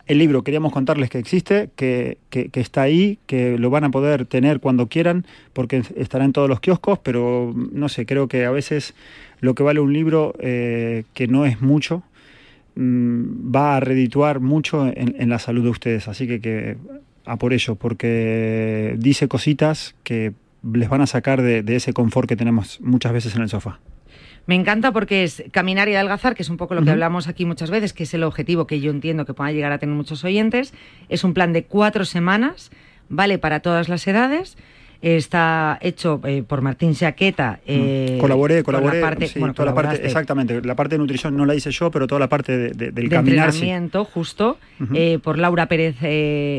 el 0.09 0.17
libro 0.17 0.43
queríamos 0.43 0.73
contarles 0.73 1.11
que 1.11 1.19
existe, 1.19 1.69
que, 1.75 2.17
que, 2.31 2.49
está 2.55 2.81
ahí, 2.81 3.19
que 3.27 3.59
lo 3.59 3.69
van 3.69 3.83
a 3.83 3.91
poder 3.91 4.25
tener 4.25 4.59
cuando 4.59 4.87
quieran, 4.87 5.23
porque 5.53 5.83
estará 5.95 6.25
en 6.25 6.33
todos 6.33 6.49
los 6.49 6.59
kioscos, 6.59 6.97
pero 6.97 7.53
no 7.55 7.89
sé, 7.89 8.07
creo 8.07 8.27
que 8.27 8.45
a 8.45 8.49
veces 8.49 8.95
lo 9.39 9.53
que 9.53 9.61
vale 9.61 9.79
un 9.79 9.93
libro, 9.93 10.33
eh, 10.39 11.03
que 11.13 11.27
no 11.27 11.45
es 11.45 11.61
mucho, 11.61 12.01
Mm, 12.81 13.53
va 13.53 13.75
a 13.75 13.79
redituar 13.81 14.39
mucho 14.39 14.89
en, 14.95 15.29
la 15.29 15.37
salud 15.37 15.63
de 15.63 15.69
ustedes. 15.69 16.07
Así 16.07 16.27
que, 16.27 16.39
que 16.39 16.77
a 17.25 17.35
por 17.35 17.51
ello, 17.51 17.75
porque 17.75 18.95
dice 18.97 19.27
cositas 19.27 19.95
que 20.03 20.31
les 20.63 20.87
van 20.87 21.01
a 21.01 21.05
sacar 21.05 21.41
de, 21.41 21.61
de 21.61 21.75
ese 21.75 21.91
confort 21.91 22.29
que 22.29 22.37
tenemos 22.37 22.79
muchas 22.79 23.11
veces 23.11 23.35
en 23.35 23.41
el 23.41 23.49
sofá. 23.49 23.81
Me 24.45 24.55
encanta 24.55 24.93
porque 24.93 25.25
es 25.25 25.43
caminar 25.51 25.89
y 25.89 25.95
adelgazar, 25.95 26.35
que 26.35 26.43
es 26.43 26.49
un 26.49 26.55
poco 26.55 26.73
lo 26.73 26.81
que 26.81 26.91
hablamos 26.91 27.27
aquí 27.27 27.43
muchas 27.43 27.69
veces, 27.69 27.91
que 27.91 28.03
es 28.03 28.13
el 28.13 28.23
objetivo 28.23 28.65
que 28.65 28.79
yo 28.79 28.91
entiendo 28.91 29.25
que 29.25 29.33
pueda 29.33 29.51
llegar 29.51 29.73
a 29.73 29.77
tener 29.77 29.93
muchos 29.93 30.23
oyentes. 30.23 30.73
Es 31.09 31.25
un 31.25 31.33
plan 31.33 31.51
de 31.51 31.65
cuatro 31.65 32.05
semanas, 32.05 32.71
vale 33.09 33.39
para 33.39 33.59
todas 33.59 33.89
las 33.89 34.07
edades. 34.07 34.57
Está 35.01 35.77
hecho 35.81 36.19
eh, 36.25 36.43
por 36.45 36.61
Martín 36.61 36.93
Jaqueta. 36.93 37.61
Eh, 37.65 38.17
colaboré, 38.19 38.63
con 38.63 38.73
la 38.73 38.79
colaboré. 38.79 39.01
parte- 39.01 39.27
sí, 39.27 39.39
bueno, 39.39 39.53
toda 39.53 39.67
la 39.67 39.73
parte, 39.75 40.05
exactamente. 40.05 40.61
La 40.61 40.75
parte 40.75 40.95
de 40.95 40.99
nutrición 40.99 41.37
no 41.37 41.45
la 41.45 41.55
hice 41.55 41.71
yo, 41.71 41.89
pero 41.89 42.05
toda 42.05 42.19
la 42.19 42.27
parte 42.27 42.57
de- 42.57 42.69
de- 42.71 42.91
del 42.91 43.07
de 43.07 43.15
caminar, 43.15 43.51
sí. 43.53 43.59
entrenamiento, 43.59 44.03
justo, 44.03 44.57
eh, 44.93 45.19
por 45.23 45.37
Laura 45.37 45.67
Pérez 45.67 45.95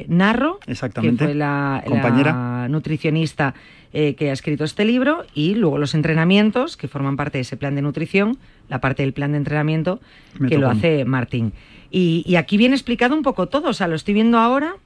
Narro, 0.09 0.59
Exactamente. 0.67 1.19
que 1.19 1.25
fue 1.27 1.35
la, 1.35 1.83
la 1.85 1.91
Compañera. 1.91 2.67
nutricionista 2.69 3.55
que 3.93 4.31
ha 4.31 4.33
escrito 4.33 4.63
este 4.65 4.85
libro, 4.85 5.25
y 5.35 5.57
luego 5.57 5.77
los 5.77 5.95
entrenamientos, 5.95 6.77
que 6.77 6.87
forman 6.89 7.17
parte 7.17 7.39
de 7.39 7.43
ese 7.43 7.57
plan 7.57 7.75
de 7.75 7.83
nutrición, 7.83 8.39
la 8.69 8.81
parte 8.81 9.03
del 9.03 9.13
plan 9.13 9.33
de 9.33 9.39
entrenamiento, 9.39 10.01
Me 10.39 10.49
que 10.49 10.59
lo 10.59 10.71
hace 10.71 11.05
Martín. 11.05 11.53
Y, 11.91 12.23
y 12.25 12.37
aquí 12.37 12.57
viene 12.57 12.77
explicado 12.77 13.17
un 13.17 13.23
poco 13.23 13.49
todo, 13.49 13.69
o 13.71 13.73
sea, 13.75 13.89
lo 13.89 13.97
estoy 13.97 14.15
viendo 14.15 14.39
ahora, 14.39 14.77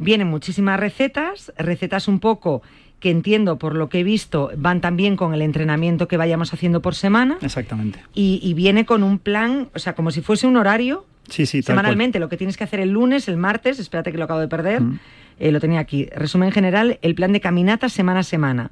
vienen 0.00 0.28
muchísimas 0.28 0.80
recetas, 0.80 1.52
recetas 1.58 2.08
un 2.08 2.20
poco 2.20 2.62
que 3.00 3.10
entiendo 3.10 3.58
por 3.58 3.74
lo 3.76 3.88
que 3.88 4.00
he 4.00 4.04
visto 4.04 4.50
van 4.56 4.80
también 4.80 5.16
con 5.16 5.32
el 5.34 5.42
entrenamiento 5.42 6.08
que 6.08 6.16
vayamos 6.16 6.52
haciendo 6.52 6.82
por 6.82 6.94
semana 6.94 7.38
Exactamente. 7.40 8.00
y, 8.14 8.40
y 8.42 8.54
viene 8.54 8.84
con 8.86 9.02
un 9.02 9.18
plan, 9.18 9.68
o 9.74 9.78
sea, 9.78 9.94
como 9.94 10.10
si 10.10 10.20
fuese 10.20 10.46
un 10.46 10.56
horario 10.56 11.04
Sí, 11.28 11.44
sí, 11.44 11.60
semanalmente, 11.62 12.18
lo 12.20 12.28
que 12.30 12.38
tienes 12.38 12.56
que 12.56 12.64
hacer 12.64 12.80
el 12.80 12.90
lunes, 12.90 13.28
el 13.28 13.36
martes, 13.36 13.78
espérate 13.78 14.10
que 14.12 14.16
lo 14.18 14.24
acabo 14.24 14.40
de 14.40 14.48
perder, 14.48 14.80
Mm. 14.80 14.98
eh, 15.38 15.52
lo 15.52 15.60
tenía 15.60 15.78
aquí. 15.78 16.06
Resumen 16.16 16.50
general, 16.52 16.98
el 17.02 17.14
plan 17.14 17.32
de 17.34 17.40
caminata 17.40 17.90
semana 17.90 18.20
a 18.20 18.22
semana. 18.22 18.70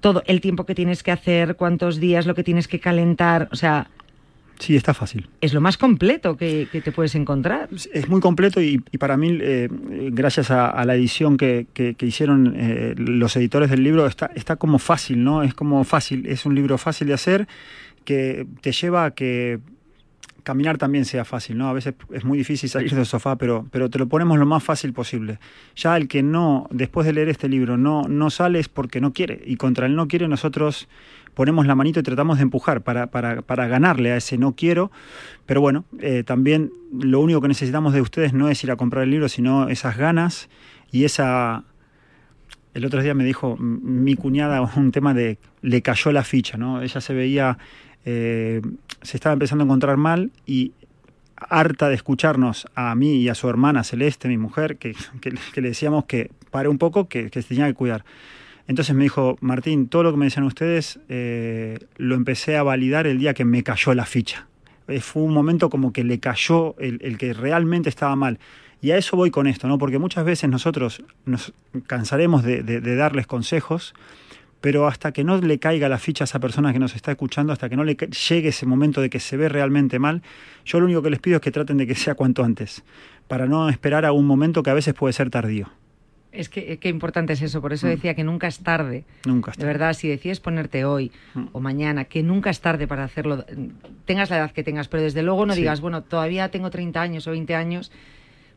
Todo, 0.00 0.22
el 0.26 0.40
tiempo 0.40 0.64
que 0.64 0.74
tienes 0.76 1.02
que 1.02 1.10
hacer, 1.10 1.56
cuántos 1.56 1.98
días, 1.98 2.24
lo 2.26 2.36
que 2.36 2.44
tienes 2.44 2.68
que 2.68 2.78
calentar, 2.78 3.48
o 3.50 3.56
sea, 3.56 3.88
Sí, 4.62 4.76
está 4.76 4.94
fácil. 4.94 5.28
es 5.40 5.52
lo 5.54 5.60
más 5.60 5.76
completo 5.76 6.36
que, 6.36 6.68
que 6.70 6.80
te 6.80 6.92
puedes 6.92 7.14
encontrar. 7.16 7.68
Es 7.92 8.08
muy 8.08 8.20
completo 8.20 8.62
y, 8.62 8.80
y 8.92 8.98
para 8.98 9.16
mí, 9.16 9.36
eh, 9.40 9.68
gracias 10.12 10.52
a, 10.52 10.68
a 10.70 10.84
la 10.84 10.94
edición 10.94 11.36
que, 11.36 11.66
que- 11.74 11.94
que 11.94 12.06
hicieron 12.06 12.54
eh, 12.56 12.94
los 12.96 13.34
editores 13.36 13.70
del 13.70 13.82
libro, 13.82 14.06
está, 14.06 14.30
está 14.36 14.54
como 14.56 14.78
fácil, 14.78 15.24
¿no? 15.24 15.42
Es 15.42 15.52
como 15.54 15.82
fácil, 15.82 16.26
es 16.26 16.46
un 16.46 16.54
libro 16.54 16.78
fácil 16.78 17.08
de 17.08 17.14
hacer 17.14 17.48
que 18.04 18.46
te 18.60 18.70
lleva 18.70 19.04
a 19.06 19.10
que 19.12 19.58
caminar 20.44 20.76
también 20.76 21.04
sea 21.04 21.24
fácil, 21.24 21.56
¿no? 21.56 21.68
A 21.68 21.72
veces 21.72 21.94
es 22.12 22.24
muy 22.24 22.36
difícil 22.38 22.68
salir 22.68 22.92
del 22.94 23.06
sofá, 23.06 23.36
pero, 23.36 23.64
pero 23.70 23.88
te 23.90 23.98
lo 23.98 24.08
ponemos 24.08 24.38
lo 24.38 24.46
más 24.46 24.62
fácil 24.64 24.92
posible. 24.92 25.38
Ya 25.76 25.96
el 25.96 26.08
que 26.08 26.22
no, 26.22 26.66
después 26.70 27.06
de 27.06 27.12
leer 27.12 27.28
este 27.28 27.48
libro, 27.48 27.76
no, 27.76 28.02
no 28.08 28.28
sale 28.28 28.58
es 28.58 28.68
porque 28.68 29.00
no 29.00 29.12
quiere. 29.12 29.40
Y 29.46 29.54
contra 29.56 29.86
el 29.86 29.94
no 29.94 30.08
quiere 30.08 30.26
nosotros 30.26 30.88
ponemos 31.34 31.66
la 31.66 31.74
manito 31.74 32.00
y 32.00 32.02
tratamos 32.02 32.38
de 32.38 32.42
empujar 32.42 32.82
para, 32.82 33.06
para, 33.08 33.42
para 33.42 33.66
ganarle 33.66 34.12
a 34.12 34.16
ese 34.16 34.38
no 34.38 34.54
quiero. 34.54 34.90
Pero 35.46 35.60
bueno, 35.60 35.84
eh, 36.00 36.22
también 36.24 36.70
lo 36.92 37.20
único 37.20 37.40
que 37.40 37.48
necesitamos 37.48 37.92
de 37.94 38.00
ustedes 38.00 38.32
no 38.32 38.48
es 38.48 38.62
ir 38.64 38.70
a 38.70 38.76
comprar 38.76 39.04
el 39.04 39.10
libro, 39.10 39.28
sino 39.28 39.68
esas 39.68 39.96
ganas 39.96 40.48
y 40.90 41.04
esa... 41.04 41.64
El 42.74 42.86
otro 42.86 43.02
día 43.02 43.12
me 43.12 43.24
dijo 43.24 43.56
mi 43.58 44.14
cuñada 44.14 44.62
un 44.76 44.92
tema 44.92 45.12
de 45.12 45.36
le 45.60 45.82
cayó 45.82 46.10
la 46.10 46.24
ficha, 46.24 46.56
¿no? 46.56 46.80
Ella 46.80 47.02
se 47.02 47.12
veía, 47.12 47.58
eh, 48.06 48.62
se 49.02 49.16
estaba 49.18 49.34
empezando 49.34 49.62
a 49.64 49.66
encontrar 49.66 49.98
mal 49.98 50.30
y 50.46 50.72
harta 51.36 51.88
de 51.90 51.96
escucharnos 51.96 52.66
a 52.74 52.94
mí 52.94 53.16
y 53.16 53.28
a 53.28 53.34
su 53.34 53.48
hermana 53.48 53.84
Celeste, 53.84 54.26
mi 54.28 54.38
mujer, 54.38 54.78
que, 54.78 54.94
que- 55.20 55.34
que 55.52 55.60
le 55.60 55.68
decíamos 55.68 56.06
que 56.06 56.30
pare 56.50 56.68
un 56.68 56.78
poco, 56.78 57.08
que, 57.08 57.30
que 57.30 57.42
se 57.42 57.48
tenía 57.48 57.66
que 57.66 57.74
cuidar. 57.74 58.04
Entonces 58.68 58.94
me 58.94 59.02
dijo, 59.02 59.36
Martín, 59.40 59.88
todo 59.88 60.02
lo 60.04 60.12
que 60.12 60.16
me 60.18 60.26
decían 60.26 60.44
ustedes 60.44 61.00
eh, 61.08 61.78
lo 61.96 62.14
empecé 62.14 62.56
a 62.56 62.62
validar 62.62 63.06
el 63.06 63.18
día 63.18 63.34
que 63.34 63.44
me 63.44 63.62
cayó 63.62 63.92
la 63.94 64.04
ficha. 64.06 64.46
Eh, 64.88 65.00
fue 65.00 65.22
un 65.22 65.34
momento 65.34 65.68
como 65.70 65.92
que 65.92 66.04
le 66.04 66.20
cayó 66.20 66.74
el, 66.78 67.18
que 67.18 67.32
realmente 67.34 67.88
estaba 67.88 68.14
mal. 68.16 68.38
Y 68.80 68.90
a 68.90 68.96
eso 68.96 69.16
voy 69.16 69.30
con 69.30 69.46
esto, 69.46 69.68
¿no? 69.68 69.78
Porque 69.78 69.98
muchas 69.98 70.24
veces 70.24 70.50
nosotros 70.50 71.02
nos 71.24 71.52
cansaremos 71.86 72.42
de, 72.42 72.62
de- 72.62 72.96
darles 72.96 73.26
consejos, 73.28 73.94
pero 74.60 74.86
hasta 74.88 75.12
que 75.12 75.22
no 75.24 75.38
le 75.40 75.58
caiga 75.58 75.88
la 75.88 75.98
ficha 75.98 76.24
a 76.24 76.26
esa 76.26 76.40
persona 76.40 76.72
que 76.72 76.78
nos 76.78 76.94
está 76.96 77.12
escuchando, 77.12 77.52
hasta 77.52 77.68
que 77.68 77.76
no 77.76 77.84
le 77.84 77.94
llegue 77.96 78.48
ese 78.48 78.66
momento 78.66 79.00
de 79.00 79.10
que 79.10 79.20
se 79.20 79.36
ve 79.36 79.48
realmente 79.48 79.98
mal, 79.98 80.22
yo 80.64 80.78
lo 80.80 80.86
único 80.86 81.02
que 81.02 81.10
les 81.10 81.20
pido 81.20 81.36
es 81.36 81.42
que 81.42 81.50
traten 81.50 81.76
de 81.78 81.86
que 81.86 81.94
sea 81.94 82.14
cuanto 82.14 82.42
antes, 82.44 82.82
para 83.28 83.46
no 83.46 83.68
esperar 83.68 84.04
a 84.04 84.12
un 84.12 84.26
momento 84.26 84.62
que 84.62 84.70
a 84.70 84.74
veces 84.74 84.94
puede 84.94 85.12
ser 85.12 85.30
tardío. 85.30 85.68
Es 86.32 86.48
que 86.48 86.78
qué 86.78 86.88
importante 86.88 87.34
es 87.34 87.42
eso, 87.42 87.60
por 87.60 87.72
eso 87.74 87.86
Mm. 87.86 87.90
decía 87.90 88.14
que 88.14 88.24
nunca 88.24 88.46
es 88.46 88.60
tarde. 88.60 89.04
Nunca 89.26 89.50
De 89.50 89.52
está. 89.52 89.66
verdad, 89.66 89.92
si 89.92 90.08
decides 90.08 90.40
ponerte 90.40 90.84
hoy 90.86 91.12
Mm. 91.34 91.44
o 91.52 91.60
mañana, 91.60 92.06
que 92.06 92.22
nunca 92.22 92.48
es 92.50 92.60
tarde 92.60 92.88
para 92.88 93.04
hacerlo, 93.04 93.44
tengas 94.06 94.30
la 94.30 94.38
edad 94.38 94.50
que 94.50 94.62
tengas, 94.64 94.88
pero 94.88 95.02
desde 95.02 95.22
luego 95.22 95.44
no 95.44 95.52
Sí. 95.54 95.60
digas, 95.60 95.80
bueno, 95.82 96.02
todavía 96.02 96.50
tengo 96.50 96.70
30 96.70 97.02
años 97.02 97.26
o 97.26 97.32
20 97.32 97.54
años, 97.54 97.92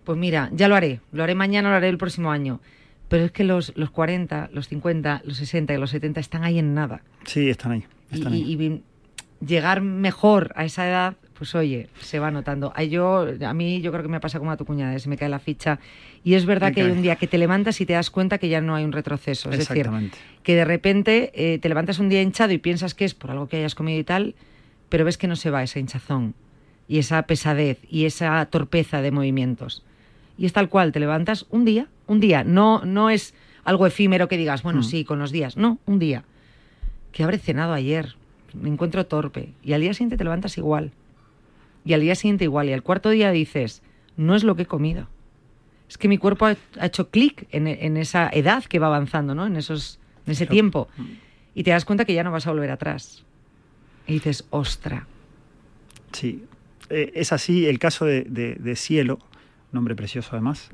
pues 0.05 0.17
mira, 0.17 0.49
ya 0.53 0.67
lo 0.69 0.75
haré, 0.75 1.01
lo 1.11 1.23
haré 1.23 1.35
mañana, 1.35 1.69
lo 1.69 1.75
haré 1.75 1.89
el 1.89 1.97
próximo 1.97 2.31
año. 2.31 2.61
Pero 3.09 3.25
es 3.25 3.31
que 3.31 3.43
los, 3.43 3.73
los 3.75 3.91
40, 3.91 4.49
los 4.53 4.67
50, 4.67 5.21
los 5.25 5.37
60 5.37 5.73
y 5.73 5.77
los 5.77 5.89
70 5.91 6.19
están 6.21 6.43
ahí 6.43 6.57
en 6.57 6.73
nada. 6.73 7.01
Sí, 7.25 7.49
están 7.49 7.73
ahí. 7.73 7.85
Y, 8.11 8.15
Están 8.15 8.33
ahí. 8.33 8.41
y- 8.41 8.63
y 8.63 8.83
llegar 9.45 9.81
mejor 9.81 10.53
a 10.55 10.63
esa 10.65 10.87
edad, 10.87 11.15
pues 11.37 11.53
oye, 11.55 11.89
se 12.01 12.19
va 12.19 12.31
notando. 12.31 12.71
A, 12.75 12.83
yo, 12.83 13.27
a 13.45 13.53
mí 13.53 13.81
yo 13.81 13.91
creo 13.91 14.03
que 14.03 14.09
me 14.09 14.19
pasa 14.19 14.39
como 14.39 14.51
a 14.51 14.57
tu 14.57 14.65
cuñada, 14.65 14.97
se 14.99 15.09
me 15.09 15.17
cae 15.17 15.29
la 15.29 15.39
ficha. 15.39 15.79
Y 16.23 16.33
es 16.35 16.45
verdad 16.45 16.73
que 16.73 16.81
hay 16.81 16.91
un 16.91 17.01
día 17.01 17.17
que 17.17 17.27
te 17.27 17.37
levantas 17.37 17.79
y 17.81 17.85
te 17.85 17.93
das 17.93 18.09
cuenta 18.09 18.37
que 18.37 18.47
ya 18.49 18.61
no 18.61 18.73
hay 18.75 18.83
un 18.85 18.91
retroceso. 18.93 19.49
Es 19.51 19.59
decir, 19.59 19.77
Exactamente. 19.77 20.17
que 20.43 20.55
de 20.55 20.65
repente 20.65 21.31
eh, 21.35 21.59
te 21.59 21.67
levantas 21.69 21.99
un 21.99 22.09
día 22.09 22.21
hinchado 22.21 22.53
y 22.53 22.57
piensas 22.57 22.95
que 22.95 23.05
es 23.05 23.13
por 23.13 23.31
algo 23.31 23.47
que 23.47 23.57
hayas 23.57 23.75
comido 23.75 23.99
y 23.99 24.03
tal, 24.03 24.35
pero 24.89 25.03
ves 25.05 25.17
que 25.17 25.27
no 25.27 25.35
se 25.35 25.49
va 25.51 25.61
esa 25.63 25.79
hinchazón 25.79 26.33
y 26.87 26.99
esa 26.99 27.21
pesadez 27.23 27.79
y 27.89 28.05
esa 28.05 28.45
torpeza 28.45 29.01
de 29.01 29.11
movimientos. 29.11 29.83
Y 30.37 30.45
es 30.45 30.53
tal 30.53 30.69
cual, 30.69 30.91
te 30.91 30.99
levantas 30.99 31.45
un 31.49 31.65
día, 31.65 31.87
un 32.07 32.19
día, 32.19 32.43
no, 32.43 32.83
no 32.85 33.09
es 33.09 33.33
algo 33.63 33.87
efímero 33.87 34.27
que 34.27 34.37
digas, 34.37 34.63
bueno, 34.63 34.79
Mm. 34.79 34.83
sí, 34.83 35.03
con 35.05 35.17
los 35.19 35.31
días, 35.31 35.57
no, 35.57 35.79
un 35.85 35.97
día. 35.99 36.23
Que 37.11 37.23
habré 37.23 37.37
cenado 37.39 37.73
ayer, 37.73 38.15
me 38.53 38.69
encuentro 38.69 39.05
torpe 39.05 39.49
y 39.63 39.73
al 39.73 39.81
día 39.81 39.93
siguiente 39.93 40.17
te 40.17 40.23
levantas 40.23 40.57
igual. 40.57 40.91
Y 41.85 41.93
al 41.93 42.01
día 42.01 42.15
siguiente 42.15 42.43
igual 42.45 42.67
y 42.69 42.73
al 42.73 42.81
cuarto 42.83 43.09
día 43.09 43.31
dices, 43.31 43.81
no 44.17 44.35
es 44.35 44.43
lo 44.43 44.55
que 44.55 44.63
he 44.63 44.65
comido. 44.65 45.07
Es 45.87 45.97
que 45.99 46.07
mi 46.07 46.17
cuerpo 46.17 46.47
ha, 46.47 46.55
ha 46.79 46.85
hecho 46.87 47.09
clic 47.09 47.47
en, 47.51 47.67
en 47.67 47.95
esa 47.97 48.27
edad 48.33 48.63
que 48.63 48.79
va 48.79 48.87
avanzando, 48.87 49.35
¿no? 49.35 49.45
En, 49.45 49.55
esos, 49.55 49.99
en 50.25 50.31
ese 50.31 50.47
tiempo. 50.47 50.87
Y 51.53 51.63
te 51.63 51.71
das 51.71 51.85
cuenta 51.85 52.05
que 52.05 52.13
ya 52.15 52.23
no 52.23 52.31
vas 52.31 52.47
a 52.47 52.51
volver 52.51 52.71
atrás. 52.71 53.23
Y 54.07 54.13
dices, 54.13 54.45
ostra. 54.49 55.05
Sí, 56.11 56.43
Eh, 56.89 57.11
es 57.15 57.31
así 57.31 57.65
el 57.65 57.79
caso 57.79 58.05
de, 58.05 58.23
de- 58.23 58.55
de 58.55 58.75
Cielo, 58.75 59.17
nombre 59.71 59.95
precioso 59.95 60.29
además. 60.33 60.69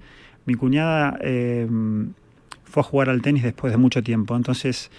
Mi 0.46 0.56
cuñada 0.56 1.18
eh, 1.22 1.68
fue 2.66 2.82
a 2.82 2.84
jugar 2.84 3.10
al 3.10 3.22
tenis 3.22 3.44
después 3.44 3.72
de 3.72 3.78
mucho 3.78 4.04
tiempo, 4.04 4.36
entonces 4.36 4.92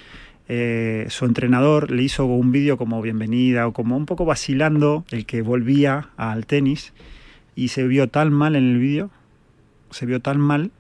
eh, 0.54 1.06
su 1.08 1.24
entrenador 1.24 1.90
le 1.90 2.02
hizo 2.02 2.26
un 2.26 2.52
vídeo 2.52 2.76
como 2.76 3.00
bienvenida 3.00 3.66
o 3.66 3.72
como 3.72 3.96
un 3.96 4.04
poco 4.04 4.26
vacilando 4.26 5.02
el 5.10 5.24
que 5.24 5.40
volvía 5.40 6.10
al 6.18 6.44
tenis 6.44 6.92
y 7.56 7.68
se 7.68 7.86
vio 7.86 8.10
tan 8.10 8.34
mal 8.34 8.54
en 8.54 8.64
el 8.64 8.78
vídeo, 8.78 9.08
se 9.92 10.04
vio 10.04 10.20
tan 10.20 10.38
mal 10.38 10.70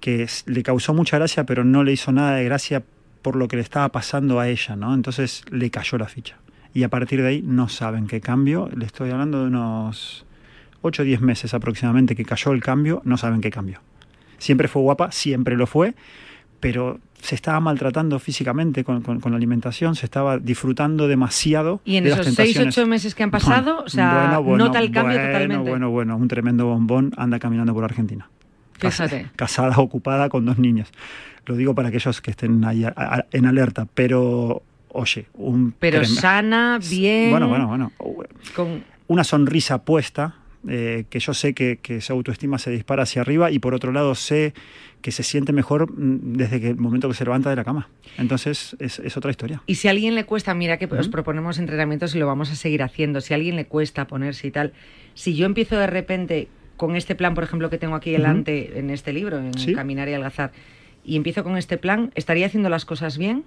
que 0.00 0.28
le 0.44 0.62
causó 0.62 0.92
mucha 0.92 1.16
gracia, 1.16 1.44
pero 1.44 1.64
no 1.64 1.82
le 1.82 1.92
hizo 1.92 2.12
nada 2.12 2.34
de 2.34 2.44
gracia 2.44 2.82
por 3.22 3.36
lo 3.36 3.48
que 3.48 3.56
le 3.56 3.62
estaba 3.62 3.88
pasando 3.88 4.38
a 4.38 4.50
ella, 4.50 4.76
¿no? 4.76 4.92
Entonces 4.92 5.44
le 5.50 5.70
cayó 5.70 5.96
la 5.96 6.06
ficha. 6.06 6.36
Y 6.74 6.82
a 6.82 6.90
partir 6.90 7.22
de 7.22 7.28
ahí 7.28 7.42
no 7.42 7.70
saben 7.70 8.06
qué 8.06 8.20
cambio. 8.20 8.68
Le 8.76 8.84
estoy 8.84 9.08
hablando 9.12 9.40
de 9.40 9.46
unos 9.46 10.26
8 10.82 11.00
o 11.00 11.04
10 11.06 11.22
meses 11.22 11.54
aproximadamente 11.54 12.14
que 12.14 12.26
cayó 12.26 12.52
el 12.52 12.62
cambio, 12.62 13.00
no 13.06 13.16
saben 13.16 13.40
qué 13.40 13.50
cambio. 13.50 13.80
Siempre 14.36 14.68
fue 14.68 14.82
guapa, 14.82 15.10
siempre 15.10 15.56
lo 15.56 15.66
fue, 15.66 15.94
pero 16.60 17.00
se 17.22 17.34
estaba 17.34 17.60
maltratando 17.60 18.18
físicamente 18.18 18.84
con, 18.84 19.02
con- 19.02 19.20
con 19.20 19.32
la 19.32 19.36
alimentación, 19.36 19.94
se 19.94 20.06
estaba 20.06 20.38
disfrutando 20.38 21.08
demasiado. 21.08 21.80
Y 21.84 21.96
en 21.96 22.04
de 22.04 22.10
las 22.10 22.20
esos 22.20 22.34
seis, 22.34 22.58
ocho 22.58 22.86
meses 22.86 23.14
que 23.14 23.22
han 23.22 23.30
pasado, 23.30 23.72
Bueno, 23.74 23.84
o 23.86 23.88
sea, 23.88 24.20
bueno, 24.22 24.42
bueno, 24.42 24.64
nota 24.66 24.78
el 24.78 24.90
cambio 24.90 25.16
bueno, 25.18 25.26
totalmente. 25.32 25.70
Bueno, 25.70 25.90
bueno, 25.90 26.16
un 26.16 26.28
tremendo 26.28 26.66
bombón 26.66 27.12
anda 27.16 27.38
caminando 27.38 27.74
por 27.74 27.84
Argentina. 27.84 28.28
Fíjate. 28.78 29.28
Casada, 29.36 29.76
ocupada 29.78 30.28
con 30.30 30.46
dos 30.46 30.58
niños. 30.58 30.88
Lo 31.46 31.56
digo 31.56 31.74
para 31.74 31.88
aquellos 31.88 32.20
que 32.22 32.30
estén 32.30 32.64
ahí 32.64 32.84
a- 32.84 32.94
a- 32.96 33.26
en 33.32 33.44
alerta, 33.46 33.86
pero 33.92 34.62
oye, 34.92 35.26
un 35.34 35.74
Pero 35.78 36.04
sana, 36.04 36.78
bien. 36.88 37.30
Bueno, 37.30 37.48
bueno, 37.48 37.66
bueno. 37.68 37.92
Con, 38.56 38.82
Una 39.08 39.24
sonrisa 39.24 39.82
puesta, 39.84 40.36
eh, 40.68 41.04
que 41.10 41.20
yo 41.20 41.34
sé 41.34 41.52
que, 41.52 41.78
que 41.82 42.00
su 42.00 42.12
autoestima 42.12 42.58
se 42.58 42.70
dispara 42.70 43.02
hacia 43.02 43.22
arriba 43.22 43.50
y 43.50 43.58
por 43.58 43.74
otro 43.74 43.92
lado 43.92 44.14
sé 44.14 44.54
que 45.02 45.12
se 45.12 45.22
siente 45.22 45.52
mejor 45.52 45.90
mm, 45.90 46.36
desde 46.36 46.60
que 46.60 46.68
el 46.70 46.76
momento 46.76 47.08
que 47.08 47.14
se 47.14 47.24
levanta 47.24 47.50
de 47.50 47.56
la 47.56 47.64
cama. 47.64 47.88
Entonces 48.18 48.76
es, 48.78 48.98
es 48.98 49.16
otra 49.16 49.30
historia. 49.30 49.62
Y 49.66 49.76
si 49.76 49.88
a 49.88 49.92
alguien 49.92 50.14
le 50.14 50.24
cuesta, 50.24 50.54
mira 50.54 50.78
que 50.78 50.86
os 50.86 51.08
proponemos 51.08 51.58
entrenamientos 51.58 52.14
y 52.14 52.18
lo 52.18 52.26
vamos 52.26 52.50
a 52.50 52.54
seguir 52.54 52.82
haciendo. 52.82 53.20
Si 53.20 53.32
a 53.32 53.36
alguien 53.36 53.56
le 53.56 53.66
cuesta 53.66 54.06
ponerse 54.06 54.46
y 54.46 54.50
tal, 54.50 54.72
si 55.14 55.34
yo 55.34 55.46
empiezo 55.46 55.76
de 55.76 55.86
repente 55.86 56.48
con 56.76 56.96
este 56.96 57.14
plan, 57.14 57.34
por 57.34 57.44
ejemplo, 57.44 57.68
que 57.70 57.78
tengo 57.78 57.94
aquí 57.94 58.10
delante 58.10 58.78
en 58.78 58.90
este 58.90 59.12
libro, 59.12 59.38
en 59.38 59.52
Sí. 59.58 59.74
Caminar 59.74 60.08
y 60.08 60.14
Algazar, 60.14 60.52
y 61.04 61.16
empiezo 61.16 61.44
con 61.44 61.56
este 61.58 61.76
plan, 61.76 62.10
¿estaría 62.14 62.46
haciendo 62.46 62.68
las 62.68 62.84
cosas 62.84 63.18
bien? 63.18 63.44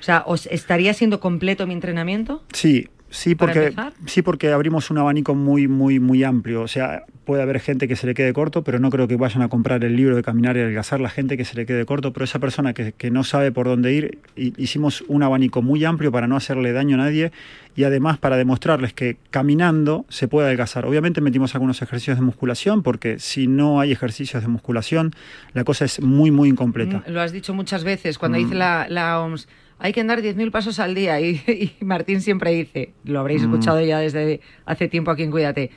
O 0.00 0.02
sea, 0.02 0.22
¿os 0.26 0.46
¿estaría 0.46 0.94
siendo 0.94 1.20
completo 1.20 1.66
mi 1.66 1.74
entrenamiento? 1.74 2.44
Sí, 2.52 2.88
sí 3.10 3.34
¿Para 3.34 3.52
porque, 3.52 3.76
sí, 4.06 4.22
porque 4.22 4.50
abrimos 4.52 4.90
un 4.90 4.98
abanico 4.98 5.34
muy, 5.34 5.68
muy, 5.68 6.00
muy 6.00 6.24
amplio. 6.24 6.62
O 6.62 6.68
sea, 6.68 7.04
puede 7.24 7.42
haber 7.42 7.60
gente 7.60 7.86
que 7.86 7.94
se 7.96 8.06
le 8.06 8.14
quede 8.14 8.32
corto, 8.32 8.64
pero 8.64 8.78
no 8.78 8.90
creo 8.90 9.06
que 9.06 9.16
vayan 9.16 9.42
a 9.42 9.48
comprar 9.48 9.84
el 9.84 9.94
libro 9.94 10.16
de 10.16 10.22
Caminar 10.22 10.56
y 10.56 10.60
Adelgazar 10.60 11.00
la 11.00 11.10
gente 11.10 11.36
que 11.36 11.44
se 11.44 11.54
le 11.56 11.66
quede 11.66 11.84
corto, 11.84 12.12
pero 12.12 12.24
esa 12.24 12.38
persona 12.38 12.72
que, 12.72 12.92
que 12.92 13.10
no 13.10 13.22
sabe 13.24 13.52
por 13.52 13.66
dónde 13.66 13.92
ir, 13.92 14.18
hi- 14.36 14.52
hicimos 14.56 15.02
un 15.08 15.22
abanico 15.22 15.62
muy 15.62 15.84
amplio 15.84 16.10
para 16.10 16.26
no 16.26 16.36
hacerle 16.36 16.72
daño 16.72 16.96
a 16.96 16.98
nadie 16.98 17.30
y 17.76 17.84
además 17.84 18.18
para 18.18 18.36
demostrarles 18.36 18.92
que 18.92 19.16
caminando 19.30 20.04
se 20.08 20.26
puede 20.28 20.46
adelgazar. 20.48 20.84
Obviamente 20.86 21.20
metimos 21.20 21.54
algunos 21.54 21.82
ejercicios 21.82 22.16
de 22.16 22.22
musculación, 22.22 22.82
porque 22.82 23.18
si 23.18 23.46
no 23.46 23.80
hay 23.80 23.92
ejercicios 23.92 24.42
de 24.42 24.48
musculación, 24.48 25.12
la 25.54 25.64
cosa 25.64 25.84
es 25.84 26.00
muy, 26.02 26.30
muy 26.30 26.48
incompleta. 26.48 27.04
Mm, 27.06 27.12
Lo 27.12 27.20
has 27.20 27.32
dicho 27.32 27.54
muchas 27.54 27.84
veces, 27.84 28.18
cuando 28.18 28.38
Mm. 28.38 28.42
dice 28.42 28.54
la, 28.56 28.86
la 28.88 29.20
OMS, 29.20 29.46
hay 29.80 29.92
que 29.92 30.00
andar 30.00 30.22
10.000 30.22 30.50
pasos 30.50 30.78
al 30.78 30.94
día, 30.94 31.20
y, 31.20 31.40
y 31.80 31.84
Martín 31.84 32.20
siempre 32.20 32.52
dice, 32.52 32.92
lo 33.04 33.18
habréis 33.20 33.42
Mm. 33.42 33.44
escuchado 33.46 33.80
ya 33.80 33.98
desde 33.98 34.40
hace 34.66 34.88
tiempo 34.88 35.10
aquí 35.10 35.22
en 35.24 35.30
Cuídate, 35.30 35.70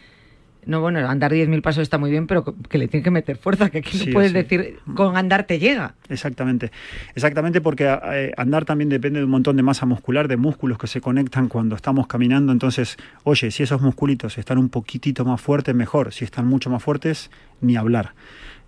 no, 0.65 0.79
bueno, 0.79 0.99
andar 1.09 1.33
10.000 1.33 1.61
pasos 1.61 1.81
está 1.81 1.97
muy 1.97 2.09
bien, 2.09 2.25
pero 2.25 2.45
que 2.69 2.77
le 2.77 2.87
tiene 2.87 3.03
que 3.03 3.11
meter 3.11 3.35
fuerza, 3.37 3.69
que 3.69 3.79
aquí 3.79 3.97
Sí, 3.97 4.05
no 4.07 4.13
puedes 4.13 4.31
sí. 4.31 4.37
decir, 4.37 4.79
con 4.95 5.17
andar 5.17 5.43
te 5.45 5.59
llega. 5.59 5.95
Exactamente, 6.07 6.71
exactamente 7.15 7.59
porque 7.59 7.83
eh, 8.13 8.31
andar 8.37 8.63
también 8.63 8.87
depende 8.87 9.19
de 9.19 9.25
un 9.25 9.31
montón 9.31 9.57
de 9.57 9.63
masa 9.63 9.85
muscular, 9.85 10.29
de 10.29 10.37
músculos 10.37 10.77
que 10.77 10.87
se 10.87 11.01
conectan 11.01 11.49
cuando 11.49 11.75
estamos 11.75 12.07
caminando. 12.07 12.53
Entonces, 12.53 12.95
oye, 13.23 13.51
si 13.51 13.63
esos 13.63 13.81
musculitos 13.81 14.37
están 14.37 14.57
un 14.57 14.69
poquitito 14.69 15.25
más 15.25 15.41
fuertes, 15.41 15.75
mejor. 15.75 16.13
Si 16.13 16.23
están 16.23 16.47
mucho 16.47 16.69
más 16.69 16.81
fuertes, 16.81 17.29
ni 17.59 17.75
hablar. 17.75 18.13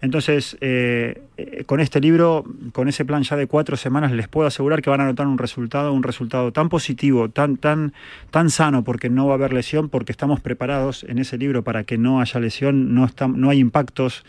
Entonces, 0.05 0.55
eh, 0.61 1.23
eh, 1.35 1.63
con 1.65 1.79
este 1.79 1.99
libro, 1.99 2.45
con 2.73 2.87
ese 2.87 3.05
plan 3.05 3.23
ya 3.23 3.35
de 3.35 3.47
cuatro 3.47 3.75
semanas, 3.75 4.11
les 4.11 4.27
puedo 4.27 4.47
asegurar 4.47 4.83
que 4.83 4.91
van 4.91 5.01
a 5.01 5.05
notar 5.05 5.25
un 5.25 5.39
resultado, 5.39 5.91
un 5.91 6.03
resultado 6.03 6.51
tan 6.51 6.69
positivo, 6.69 7.27
tan, 7.29 7.57
tan, 7.57 7.91
tan 8.29 8.51
sano, 8.51 8.83
porque 8.83 9.09
no 9.09 9.25
va 9.25 9.31
a 9.31 9.35
haber 9.35 9.51
lesión, 9.51 9.89
porque 9.89 10.11
estamos 10.11 10.41
preparados 10.41 11.03
en 11.09 11.17
ese 11.17 11.39
libro 11.39 11.63
para 11.63 11.85
que 11.85 11.97
no 11.97 12.21
haya 12.21 12.39
lesión, 12.39 12.93
no, 12.93 13.03
está, 13.03 13.27
no 13.27 13.49
hay 13.49 13.57
impactos. 13.57 14.23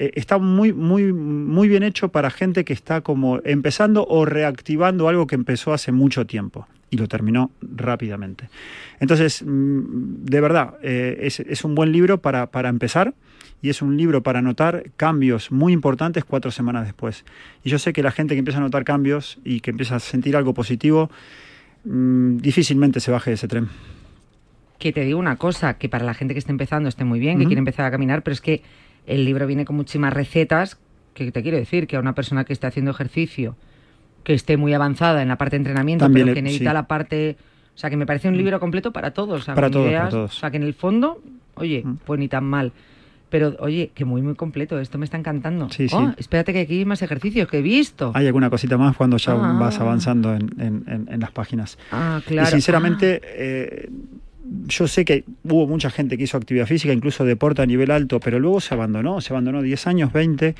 Eh, 0.00 0.10
está 0.16 0.38
muy, 0.38 0.72
muy, 0.72 1.12
muy 1.12 1.68
bien 1.68 1.84
hecho 1.84 2.08
para 2.08 2.30
gente 2.30 2.64
que 2.64 2.72
está 2.72 3.00
como 3.00 3.38
empezando 3.44 4.04
o 4.08 4.24
reactivando 4.24 5.08
algo 5.08 5.28
que 5.28 5.36
empezó 5.36 5.72
hace 5.72 5.92
mucho 5.92 6.26
tiempo 6.26 6.66
y 6.90 6.96
lo 6.96 7.06
terminó 7.06 7.52
rápidamente. 7.62 8.48
Entonces, 8.98 9.44
mm, 9.46 10.24
de 10.24 10.40
verdad, 10.40 10.74
es, 10.82 11.38
es 11.38 11.64
un 11.64 11.76
buen 11.76 11.92
libro 11.92 12.18
para, 12.18 12.50
para 12.50 12.68
empezar 12.68 13.14
y 13.62 13.68
es 13.68 13.82
un 13.82 13.96
libro 13.96 14.22
para 14.22 14.40
notar 14.42 14.84
cambios 14.96 15.50
muy 15.52 15.72
importantes 15.72 16.24
cuatro 16.24 16.50
semanas 16.50 16.84
después. 16.86 17.24
Y 17.62 17.70
yo 17.70 17.78
sé 17.78 17.92
que 17.92 18.02
la 18.02 18.10
gente 18.10 18.34
que 18.34 18.38
empieza 18.38 18.58
a 18.58 18.62
notar 18.62 18.84
cambios 18.84 19.38
y 19.44 19.60
que 19.60 19.70
empieza 19.70 19.96
a 19.96 20.00
sentir 20.00 20.36
algo 20.36 20.54
positivo, 20.54 21.10
mm, 21.84 22.38
difícilmente 22.38 23.00
se 23.00 23.10
baje 23.10 23.30
de 23.30 23.34
ese 23.34 23.48
tren. 23.48 23.68
Que 24.78 24.92
te 24.92 25.04
digo 25.04 25.18
una 25.18 25.36
cosa, 25.36 25.74
que 25.74 25.88
para 25.90 26.04
la 26.04 26.14
gente 26.14 26.34
que 26.34 26.38
esté 26.38 26.52
empezando 26.52 26.88
esté 26.88 27.04
muy 27.04 27.20
bien, 27.20 27.36
que 27.36 27.42
Ujú. 27.42 27.48
quiere 27.50 27.58
empezar 27.58 27.84
a 27.84 27.90
caminar, 27.90 28.22
pero 28.22 28.32
es 28.32 28.40
que 28.40 28.62
el 29.06 29.24
libro 29.24 29.46
viene 29.46 29.64
con 29.64 29.76
muchísimas 29.76 30.12
recetas, 30.12 30.78
que 31.12 31.30
te 31.32 31.42
quiero 31.42 31.58
decir, 31.58 31.86
que 31.86 31.96
a 31.96 32.00
una 32.00 32.14
persona 32.14 32.44
que 32.44 32.52
esté 32.52 32.66
haciendo 32.66 32.90
ejercicio, 32.90 33.56
que 34.24 34.32
esté 34.32 34.56
muy 34.56 34.72
avanzada 34.72 35.20
en 35.22 35.28
la 35.28 35.36
parte 35.36 35.56
de 35.56 35.58
entrenamiento, 35.58 36.04
También 36.04 36.26
pero 36.26 36.34
que 36.34 36.42
necesita 36.42 36.70
sí. 36.70 36.74
la 36.74 36.86
parte... 36.86 37.36
O 37.74 37.78
sea, 37.80 37.88
que 37.88 37.96
me 37.96 38.04
parece 38.04 38.28
un 38.28 38.36
libro 38.36 38.60
completo 38.60 38.92
para 38.92 39.12
todos. 39.12 39.40
o 39.40 39.44
sea, 39.44 39.54
Para 39.54 39.70
para 39.70 40.08
todos. 40.10 40.36
O 40.36 40.38
sea, 40.40 40.50
que 40.50 40.58
en 40.58 40.64
el 40.64 40.74
fondo, 40.74 41.22
oye, 41.54 41.82
pues 42.04 42.20
ni 42.20 42.28
tan 42.28 42.44
mal. 42.44 42.72
Pero, 43.30 43.56
oye, 43.60 43.92
que 43.94 44.04
muy, 44.04 44.22
muy 44.22 44.34
completo. 44.34 44.78
Esto 44.80 44.98
me 44.98 45.04
está 45.04 45.16
encantando. 45.16 45.70
Sí, 45.70 45.88
sí. 45.88 45.94
Oh, 45.96 46.12
espérate 46.18 46.52
que 46.52 46.60
aquí 46.60 46.78
hay 46.80 46.84
más 46.84 47.00
ejercicios 47.02 47.48
que 47.48 47.58
he 47.58 47.62
visto. 47.62 48.10
Hay 48.14 48.26
alguna 48.26 48.50
cosita 48.50 48.76
más 48.76 48.96
cuando 48.96 49.16
ya 49.16 49.32
Ah. 49.32 49.56
vas 49.58 49.78
avanzando 49.80 50.34
en, 50.34 50.50
en- 50.60 50.84
en- 50.86 51.08
en 51.10 51.20
las 51.20 51.30
páginas. 51.30 51.78
Ah, 51.92 52.20
claro. 52.26 52.48
Y 52.48 52.50
sinceramente, 52.50 53.20
eh, 53.24 53.88
yo 54.66 54.88
sé 54.88 55.04
que 55.04 55.24
hubo 55.44 55.66
mucha 55.68 55.90
gente 55.90 56.18
que 56.18 56.24
hizo 56.24 56.36
actividad 56.36 56.66
física, 56.66 56.92
incluso 56.92 57.24
deporte 57.24 57.62
a 57.62 57.66
nivel 57.66 57.90
alto, 57.92 58.18
pero 58.18 58.40
luego 58.40 58.60
se 58.60 58.74
abandonó, 58.74 59.20
se 59.20 59.32
abandonó 59.32 59.62
10 59.62 59.86
años, 59.86 60.12
20. 60.12 60.56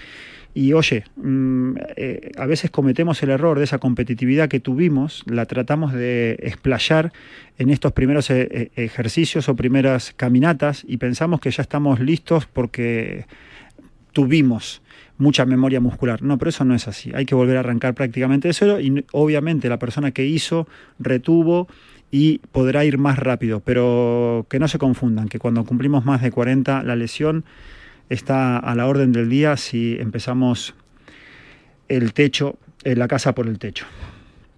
Y 0.53 0.73
oye, 0.73 1.05
mm, 1.17 1.75
eh, 1.97 2.33
a 2.37 2.47
veces 2.47 2.71
cometemos 2.71 3.23
el 3.23 3.31
error 3.31 3.59
de 3.59 3.65
esa 3.65 3.79
competitividad 3.79 4.49
que 4.49 4.59
tuvimos, 4.59 5.23
la 5.27 5.47
tratamos 5.47 5.93
de 5.93 6.37
explayar 6.41 7.13
en 7.59 7.71
estos 7.71 7.93
primeros 7.93 8.31
eh, 8.31 8.49
eh, 8.51 8.71
ejercicios 8.77 9.49
o 9.49 9.55
primeras 9.55 10.13
caminatas 10.17 10.85
y 10.87 10.97
pensamos 10.97 11.41
que 11.41 11.51
ya 11.51 11.63
estamos 11.63 12.01
listos 12.01 12.47
porque 12.47 13.27
tuvimos 14.13 14.83
mucha 15.19 15.45
memoria 15.45 15.81
muscular. 15.81 16.23
No, 16.23 16.37
pero 16.39 16.49
eso 16.49 16.65
no 16.65 16.75
es 16.75 16.89
así. 16.89 17.13
Hay 17.15 17.27
que 17.27 17.35
volver 17.37 17.57
a 17.57 17.61
arrancar 17.61 17.95
prácticamente 17.95 18.49
de 18.49 18.55
cero 18.55 18.81
y 18.81 19.05
obviamente 19.13 19.69
la 19.69 19.79
persona 19.79 20.11
que 20.11 20.25
hizo 20.25 20.67
retuvo 20.99 21.69
y 22.11 22.39
podrá 22.51 22.85
ir 22.85 22.99
más 22.99 23.19
rápido, 23.21 23.61
pero 23.61 24.47
que 24.51 24.59
no 24.59 24.67
se 24.67 24.79
confundan, 24.79 25.29
que 25.29 25.39
cuando 25.39 25.65
cumplimos 25.65 26.05
más 26.05 26.23
de 26.23 26.33
40 26.33 26.83
la 26.83 26.97
lesión 26.97 27.45
está 28.11 28.59
a 28.59 28.75
la 28.75 28.87
orden 28.87 29.13
del 29.13 29.29
día 29.31 29.57
si 29.57 29.97
empezamos 29.99 30.75
el 31.89 32.13
techo, 32.13 32.59
eh, 32.85 32.95
la 32.97 33.09
casa 33.09 33.35
por 33.35 33.47
el 33.49 33.59
techo. 33.59 33.87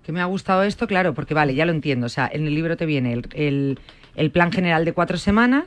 Que 0.04 0.12
me 0.12 0.20
ha 0.20 0.24
gustado 0.24 0.64
esto, 0.64 0.86
claro, 0.86 1.14
porque 1.14 1.34
vale, 1.34 1.54
ya 1.54 1.64
lo 1.64 1.72
entiendo. 1.72 2.06
O 2.06 2.08
sea, 2.08 2.28
en 2.32 2.46
el 2.46 2.54
libro 2.54 2.76
te 2.76 2.86
viene 2.86 3.12
el, 3.12 3.28
el- 3.34 3.78
el 4.14 4.30
plan 4.30 4.52
general 4.52 4.84
de 4.84 4.92
cuatro 4.92 5.16
semanas, 5.16 5.64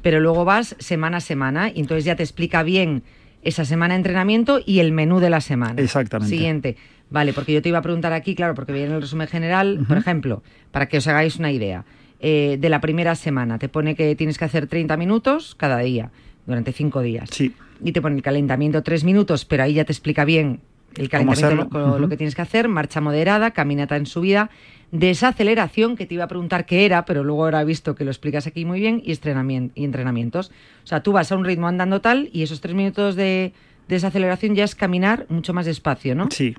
pero 0.00 0.20
luego 0.20 0.44
vas 0.44 0.76
semana 0.78 1.16
a 1.16 1.20
semana 1.20 1.70
y 1.74 1.80
entonces 1.80 2.04
ya 2.04 2.14
te 2.14 2.22
explica 2.22 2.62
bien 2.62 3.02
esa 3.42 3.64
semana 3.64 3.94
de 3.94 3.98
entrenamiento 3.98 4.60
y 4.64 4.78
el 4.78 4.92
menú 4.92 5.18
de 5.18 5.28
la 5.28 5.40
semana. 5.40 5.82
Exactamente. 5.82 6.30
Siguiente. 6.32 6.76
Vale, 7.10 7.32
porque 7.32 7.52
yo 7.52 7.62
te 7.62 7.68
iba 7.70 7.78
a 7.78 7.82
preguntar 7.82 8.12
aquí, 8.12 8.36
claro, 8.36 8.54
porque 8.54 8.72
viene 8.72 8.94
el 8.94 9.00
resumen 9.00 9.26
general, 9.26 9.84
por 9.88 9.96
ejemplo, 9.98 10.44
para 10.70 10.86
que 10.86 10.98
os 10.98 11.06
hagáis 11.08 11.36
una 11.38 11.50
idea. 11.50 11.84
eh, 12.20 12.58
de 12.60 12.68
la 12.68 12.80
primera 12.82 13.14
semana 13.16 13.58
te 13.58 13.68
pone 13.70 13.96
que 13.96 14.14
tienes 14.14 14.36
que 14.38 14.44
hacer 14.44 14.66
30 14.68 14.96
minutos 14.98 15.54
cada 15.56 15.78
día, 15.78 16.10
durante 16.50 16.72
cinco 16.72 17.00
días. 17.00 17.30
Sí. 17.32 17.54
Y 17.82 17.92
te 17.92 18.02
pone 18.02 18.16
el 18.16 18.22
calentamiento 18.22 18.82
tres 18.82 19.04
minutos, 19.04 19.44
pero 19.44 19.62
ahí 19.62 19.74
ya 19.74 19.84
te 19.84 19.92
explica 19.92 20.24
bien 20.24 20.60
el 20.96 21.08
¿Cómo 21.08 21.32
calentamiento, 21.32 21.78
lo, 21.78 21.98
lo 21.98 22.08
que 22.08 22.16
tienes 22.16 22.34
que 22.34 22.42
hacer, 22.42 22.68
marcha 22.68 23.00
moderada, 23.00 23.52
caminata 23.52 23.96
en 23.96 24.06
subida, 24.06 24.50
desaceleración, 24.90 25.96
que 25.96 26.04
te 26.04 26.14
iba 26.14 26.24
a 26.24 26.28
preguntar 26.28 26.66
qué 26.66 26.84
era, 26.84 27.04
pero 27.04 27.22
luego 27.22 27.44
ahora 27.44 27.62
he 27.62 27.64
visto 27.64 27.94
que 27.94 28.04
lo 28.04 28.10
explicas 28.10 28.46
aquí 28.46 28.64
muy 28.64 28.80
bien, 28.80 29.00
y, 29.04 29.12
y 29.12 29.84
entrenamientos. 29.84 30.50
O 30.82 30.86
sea, 30.86 31.02
tú 31.02 31.12
vas 31.12 31.30
a 31.30 31.36
un 31.36 31.44
ritmo 31.44 31.68
andando 31.68 32.00
tal 32.00 32.28
y 32.32 32.42
esos 32.42 32.60
tres 32.60 32.74
minutos 32.74 33.14
de 33.14 33.52
desaceleración 33.88 34.54
ya 34.54 34.64
es 34.64 34.74
caminar 34.74 35.26
mucho 35.28 35.54
más 35.54 35.66
despacio, 35.66 36.14
¿no? 36.14 36.28
Sí. 36.30 36.54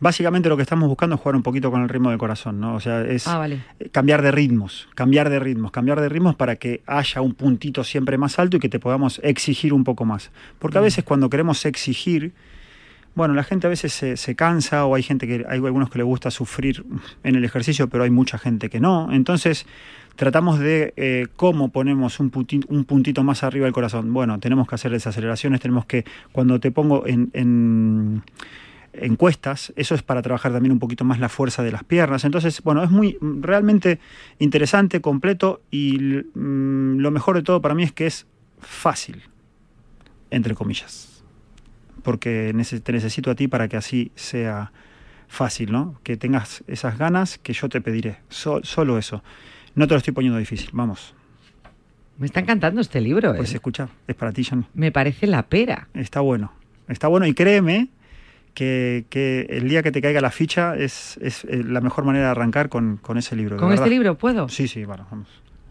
Básicamente 0.00 0.48
lo 0.48 0.56
que 0.56 0.62
estamos 0.62 0.88
buscando 0.88 1.14
es 1.16 1.20
jugar 1.22 1.36
un 1.36 1.42
poquito 1.42 1.70
con 1.70 1.82
el 1.82 1.88
ritmo 1.88 2.10
del 2.10 2.18
corazón, 2.18 2.60
¿no? 2.60 2.74
O 2.74 2.80
sea, 2.80 3.02
es 3.02 3.26
Ah, 3.28 3.38
vale. 3.38 3.60
eh, 3.78 3.88
cambiar 3.90 4.22
de 4.22 4.30
ritmos, 4.30 4.88
cambiar 4.94 5.30
de 5.30 5.38
ritmos, 5.38 5.70
cambiar 5.70 6.00
de 6.00 6.08
ritmos 6.08 6.34
para 6.34 6.56
que 6.56 6.82
haya 6.86 7.20
un 7.20 7.34
puntito 7.34 7.84
siempre 7.84 8.18
más 8.18 8.38
alto 8.38 8.56
y 8.56 8.60
que 8.60 8.68
te 8.68 8.78
podamos 8.78 9.20
exigir 9.22 9.72
un 9.72 9.84
poco 9.84 10.04
más. 10.04 10.30
Porque 10.58 10.78
a 10.78 10.80
veces 10.80 11.04
cuando 11.04 11.30
queremos 11.30 11.64
exigir, 11.66 12.32
bueno, 13.14 13.34
la 13.34 13.44
gente 13.44 13.66
a 13.66 13.70
veces 13.70 13.92
se, 13.92 14.16
se 14.16 14.34
cansa 14.34 14.86
o 14.86 14.94
hay 14.94 15.02
gente 15.02 15.26
que, 15.26 15.44
hay 15.48 15.58
algunos 15.58 15.90
que 15.90 15.98
le 15.98 16.04
gusta 16.04 16.30
sufrir 16.30 16.84
en 17.24 17.36
el 17.36 17.44
ejercicio, 17.44 17.88
pero 17.88 18.04
hay 18.04 18.10
mucha 18.10 18.38
gente 18.38 18.70
que 18.70 18.80
no. 18.80 19.12
Entonces, 19.12 19.66
tratamos 20.16 20.58
de 20.58 20.94
eh, 20.96 21.26
cómo 21.36 21.68
ponemos 21.68 22.20
un 22.20 22.30
puntito, 22.30 22.66
un 22.70 22.84
puntito 22.84 23.22
más 23.22 23.42
arriba 23.42 23.64
del 23.66 23.74
corazón. 23.74 24.12
Bueno, 24.14 24.38
tenemos 24.40 24.66
que 24.66 24.76
hacer 24.76 24.92
desaceleraciones, 24.92 25.60
tenemos 25.60 25.84
que, 25.84 26.04
cuando 26.32 26.58
te 26.58 26.70
pongo 26.70 27.06
en, 27.06 27.28
en 27.34 28.22
encuestas, 28.94 29.72
eso 29.76 29.94
es 29.94 30.02
para 30.02 30.22
trabajar 30.22 30.52
también 30.52 30.72
un 30.72 30.78
poquito 30.78 31.04
más 31.04 31.18
la 31.18 31.28
fuerza 31.28 31.62
de 31.62 31.72
las 31.72 31.84
piernas. 31.84 32.24
Entonces, 32.24 32.62
bueno, 32.62 32.82
es 32.84 32.90
muy 32.90 33.16
realmente 33.20 33.98
interesante, 34.38 35.00
completo 35.00 35.62
y 35.70 35.98
mm, 36.34 36.98
lo 36.98 37.10
mejor 37.10 37.36
de 37.36 37.42
todo 37.42 37.60
para 37.62 37.74
mí 37.74 37.82
es 37.82 37.92
que 37.92 38.06
es 38.06 38.26
fácil, 38.60 39.22
entre 40.30 40.54
comillas, 40.54 41.22
porque 42.02 42.54
te 42.84 42.92
necesito 42.92 43.30
a 43.30 43.34
ti 43.34 43.48
para 43.48 43.68
que 43.68 43.76
así 43.76 44.12
sea 44.14 44.72
fácil, 45.28 45.72
¿no? 45.72 45.98
Que 46.02 46.16
tengas 46.16 46.62
esas 46.66 46.98
ganas 46.98 47.38
que 47.38 47.52
yo 47.54 47.68
te 47.68 47.80
pediré, 47.80 48.18
So- 48.28 48.60
solo 48.62 48.98
eso. 48.98 49.22
No 49.74 49.86
te 49.86 49.94
lo 49.94 49.98
estoy 49.98 50.12
poniendo 50.12 50.38
difícil, 50.38 50.68
vamos. 50.74 51.14
Me 52.18 52.26
está 52.26 52.40
encantando 52.40 52.80
este 52.82 53.00
libro, 53.00 53.32
¿eh? 53.32 53.38
Pues 53.38 53.54
escucha, 53.54 53.88
es 54.06 54.14
para 54.14 54.32
ti, 54.32 54.44
Jan. 54.44 54.66
Me 54.74 54.92
parece 54.92 55.26
la 55.26 55.44
pera. 55.44 55.88
Está 55.94 56.20
bueno. 56.20 56.52
Está 56.88 57.08
bueno 57.08 57.26
y 57.26 57.32
créeme 57.32 57.88
que, 58.54 59.04
que 59.10 59.46
el 59.50 59.68
día 59.68 59.82
que 59.82 59.92
te 59.92 60.02
caiga 60.02 60.20
la 60.20 60.30
ficha 60.30 60.76
es, 60.76 61.18
es, 61.22 61.44
eh, 61.44 61.62
la 61.64 61.80
mejor 61.80 62.04
manera 62.04 62.26
de 62.26 62.30
arrancar 62.32 62.68
con, 62.68 62.96
con 62.98 63.18
ese 63.18 63.36
libro. 63.36 63.56
¿Con 63.56 63.72
este 63.72 63.88
libro 63.88 64.16
puedo? 64.16 64.48
Sí, 64.48 64.68
sí, 64.68 64.84
bueno, 64.84 65.06
vamos. 65.10 65.28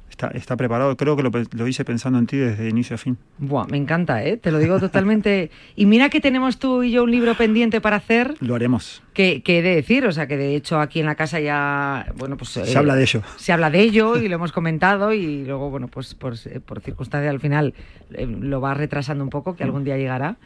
está, 0.09 0.27
está 0.29 0.55
preparado. 0.55 0.95
Creo 0.97 1.15
que 1.15 1.23
lo, 1.23 1.31
lo 1.31 1.67
hice 1.67 1.85
pensando 1.85 2.17
en 2.19 2.27
ti 2.27 2.37
desde 2.37 2.69
inicio 2.69 2.95
a 2.95 2.97
fin. 2.97 3.17
Buah, 3.37 3.65
me 3.67 3.77
encanta, 3.77 4.23
¿eh? 4.23 4.37
Te 4.37 4.51
lo 4.51 4.59
digo 4.59 4.79
totalmente. 4.79 5.51
y 5.75 5.85
mira 5.85 6.09
que 6.09 6.21
tenemos 6.21 6.57
tú 6.57 6.83
y 6.83 6.91
yo 6.91 7.03
un 7.03 7.11
libro 7.11 7.35
pendiente 7.35 7.81
para 7.81 7.97
hacer. 7.97 8.35
Lo 8.39 8.55
haremos. 8.55 9.03
Que, 9.13 9.43
que 9.43 9.59
he 9.59 9.61
de 9.61 9.75
decir, 9.75 10.05
o 10.05 10.11
sea, 10.11 10.27
que 10.27 10.37
de 10.37 10.55
hecho 10.55 10.79
aquí 10.79 10.99
en 10.99 11.05
la 11.05 11.15
casa 11.15 11.39
ya, 11.39 12.11
bueno, 12.17 12.37
pues... 12.37 12.49
Se 12.49 12.77
habla 12.77 12.95
de 12.95 13.03
ello. 13.03 13.21
Se 13.35 13.51
habla 13.51 13.69
de 13.69 13.81
ello 13.81 14.17
y 14.17 14.27
lo 14.27 14.35
hemos 14.37 14.51
comentado 14.51 15.13
y 15.13 15.45
luego, 15.45 15.69
bueno, 15.69 15.87
pues, 15.87 16.15
pues 16.15 16.49
por 16.65 16.81
circunstancia 16.81 17.29
al 17.29 17.39
final 17.39 17.73
eh, 18.13 18.25
lo 18.25 18.59
va 18.59 18.73
retrasando 18.73 19.23
un 19.23 19.29
poco, 19.29 19.55
que 19.55 19.63
algún 19.63 19.83
día 19.83 19.97
llegará. 19.97 20.37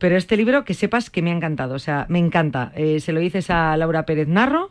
Pero 0.00 0.16
este 0.16 0.38
libro, 0.38 0.64
que 0.64 0.72
sepas 0.72 1.10
que 1.10 1.20
me 1.20 1.30
ha 1.30 1.34
encantado, 1.34 1.74
o 1.74 1.78
sea, 1.78 2.06
me 2.08 2.18
encanta. 2.18 2.72
Eh, 2.74 3.00
se 3.00 3.12
lo 3.12 3.20
dices 3.20 3.50
a 3.50 3.76
Laura 3.76 4.06
Pérez 4.06 4.28
Narro, 4.28 4.70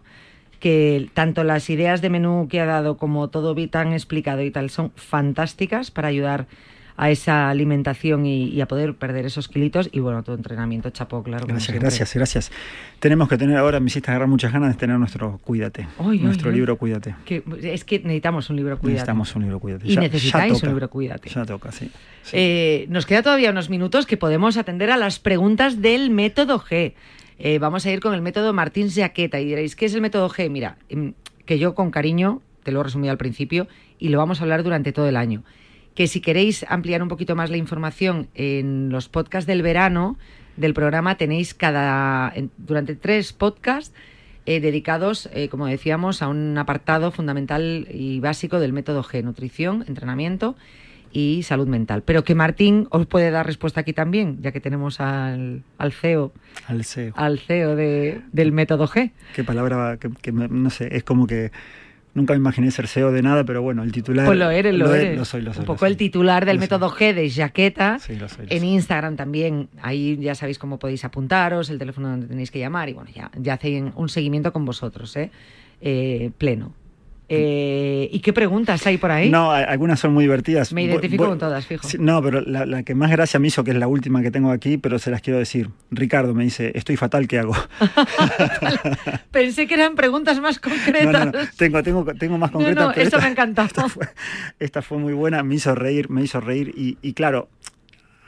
que 0.60 1.08
tanto 1.14 1.44
las 1.44 1.70
ideas 1.70 2.02
de 2.02 2.10
menú 2.10 2.48
que 2.50 2.60
ha 2.60 2.66
dado 2.66 2.98
como 2.98 3.30
todo 3.30 3.56
tan 3.68 3.94
explicado 3.94 4.42
y 4.42 4.50
tal 4.50 4.72
son 4.72 4.92
fantásticas 4.96 5.92
para 5.92 6.08
ayudar 6.08 6.48
esa 7.08 7.50
alimentación 7.50 8.26
y, 8.26 8.60
a 8.60 8.68
poder 8.68 8.94
perder 8.94 9.26
esos 9.26 9.48
kilitos 9.48 9.90
y 9.94 10.02
bueno, 10.02 10.22
tu 10.22 10.34
entrenamiento 10.34 10.90
chapó, 10.90 11.24
claro. 11.24 11.48
Gracias, 11.48 11.80
gracias, 11.80 12.14
gracias. 12.14 12.52
Tenemos 13.00 13.30
que 13.30 13.38
tener 13.38 13.56
ahora, 13.56 13.80
me 13.80 13.88
hiciste 13.88 14.12
agarrar 14.12 14.28
muchas 14.28 14.52
ganas 14.52 14.74
de 14.74 14.78
tener 14.78 15.00
nuestro 15.00 15.40
Cuídate, 15.46 15.88
nuestro 15.98 16.52
libro 16.52 16.78
Cuídate. 16.78 17.16
es 17.64 17.86
que 17.86 18.00
necesitamos 18.00 18.50
un 18.50 18.58
libro 18.58 18.78
Cuídate. 18.78 18.96
Necesitamos 18.96 19.34
un 19.34 19.44
libro 19.44 19.60
Cuídate. 19.60 19.88
Y 19.88 19.96
necesitáis 19.96 20.62
un 20.62 20.70
libro 20.70 20.90
Cuídate. 20.90 21.30
Ya 21.30 21.46
toca, 21.46 21.72
sí. 21.72 21.90
Eh, 22.34 22.86
nos 22.90 23.06
queda 23.06 23.24
todavía 23.24 23.52
unos 23.52 23.70
minutos 23.70 24.06
que 24.06 24.18
podemos 24.18 24.58
atender 24.58 24.92
a 24.92 24.98
las 24.98 25.20
preguntas 25.20 25.82
del 25.82 26.10
método 26.10 26.60
G. 26.60 26.96
Eh, 27.38 27.60
vamos 27.60 27.86
a 27.86 27.92
ir 27.92 28.02
con 28.02 28.14
el 28.14 28.22
método 28.22 28.52
Martín 28.52 28.92
Jaqueta 28.92 29.40
y 29.40 29.46
diréis, 29.46 29.78
¿qué 29.78 29.86
es 29.86 29.94
el 29.94 30.02
método 30.02 30.30
G? 30.30 30.50
Mira, 30.50 30.78
em, 30.90 31.14
que 31.46 31.58
yo 31.58 31.76
con 31.76 31.92
cariño, 31.92 32.42
te 32.64 32.74
lo 32.74 32.82
he 32.82 32.84
resumido 32.84 33.12
al 33.12 33.18
principio, 33.18 33.70
y 33.98 34.10
lo 34.10 34.18
vamos 34.18 34.42
a 34.42 34.44
hablar 34.44 34.64
durante 34.64 34.92
todo 34.92 35.08
el 35.08 35.16
año 35.16 35.44
que 36.00 36.08
si 36.08 36.22
queréis 36.22 36.66
ampliar 36.70 37.04
un 37.04 37.10
poquito 37.10 37.36
más 37.36 37.50
la 37.50 37.58
información 37.58 38.30
en 38.34 38.88
los 38.88 39.10
podcasts 39.10 39.46
del 39.46 39.62
verano 39.62 40.18
del 40.56 40.74
programa 40.74 41.18
tenéis 41.18 41.54
cada 41.54 42.34
durante 42.56 42.96
tres 42.96 43.34
podcasts 43.34 43.94
eh, 44.46 44.62
dedicados, 44.62 45.30
eh, 45.34 45.50
como 45.50 45.68
decíamos, 45.68 46.22
a 46.22 46.30
un 46.30 46.58
apartado 46.58 47.12
fundamental 47.12 47.86
y 47.92 48.22
básico 48.22 48.62
del 48.62 48.72
método 48.72 49.04
G, 49.04 49.22
nutrición, 49.26 49.84
entrenamiento 49.90 50.56
y 51.12 51.44
salud 51.44 51.68
mental. 51.68 52.02
Pero 52.04 52.24
que 52.24 52.34
Martín 52.34 52.88
os 52.92 53.06
puede 53.06 53.30
dar 53.30 53.46
respuesta 53.46 53.82
aquí 53.82 53.92
también, 53.92 54.42
ya 54.42 54.54
que 54.54 54.62
tenemos 54.62 55.02
al, 55.02 55.64
al 55.78 55.92
CEO. 55.92 56.32
Al 56.68 56.86
CEO. 56.86 57.12
Al 57.18 57.40
CEO 57.40 57.76
de, 57.76 58.22
del 58.32 58.54
método 58.54 58.88
G. 58.88 59.12
Qué 59.36 59.44
palabra, 59.44 59.98
que 60.00 60.32
no 60.32 60.70
sé, 60.70 60.96
es 60.96 61.04
como 61.04 61.28
que 61.28 61.52
Nunca 62.14 62.34
me 62.34 62.38
imaginé 62.38 62.72
ser 62.72 62.88
CEO 62.88 63.12
de 63.12 63.22
nada, 63.22 63.44
pero 63.44 63.62
bueno, 63.62 63.84
el 63.84 63.92
titular. 63.92 64.26
Pues 64.26 64.38
lo 64.38 64.50
eres, 64.50 64.74
lo, 64.74 64.94
eres. 64.94 65.18
Lo 65.18 65.26
soy, 65.26 65.42
lo 65.42 65.54
soy. 65.54 65.62
Un 65.62 65.66
poco 65.66 65.86
el 65.86 65.96
titular 65.96 66.46
del 66.46 66.58
método 66.58 66.90
G 66.90 67.14
de 67.14 67.30
Jaqueta. 67.30 68.00
Sí, 68.00 68.16
lo 68.16 68.28
soy. 68.28 68.48
en 68.50 68.64
Instagram 68.64 69.16
también. 69.16 69.70
Ahí 69.82 70.18
ya 70.18 70.34
sabéis 70.34 70.58
cómo 70.58 70.80
podéis 70.80 71.06
apuntaros, 71.06 71.70
el 71.70 71.78
teléfono 71.78 72.10
donde 72.10 72.28
tenéis 72.28 72.50
que 72.50 72.60
llamar 72.60 72.90
y 72.90 72.94
bueno, 72.94 73.12
ya, 73.14 73.30
ya 73.38 73.54
hacen 73.54 73.94
un 73.96 74.10
seguimiento 74.10 74.52
con 74.52 74.66
vosotros, 74.66 75.16
¿eh? 75.18 75.30
eh 75.82 76.32
pleno. 76.38 76.74
Eh, 77.32 78.10
¿Y 78.12 78.20
qué 78.22 78.34
preguntas 78.34 78.86
hay 78.88 78.98
por 78.98 79.12
ahí? 79.12 79.30
No, 79.30 79.52
algunas 79.52 80.00
son 80.00 80.14
muy 80.14 80.24
divertidas. 80.24 80.74
Me 80.74 80.84
identifico 80.84 81.28
con 81.28 81.38
todas, 81.38 81.66
fijo. 81.66 81.88
No, 82.00 82.24
pero 82.24 82.42
la, 82.42 82.82
que 82.84 82.96
más 82.96 83.12
gracia 83.12 83.40
me 83.40 83.48
hizo, 83.48 83.64
que 83.64 83.72
es 83.72 83.78
la 83.78 83.88
última 83.88 84.24
que 84.24 84.32
tengo 84.32 84.50
aquí, 84.50 84.78
pero 84.78 84.98
se 84.98 85.12
las 85.12 85.22
quiero 85.22 85.38
decir. 85.38 85.70
Ricardo 85.92 86.34
me 86.34 86.44
dice, 86.44 86.72
estoy 86.74 86.98
fatal, 86.98 87.28
¿qué 87.28 87.38
hago? 87.40 87.56
Pensé 89.32 89.68
que 89.68 89.76
eran 89.76 89.94
preguntas 89.94 90.40
más 90.40 90.60
concretas. 90.60 91.26
No, 91.28 91.32
Tengo, 91.56 91.84
tengo, 91.84 92.06
tengo 92.16 92.38
más 92.40 92.50
concretas. 92.50 92.98
No, 92.98 93.02
eso 93.02 93.20
me 93.20 93.28
encantó. 93.28 93.68
Esta 94.60 94.82
fue, 94.82 94.98
muy 94.98 95.14
buena, 95.14 95.44
me 95.44 95.56
hizo 95.56 95.76
reír, 95.76 96.10
me 96.10 96.24
hizo 96.24 96.42
reír. 96.42 96.74
Y, 96.76 97.14
claro, 97.14 97.50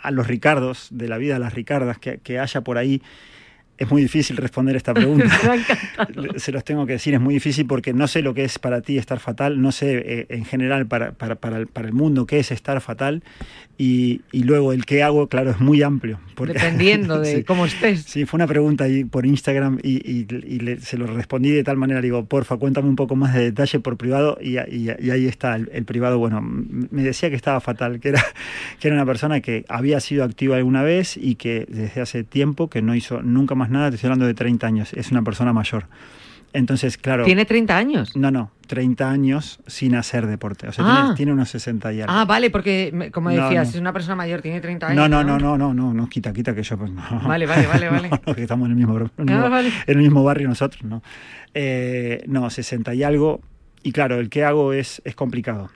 a 0.04 0.12
los 0.12 0.28
Ricardos 0.28 0.89
de 0.91 1.08
la 1.08 1.18
vida, 1.18 1.38
a 1.38 1.39
las 1.39 1.54
Ricardas 1.54 1.97
que, 1.97 2.20
que 2.20 2.38
haya 2.38 2.62
por 2.62 2.78
ahí, 2.78 3.02
es 3.82 3.90
muy 3.90 4.04
difícil 4.04 4.38
responder 4.38 4.76
esta 4.76 4.94
pregunta. 4.94 5.28
Se 6.36 6.52
los 6.52 6.64
tengo 6.64 6.86
que 6.86 6.94
decir, 6.94 7.16
es 7.16 7.20
muy 7.20 7.34
difícil 7.34 7.66
porque 7.66 7.94
no 7.94 8.08
sé 8.08 8.22
lo 8.22 8.36
que 8.36 8.44
es 8.44 8.60
para 8.60 8.82
ti 8.82 9.00
estar 9.00 9.20
fatal, 9.20 9.60
no 9.60 9.72
sé 9.72 10.04
eh, 10.06 10.26
en 10.30 10.46
general 10.46 10.86
para, 10.86 11.14
para, 11.14 11.34
para, 11.36 11.58
el, 11.58 11.66
para, 11.66 11.88
el, 11.88 11.94
mundo 11.94 12.28
qué 12.28 12.38
es 12.38 12.52
estar 12.52 12.80
fatal 12.80 13.24
y, 13.84 14.22
y, 14.32 14.44
luego 14.44 14.74
el 14.74 14.86
qué 14.86 15.02
hago, 15.02 15.26
claro, 15.26 15.50
es 15.50 15.60
muy 15.60 15.82
amplio. 15.82 16.20
Dependiendo 16.38 17.20
de 17.20 17.44
cómo 17.44 17.66
estés. 17.66 18.04
Sí, 18.04 18.26
fue 18.26 18.38
una 18.38 18.46
pregunta 18.46 18.84
ahí 18.84 19.06
por 19.06 19.26
Instagram 19.26 19.80
y, 19.82 20.22
y 20.22 20.78
se 20.82 21.00
lo 21.00 21.08
respondí 21.08 21.50
de 21.50 21.64
tal 21.64 21.78
manera, 21.78 22.00
digo, 22.00 22.24
porfa, 22.26 22.58
cuéntame 22.58 22.90
un 22.90 22.96
poco 22.96 23.16
más 23.16 23.34
de 23.34 23.46
detalle 23.46 23.80
por 23.80 23.98
privado 23.98 24.38
y, 24.40 24.58
ahí 24.58 25.26
está 25.26 25.56
el, 25.56 25.72
el, 25.74 25.84
privado. 25.84 26.20
Bueno, 26.20 26.42
me 26.44 27.02
decía 27.02 27.32
que 27.32 27.36
estaba 27.36 27.60
fatal, 27.60 28.00
que 28.00 28.10
era, 28.10 28.24
que 28.80 28.88
era 28.88 28.96
una 28.96 29.06
persona 29.08 29.42
que 29.42 29.66
había 29.68 30.00
sido 30.00 30.26
activa 30.26 30.58
alguna 30.58 30.84
vez 30.84 31.18
y 31.18 31.34
que 31.34 31.66
desde 31.68 32.02
hace 32.02 32.24
tiempo 32.24 32.70
que 32.70 32.84
no 32.84 32.94
hizo 32.94 33.24
nunca 33.24 33.56
más 33.56 33.72
nada, 33.72 33.90
te 33.90 33.96
estoy 33.96 34.10
hablando 34.10 34.28
de 34.28 34.36
30 34.36 34.68
años, 34.68 34.94
es 34.94 35.10
una 35.10 35.24
persona 35.24 35.54
mayor. 35.54 35.86
Entonces, 36.54 36.97
claro. 36.97 37.24
¿Tiene 37.24 37.45
30 37.45 37.78
años? 37.78 38.16
No, 38.16 38.30
no, 38.30 38.52
30 38.68 39.10
años 39.10 39.60
sin 39.68 39.95
hacer 39.95 40.28
deporte. 40.28 40.68
O 40.68 40.72
sea, 40.72 40.84
tiene, 40.84 40.99
ah. 40.99 41.14
tiene, 41.16 41.32
unos 41.34 41.49
60 41.49 41.93
y 41.93 42.02
algo. 42.02 42.14
Ah, 42.14 42.26
vale, 42.26 42.49
porque, 42.49 43.10
como 43.14 43.30
decías, 43.30 43.70
es 43.70 43.80
una 43.80 43.93
persona 43.93 44.16
mayor, 44.16 44.41
tiene 44.41 44.60
30 44.60 44.88
años. 44.88 44.97
No, 44.97 45.08
no, 45.08 45.24
no, 45.24 45.38
no, 45.38 45.58
no, 45.58 45.74
no, 45.74 45.93
no, 45.93 46.10
quita, 46.10 46.34
quita 46.34 46.54
que 46.54 46.64
yo. 46.64 46.78
Pues, 46.78 46.91
vale, 47.24 47.45
vale, 47.45 47.68
vale, 47.68 47.89
vale. 47.89 48.10
que 48.36 48.41
estamos 48.41 48.66
en 48.66 48.72
el 48.72 48.78
mismo, 48.78 48.97
en 49.18 49.70
el 49.88 49.97
mismo 49.97 50.24
barrio 50.24 50.49
nosotros, 50.49 50.84
¿no? 50.84 51.02
Eh, 51.54 52.24
no, 52.28 52.49
60 52.49 52.93
y 52.93 53.04
algo. 53.04 53.41
Y 53.84 53.93
claro, 53.93 54.20
el 54.20 54.30
que 54.30 54.43
hago 54.43 54.74
es, 54.74 55.02
es 55.06 55.16
complicado. 55.16 55.70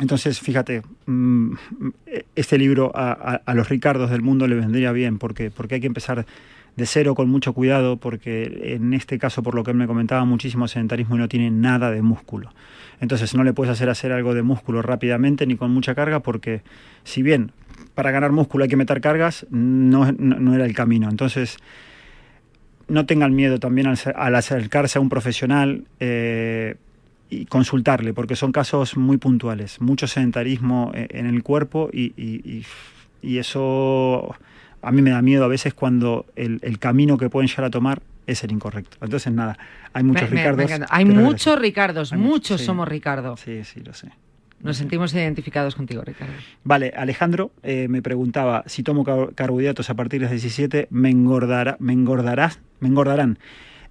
Entonces, 0.00 0.40
fíjate, 0.40 0.82
mm, 1.06 1.52
este 2.34 2.58
libro 2.58 2.92
a, 2.94 3.40
a, 3.44 3.54
los 3.54 3.68
Ricardos 3.70 4.10
del 4.10 4.20
mundo 4.20 4.46
le 4.46 4.54
vendría 4.54 4.92
bien, 4.92 5.18
porque, 5.18 5.50
porque 5.50 5.76
hay 5.76 5.80
que 5.80 5.86
empezar 5.86 6.26
de 6.76 6.86
cero 6.86 7.14
con 7.14 7.28
mucho 7.28 7.54
cuidado 7.54 7.96
porque 7.96 8.74
en 8.74 8.92
este 8.92 9.18
caso, 9.18 9.42
por 9.42 9.54
lo 9.54 9.64
que 9.64 9.72
me 9.72 9.86
comentaba, 9.86 10.24
muchísimo 10.24 10.68
sedentarismo 10.68 11.16
y 11.16 11.18
no 11.18 11.28
tiene 11.28 11.50
nada 11.50 11.90
de 11.90 12.02
músculo. 12.02 12.52
Entonces 13.00 13.34
no 13.34 13.44
le 13.44 13.52
puedes 13.52 13.72
hacer 13.72 13.88
hacer 13.88 14.12
algo 14.12 14.34
de 14.34 14.42
músculo 14.42 14.82
rápidamente 14.82 15.46
ni 15.46 15.56
con 15.56 15.70
mucha 15.70 15.94
carga 15.94 16.20
porque 16.20 16.62
si 17.04 17.22
bien 17.22 17.52
para 17.94 18.10
ganar 18.10 18.32
músculo 18.32 18.64
hay 18.64 18.70
que 18.70 18.76
meter 18.76 19.00
cargas, 19.00 19.46
no, 19.50 20.12
no, 20.12 20.54
era 20.54 20.66
el 20.66 20.74
camino. 20.74 21.08
Entonces 21.08 21.56
no 22.88 23.06
tengan 23.06 23.34
miedo 23.34 23.58
también 23.58 23.86
al, 23.86 24.34
acercarse 24.34 24.98
a 24.98 25.00
un 25.00 25.08
profesional. 25.08 25.84
Eh, 26.00 26.76
y 27.28 27.46
consultarle, 27.46 28.14
porque 28.14 28.36
son 28.36 28.52
casos 28.52 28.96
muy 28.96 29.16
puntuales, 29.16 29.80
mucho 29.80 30.06
sedentarismo 30.06 30.92
eh, 30.94 31.08
en 31.10 31.26
el 31.26 31.42
cuerpo 31.42 31.90
y, 31.92 32.12
y, 32.16 32.64
y 33.20 33.38
eso 33.38 34.36
a 34.86 34.92
mí 34.92 35.02
me 35.02 35.10
da 35.10 35.20
miedo 35.20 35.44
a 35.44 35.48
veces 35.48 35.74
cuando 35.74 36.26
el, 36.36 36.60
el, 36.62 36.78
camino 36.78 37.18
que 37.18 37.28
pueden 37.28 37.48
llegar 37.48 37.64
a 37.64 37.70
tomar 37.70 38.02
es 38.28 38.44
el 38.44 38.52
incorrecto. 38.52 38.98
Entonces, 39.00 39.32
nada, 39.32 39.58
hay 39.92 40.04
muchos 40.04 40.30
Ricardos. 40.30 40.70
hay 40.88 41.04
muchos 41.04 41.58
Ricardos, 41.58 42.12
muchos 42.12 42.60
somos 42.60 42.86
Ricardo. 42.86 43.36
Sí, 43.36 43.64
sí, 43.64 43.80
lo 43.80 43.92
sé. 43.94 44.12
Nos 44.60 44.76
sentimos 44.76 45.12
identificados 45.12 45.74
contigo, 45.74 46.02
Ricardo. 46.02 46.32
Vale, 46.62 46.92
Alejandro 46.96 47.50
eh, 47.64 47.88
me 47.88 48.00
preguntaba 48.00 48.62
si 48.66 48.84
tomo 48.84 49.04
carbohidratos 49.34 49.90
a 49.90 49.94
partir 49.94 50.20
de 50.20 50.26
las 50.26 50.30
17, 50.30 50.86
me 50.90 51.10
engordará, 51.10 51.76
me 51.80 51.92
engordarás, 51.92 52.60
me 52.78 52.88
engordarán. 52.88 53.40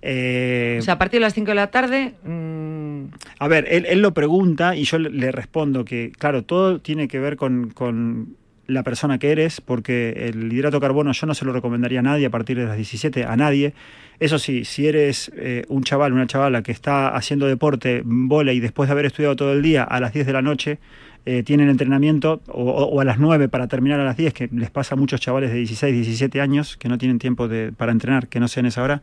Eh, 0.01 0.77
o 0.79 0.81
sea, 0.81 0.93
a 0.93 0.97
partir 0.97 1.19
de 1.19 1.25
las 1.25 1.33
5 1.33 1.49
de 1.49 1.55
la 1.55 1.71
tarde. 1.71 2.13
Mm, 2.23 3.07
a 3.39 3.47
ver, 3.49 3.67
él, 3.69 3.85
él, 3.85 4.01
lo 4.01 4.13
pregunta 4.13 4.77
y 4.77 4.85
yo 4.85 4.97
le 4.97 5.31
respondo 5.33 5.83
que, 5.83 6.13
claro, 6.17 6.43
todo 6.43 6.79
tiene 6.79 7.09
que 7.09 7.19
ver 7.19 7.35
con, 7.35 7.71
con 7.71 8.37
la 8.67 8.83
persona 8.83 9.17
que 9.17 9.31
eres, 9.31 9.61
porque 9.61 10.29
el 10.29 10.51
hidrato 10.51 10.77
de 10.77 10.81
carbono 10.81 11.11
yo 11.11 11.27
no 11.27 11.33
se 11.33 11.45
lo 11.45 11.53
recomendaría 11.53 11.99
a 11.99 12.03
nadie 12.03 12.25
a 12.25 12.29
partir 12.29 12.57
de 12.57 12.65
las 12.65 12.75
17, 12.75 13.25
a 13.25 13.35
nadie. 13.35 13.73
Eso 14.19 14.39
sí, 14.39 14.65
si 14.65 14.87
eres 14.87 15.31
eh, 15.35 15.65
un 15.67 15.83
chaval, 15.83 16.13
una 16.13 16.27
chavala 16.27 16.63
que 16.63 16.71
está 16.71 17.09
haciendo 17.09 17.47
deporte, 17.47 18.01
bola 18.05 18.53
y 18.53 18.59
después 18.59 18.87
de 18.87 18.93
haber 18.93 19.05
estudiado 19.05 19.35
todo 19.35 19.53
el 19.53 19.61
día 19.61 19.83
a 19.83 19.99
las 19.99 20.13
10 20.13 20.25
de 20.25 20.33
la 20.33 20.41
noche, 20.41 20.79
eh, 21.27 21.43
tienen 21.43 21.69
entrenamiento 21.69 22.41
o, 22.47 23.01
a 23.01 23.03
las 23.03 23.17
9 23.17 23.49
para 23.49 23.67
terminar 23.67 23.99
a 23.99 24.03
las 24.03 24.15
10, 24.15 24.33
que 24.33 24.49
les 24.51 24.69
pasa 24.69 24.95
a 24.95 24.97
muchos 24.97 25.19
chavales 25.19 25.51
de 25.51 25.57
16, 25.57 25.93
17 25.93 26.39
años 26.39 26.77
que 26.77 26.87
no 26.87 26.97
tienen 26.97 27.19
tiempo 27.19 27.47
de, 27.47 27.71
para 27.71 27.91
entrenar, 27.91 28.27
que 28.27 28.39
no 28.39 28.47
sean 28.47 28.67
esa 28.67 28.83
hora, 28.83 29.01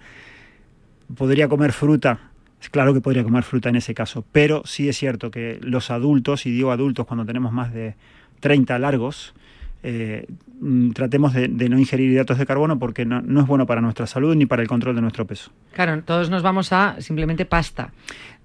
podría 1.16 1.48
comer 1.48 1.72
fruta. 1.72 2.30
Claro 2.70 2.94
que 2.94 3.00
podría 3.00 3.24
comer 3.24 3.42
fruta 3.42 3.70
en 3.70 3.76
ese 3.76 3.92
caso, 3.92 4.24
pero 4.30 4.62
sí 4.64 4.88
es 4.88 4.96
cierto 4.96 5.32
que 5.32 5.58
los 5.62 5.90
adultos, 5.90 6.46
y 6.46 6.52
digo 6.52 6.70
adultos 6.70 7.06
cuando 7.06 7.26
tenemos 7.26 7.52
más 7.52 7.74
de 7.74 7.96
30 8.38 8.78
largos, 8.78 9.34
eh, 9.83 10.26
mm, 10.61 10.91
tratemos 10.91 11.33
de, 11.35 11.49
no 11.49 11.78
ingerir 11.78 12.11
hidratos 12.11 12.39
de 12.39 12.47
carbono 12.47 12.78
porque 12.78 13.05
no, 13.05 13.20
no, 13.20 13.41
es 13.41 13.47
bueno 13.47 13.66
para 13.66 13.80
nuestra 13.80 14.07
salud 14.07 14.35
ni 14.35 14.47
para 14.47 14.62
el 14.62 14.68
control 14.68 14.95
de 14.95 15.01
nuestro 15.03 15.26
peso. 15.26 15.51
Claro, 15.72 16.03
todos 16.03 16.30
nos 16.30 16.43
vamos 16.43 16.72
a 16.72 16.97
simplemente 17.01 17.45
pasta. 17.45 17.93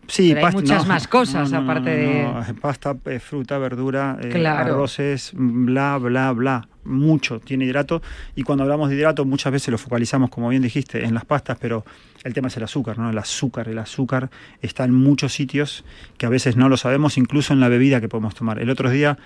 Sí, 0.07 0.29
Pero 0.29 0.37
hay 0.39 0.43
pasta- 0.45 0.61
muchas 0.61 0.83
no, 0.83 0.87
más 0.87 1.07
cosas 1.07 1.51
no, 1.51 1.61
no, 1.61 1.63
aparte 1.69 1.89
de... 1.89 2.53
Pasta, 2.61 2.95
fruta, 3.19 3.57
verdura, 3.57 4.17
eh, 4.21 4.47
arroces, 4.47 5.31
bla, 5.35 5.97
bla, 5.97 6.31
bla. 6.31 6.67
Mucho 6.85 7.41
tiene 7.41 7.65
hidrato. 7.65 8.01
Y 8.33 8.43
cuando 8.43 8.63
hablamos 8.63 8.89
de 8.89 8.95
hidrato, 8.95 9.25
muchas 9.25 9.51
veces 9.51 9.69
lo 9.69 9.77
focalizamos, 9.77 10.29
como 10.29 10.47
bien 10.47 10.61
dijiste, 10.61 11.03
en 11.03 11.13
las 11.13 11.25
pastas, 11.25 11.57
pero 11.59 11.83
el 12.23 12.33
tema 12.33 12.47
es 12.47 12.55
el 12.55 12.63
azúcar, 12.63 12.97
¿no? 12.97 13.09
El 13.09 13.17
azúcar, 13.17 13.67
el 13.67 13.77
azúcar 13.77 14.29
está 14.61 14.85
en 14.85 14.93
muchos 14.93 15.33
sitios 15.33 15.83
que 16.17 16.25
a 16.25 16.29
veces 16.29 16.55
no 16.55 16.69
lo 16.69 16.77
sabemos, 16.77 17.17
incluso 17.17 17.51
en 17.51 17.59
la 17.59 17.67
bebida 17.67 17.99
que 17.99 18.07
podemos 18.07 18.33
tomar. 18.33 18.59
El 18.59 18.69
otro 18.69 18.89
día 18.89 19.17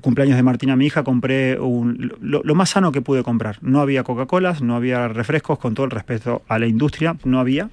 cumpleaños 0.00 0.36
de 0.36 0.42
Martina, 0.42 0.76
mi 0.76 0.86
hija, 0.86 1.04
compré 1.04 1.58
un, 1.58 2.12
lo, 2.20 2.54
más 2.54 2.70
sano 2.70 2.92
que 2.92 3.02
pude 3.02 3.22
comprar. 3.22 3.58
No 3.60 3.80
había 3.80 4.02
Coca-Colas, 4.04 4.62
no 4.62 4.76
había 4.76 5.08
refrescos, 5.08 5.58
con 5.58 5.74
todo 5.74 5.84
el 5.84 5.90
respeto 5.90 6.42
a 6.48 6.58
la 6.58 6.66
industria, 6.66 7.16
no 7.24 7.40
había, 7.40 7.70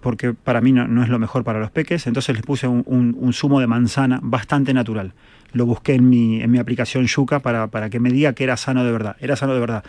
porque 0.00 0.34
para 0.34 0.60
mí 0.60 0.72
no, 0.72 1.02
es 1.02 1.08
lo 1.08 1.18
mejor 1.18 1.44
para 1.44 1.58
los 1.60 1.70
peques. 1.70 2.06
Entonces 2.06 2.34
les 2.34 2.44
puse 2.44 2.68
un 2.68 3.32
zumo 3.32 3.60
de 3.60 3.66
manzana 3.66 4.20
bastante 4.22 4.74
natural. 4.74 5.12
Lo 5.52 5.64
busqué 5.64 5.94
en 5.94 6.08
mi, 6.08 6.42
en 6.42 6.50
mi 6.50 6.58
aplicación 6.58 7.06
Yuka 7.06 7.40
para, 7.40 7.68
para 7.68 7.88
que 7.88 8.00
me 8.00 8.10
diga 8.10 8.34
que 8.34 8.44
era 8.44 8.56
sano 8.56 8.84
de 8.84 8.92
verdad. 8.92 9.16
Era 9.20 9.36
sano 9.36 9.54
de 9.54 9.60
verdad. 9.60 9.84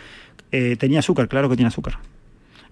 Eh, 0.50 0.76
¿Tenía 0.78 1.00
azúcar? 1.00 1.28
Claro 1.28 1.48
que 1.48 1.56
tiene 1.56 1.68
azúcar. 1.68 1.98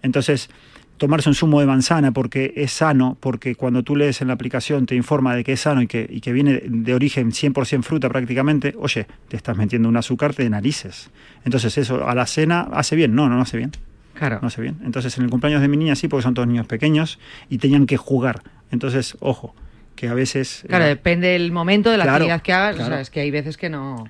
Entonces, 0.03 0.49
tomarse 0.97 1.29
un 1.29 1.35
zumo 1.35 1.61
de 1.61 1.67
manzana 1.67 2.13
porque 2.13 2.53
es 2.57 2.73
sano, 2.73 3.17
porque 3.21 3.55
cuando 3.55 3.83
tú 3.83 3.97
lees 3.97 4.21
en 4.21 4.29
la 4.29 4.35
aplicación 4.35 4.87
te 4.87 4.95
informa 4.95 5.35
de 5.35 5.45
que 5.45 5.53
es 5.53 5.61
sano 5.61 5.83
y 5.83 5.87
que, 5.87 6.07
y 6.09 6.21
que 6.21 6.33
viene 6.33 6.63
de 6.65 6.95
origen 6.95 7.33
100% 7.33 7.83
fruta 7.83 8.09
prácticamente, 8.09 8.75
oye, 8.79 9.07
te 9.29 9.37
estás 9.37 9.57
metiendo 9.57 9.89
un 9.89 9.97
azúcar 9.97 10.35
de 10.35 10.49
narices. 10.49 11.11
Entonces, 11.45 11.77
eso 11.79 12.09
a 12.09 12.15
la 12.15 12.27
cena 12.27 12.69
hace 12.73 12.97
bien. 12.97 13.15
No, 13.15 13.29
no, 13.29 13.37
no 13.37 13.43
hace 13.43 13.57
bien. 13.57 13.73
Claro. 14.15 14.39
No 14.41 14.49
hace 14.49 14.63
bien. 14.63 14.79
Entonces, 14.85 15.17
en 15.19 15.25
el 15.25 15.31
cumpleaños 15.31 15.61
de 15.61 15.69
mi 15.69 15.77
niña 15.77 15.95
sí, 15.95 16.09
porque 16.09 16.23
son 16.23 16.35
todos 16.35 16.49
niños 16.49 16.67
pequeños 16.67 17.19
y 17.51 17.59
tenían 17.59 17.87
que 17.87 17.97
jugar. 17.97 18.43
Entonces, 18.71 19.17
ojo, 19.21 19.55
que 19.95 20.09
a 20.09 20.15
veces... 20.15 20.65
Claro, 20.69 20.85
eh, 20.85 20.89
depende 20.89 21.29
del 21.29 21.53
momento, 21.53 21.91
de 21.91 21.99
la 21.99 22.05
Claro, 22.05 22.17
actividad 22.17 22.43
que 22.43 22.53
hagas. 22.53 22.81
O 22.81 22.87
sea, 22.87 23.01
es 23.01 23.11
que 23.11 23.21
hay 23.21 23.31
veces 23.31 23.57
que 23.57 23.69
no... 23.69 24.09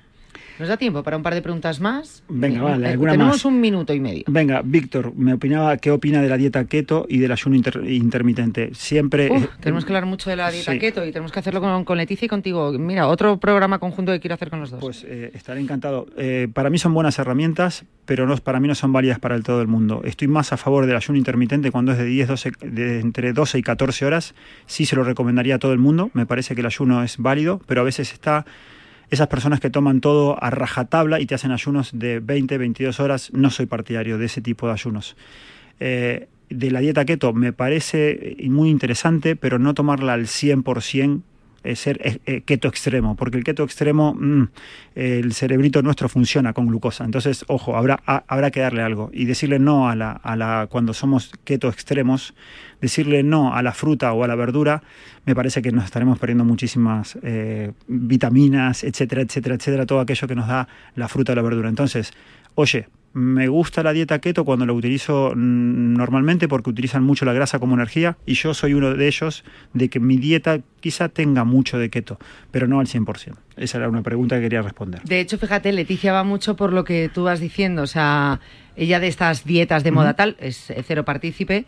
¿Nos 0.59 0.67
da 0.69 0.77
tiempo 0.77 1.03
para 1.03 1.17
un 1.17 1.23
par 1.23 1.33
de 1.35 1.41
preguntas 1.41 1.79
más? 1.79 2.23
Venga, 2.29 2.61
vale, 2.63 2.87
eh, 2.87 2.91
alguna 2.91 3.11
Tenemos 3.11 3.35
más. 3.35 3.45
un 3.45 3.61
minuto 3.61 3.93
y 3.93 3.99
medio. 3.99 4.23
Venga, 4.27 4.61
Víctor, 4.63 5.13
me 5.15 5.33
opinaba 5.33 5.77
qué 5.77 5.91
opina 5.91 6.21
de 6.21 6.29
la 6.29 6.37
dieta 6.37 6.65
keto 6.65 7.05
y 7.07 7.19
del 7.19 7.31
ayuno 7.31 7.55
inter- 7.55 7.83
intermitente. 7.87 8.71
Siempre... 8.73 9.29
Uf, 9.31 9.45
tenemos 9.59 9.85
que 9.85 9.91
hablar 9.91 10.07
mucho 10.07 10.29
de 10.29 10.35
la 10.35 10.49
dieta 10.49 10.71
sí. 10.71 10.79
keto 10.79 11.05
y 11.05 11.11
tenemos 11.11 11.31
que 11.31 11.39
hacerlo 11.39 11.61
con, 11.61 11.83
con 11.85 11.97
Leticia 11.97 12.25
y 12.25 12.29
contigo. 12.29 12.71
Mira, 12.73 13.07
otro 13.07 13.39
programa 13.39 13.77
conjunto 13.79 14.11
que 14.11 14.19
quiero 14.19 14.33
hacer 14.33 14.49
con 14.49 14.59
los 14.59 14.71
dos. 14.71 14.79
Pues 14.79 15.05
eh, 15.07 15.31
estaré 15.35 15.59
encantado. 15.61 16.07
Eh, 16.17 16.47
para 16.51 16.69
mí 16.71 16.79
son 16.79 16.93
buenas 16.93 17.19
herramientas, 17.19 17.85
pero 18.05 18.25
no, 18.25 18.35
para 18.37 18.59
mí 18.59 18.67
no 18.67 18.73
son 18.75 18.91
válidas 18.93 19.19
para 19.19 19.35
el 19.35 19.43
todo 19.43 19.61
el 19.61 19.67
mundo. 19.67 20.01
Estoy 20.05 20.27
más 20.27 20.53
a 20.53 20.57
favor 20.57 20.87
del 20.87 20.95
ayuno 20.95 21.17
intermitente 21.19 21.69
cuando 21.71 21.91
es 21.91 21.97
de 21.99 22.05
10, 22.05 22.27
12, 22.29 22.51
de 22.61 22.99
entre 22.99 23.31
12 23.33 23.59
y 23.59 23.61
14 23.61 24.05
horas. 24.05 24.33
Sí 24.65 24.85
se 24.87 24.95
lo 24.95 25.03
recomendaría 25.03 25.55
a 25.55 25.59
todo 25.59 25.73
el 25.73 25.79
mundo. 25.79 26.09
Me 26.13 26.25
parece 26.25 26.55
que 26.55 26.61
el 26.61 26.67
ayuno 26.67 27.03
es 27.03 27.17
válido, 27.17 27.61
pero 27.67 27.81
a 27.81 27.83
veces 27.83 28.11
está 28.11 28.45
esas 29.09 29.27
personas 29.27 29.59
que 29.59 29.69
toman 29.69 30.01
todo 30.01 30.41
a 30.43 30.49
rajatabla 30.49 31.19
y 31.19 31.25
te 31.25 31.35
hacen 31.35 31.51
ayunos 31.51 31.91
de 31.93 32.19
20, 32.19 32.57
22 32.57 32.99
horas. 32.99 33.31
No 33.33 33.49
soy 33.49 33.65
partidario 33.65 34.17
de 34.17 34.25
ese 34.25 34.41
tipo 34.41 34.67
de 34.67 34.73
ayunos. 34.73 35.15
Eh, 35.79 36.27
de 36.49 36.71
la 36.71 36.79
dieta 36.79 37.05
keto 37.05 37.33
me 37.33 37.53
parece 37.53 38.37
muy 38.49 38.69
interesante, 38.69 39.35
pero 39.35 39.59
no 39.59 39.73
tomarla 39.73 40.13
al 40.13 40.27
100%, 40.27 40.63
eh, 41.05 41.21
ser 41.75 41.99
eh, 42.03 42.19
eh, 42.25 42.41
keto 42.41 42.67
extremo, 42.67 43.15
porque 43.15 43.37
el 43.37 43.43
keto 43.43 43.63
extremo, 43.63 44.13
mm, 44.13 44.43
el 44.95 45.33
cerebrito 45.33 45.81
nuestro 45.81 46.07
funciona 46.09 46.53
con 46.53 46.67
glucosa. 46.67 47.03
Entonces, 47.03 47.43
ojo, 47.47 47.75
habrá, 47.75 47.99
ha- 48.05 48.23
habrá 48.27 48.51
que 48.51 48.59
darle 48.59 48.81
algo. 48.81 49.09
Y 49.13 49.25
decirle 49.25 49.59
no 49.59 49.89
a 49.89 49.95
la, 49.95 50.11
a 50.11 50.35
la, 50.35 50.67
cuando 50.69 50.93
somos 50.93 51.31
keto 51.43 51.69
extremos, 51.69 52.33
decirle 52.81 53.23
no 53.23 53.53
a 53.55 53.61
la 53.61 53.73
fruta 53.73 54.13
o 54.13 54.23
a 54.23 54.27
la 54.27 54.35
verdura, 54.35 54.83
me 55.25 55.35
parece 55.35 55.61
que 55.61 55.71
nos 55.71 55.83
estaremos 55.85 56.19
perdiendo 56.19 56.45
muchísimas 56.45 57.17
eh, 57.23 57.71
vitaminas, 57.87 58.83
etcétera, 58.83 59.21
etcétera, 59.23 59.55
etcétera, 59.55 59.85
todo 59.85 59.99
aquello 59.99 60.27
que 60.27 60.35
nos 60.35 60.47
da 60.47 60.67
la 60.95 61.07
fruta 61.07 61.33
o 61.33 61.35
la 61.35 61.41
verdura. 61.41 61.69
Entonces, 61.69 62.13
oye, 62.55 62.87
me 63.17 63.47
gusta 63.47 63.81
la 63.81 63.93
dieta 63.93 64.19
keto 64.19 64.45
cuando 64.45 64.67
la 64.67 64.73
utilizo 64.73 65.31
mm, 65.35 65.93
normalmente 65.95 66.47
porque 66.47 66.69
utilizan 66.69 67.03
mucho 67.03 67.25
la 67.25 67.33
grasa 67.33 67.57
como 67.57 67.73
energía 67.73 68.15
y 68.27 68.35
yo 68.35 68.53
soy 68.53 68.75
uno 68.75 68.93
de 68.93 69.07
ellos 69.07 69.43
de 69.73 69.89
que 69.89 69.99
mi 69.99 70.17
dieta 70.17 70.59
quizá 70.79 71.09
tenga 71.09 71.43
mucho 71.43 71.79
de 71.79 71.89
keto, 71.89 72.19
pero 72.51 72.67
no 72.67 72.79
al 72.79 72.85
100%. 72.85 73.33
Esa 73.57 73.79
era 73.79 73.89
una 73.89 74.03
pregunta 74.03 74.35
que 74.35 74.43
quería 74.43 74.61
responder. 74.61 75.01
De 75.01 75.19
hecho, 75.19 75.39
fíjate, 75.39 75.71
Leticia 75.71 76.13
va 76.13 76.23
mucho 76.23 76.55
por 76.55 76.71
lo 76.71 76.83
que 76.83 77.09
tú 77.11 77.23
vas 77.23 77.39
diciendo. 77.39 77.81
O 77.81 77.87
sea, 77.87 78.39
ella 78.75 78.99
de 78.99 79.07
estas 79.07 79.45
dietas 79.45 79.83
de 79.83 79.91
moda 79.91 80.13
tal 80.13 80.37
es 80.39 80.69
eh, 80.69 80.83
cero 80.85 81.03
partícipe. 81.03 81.65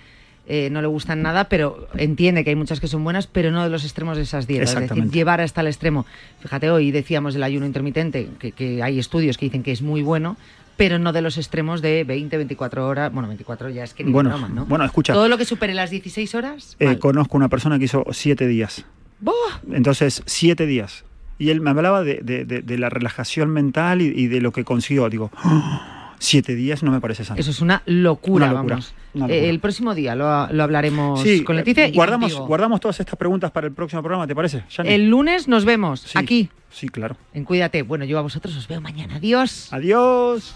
eh, 0.48 0.70
no 0.72 0.82
le 0.82 0.88
gustan 0.88 1.24
nada, 1.24 1.50
pero 1.50 1.88
entiende 1.96 2.44
que 2.44 2.52
hay 2.52 2.56
muchas 2.56 2.80
que 2.80 2.88
son 2.88 3.04
buenas, 3.04 3.26
pero 3.26 3.50
no 3.50 3.64
de 3.64 3.70
los 3.70 3.84
extremos 3.84 4.18
de 4.18 4.24
esas 4.24 4.46
dietas. 4.46 4.76
Es 4.76 4.90
decir, 4.90 5.10
llevar 5.10 5.42
hasta 5.42 5.62
el 5.62 5.68
extremo. 5.68 6.06
Fíjate, 6.42 6.70
hoy 6.70 6.92
decíamos 6.92 7.34
del 7.34 7.42
ayuno 7.44 7.66
intermitente, 7.66 8.30
que, 8.38 8.52
que 8.52 8.84
hay 8.84 9.00
estudios 9.00 9.38
que 9.38 9.46
dicen 9.46 9.64
que 9.64 9.72
es 9.72 9.82
muy 9.82 10.04
bueno, 10.04 10.38
pero 10.80 10.98
no 10.98 11.14
de 11.14 11.22
los 11.22 11.38
extremos 11.38 11.82
de 11.84 12.04
20, 12.06 12.38
24 12.38 12.88
horas. 12.88 13.14
Bueno, 13.14 13.28
24 13.28 13.70
ya 13.70 13.84
es 13.84 13.94
que 13.94 14.04
ni 14.04 14.12
Bueno, 14.12 14.32
broma, 14.32 14.48
¿no? 14.50 14.66
bueno, 14.66 14.84
escucha. 14.86 15.14
Todo 15.14 15.28
lo 15.28 15.38
que 15.38 15.46
supere 15.46 15.76
las 15.76 15.92
16 15.92 16.34
horas. 16.34 16.76
Eh, 16.80 16.86
mal. 16.86 16.98
conozco 17.00 17.38
una 17.38 17.50
persona 17.50 17.78
que 17.78 17.86
hizo 17.86 18.04
siete 18.12 18.48
días. 18.48 18.86
¡Buah! 19.20 19.34
Entonces, 19.74 20.24
siete 20.26 20.66
días. 20.66 21.04
Y 21.38 21.50
él 21.52 21.62
me 21.62 21.70
hablaba 21.70 22.02
de, 22.04 22.22
de- 22.24 22.46
de- 22.46 22.62
de 22.62 22.78
la 22.78 22.90
relajación 22.90 23.50
mental 23.50 24.02
y, 24.02 24.06
y 24.08 24.28
de 24.28 24.42
lo 24.42 24.52
que 24.52 24.64
consiguió. 24.64 25.10
Digo, 25.10 25.32
"Oh, 25.44 25.82
siete 26.18 26.56
días 26.56 26.82
no 26.84 26.92
me 26.92 27.00
parece 27.02 27.24
sano. 27.26 27.40
Eso 27.40 27.52
es 27.52 27.62
una 27.62 27.82
locura, 27.86 28.46
Una 28.48 28.54
locura, 28.56 28.76
vamos. 28.76 28.94
una 29.14 29.28
Eh, 29.28 29.50
el 29.50 29.60
próximo 29.60 29.96
día 29.96 30.16
lo, 30.16 30.48
lo 30.52 30.64
hablaremos 30.64 31.22
Sí, 31.22 31.44
con 31.44 31.56
Leticia 31.56 31.86
eh, 31.88 31.92
guardamos, 31.94 32.34
guardamos 32.40 32.80
todas 32.82 33.00
estas 33.00 33.16
preguntas 33.18 33.52
para 33.52 33.68
el 33.68 33.74
próximo 33.74 34.02
programa, 34.02 34.28
¿te 34.28 34.36
parece? 34.36 34.64
Yanni? 34.70 34.90
El 34.90 35.10
lunes 35.10 35.48
nos 35.48 35.64
vemos 35.66 36.02
Sí, 36.02 36.12
aquí 36.18 36.50
Sí, 36.72 36.88
claro. 36.90 37.16
en 37.34 37.46
Cuídate. 37.46 37.82
Bueno, 37.84 38.04
yo 38.06 38.20
a 38.20 38.22
vosotros 38.22 38.56
os 38.58 38.68
veo 38.68 38.80
mañana. 38.82 39.16
Adiós. 39.16 39.70
Adiós. 39.72 40.56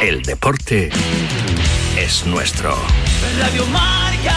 El 0.00 0.22
deporte 0.22 0.88
es 1.98 2.24
nuestro. 2.24 2.74
Radio 3.38 3.66
Marca. 3.66 4.34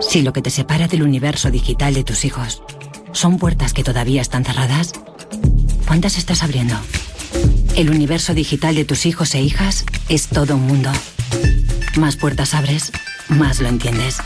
Si 0.00 0.22
lo 0.22 0.32
que 0.32 0.42
te 0.42 0.50
separa 0.50 0.86
del 0.86 1.02
universo 1.02 1.50
digital 1.50 1.94
de 1.94 2.04
tus 2.04 2.24
hijos 2.24 2.62
son 3.10 3.38
puertas 3.38 3.72
que 3.72 3.82
todavía 3.82 4.22
están 4.22 4.44
cerradas, 4.44 4.92
¿cuántas 5.88 6.18
estás 6.18 6.44
abriendo? 6.44 6.76
El 7.74 7.90
universo 7.90 8.32
digital 8.32 8.76
de 8.76 8.84
tus 8.84 9.06
hijos 9.06 9.34
e 9.34 9.40
hijas 9.40 9.86
es 10.08 10.28
todo 10.28 10.54
un 10.54 10.68
mundo. 10.68 10.92
Más 11.96 12.14
puertas 12.14 12.54
abres, 12.54 12.92
más 13.28 13.58
lo 13.58 13.66
entiendes. 13.66 14.18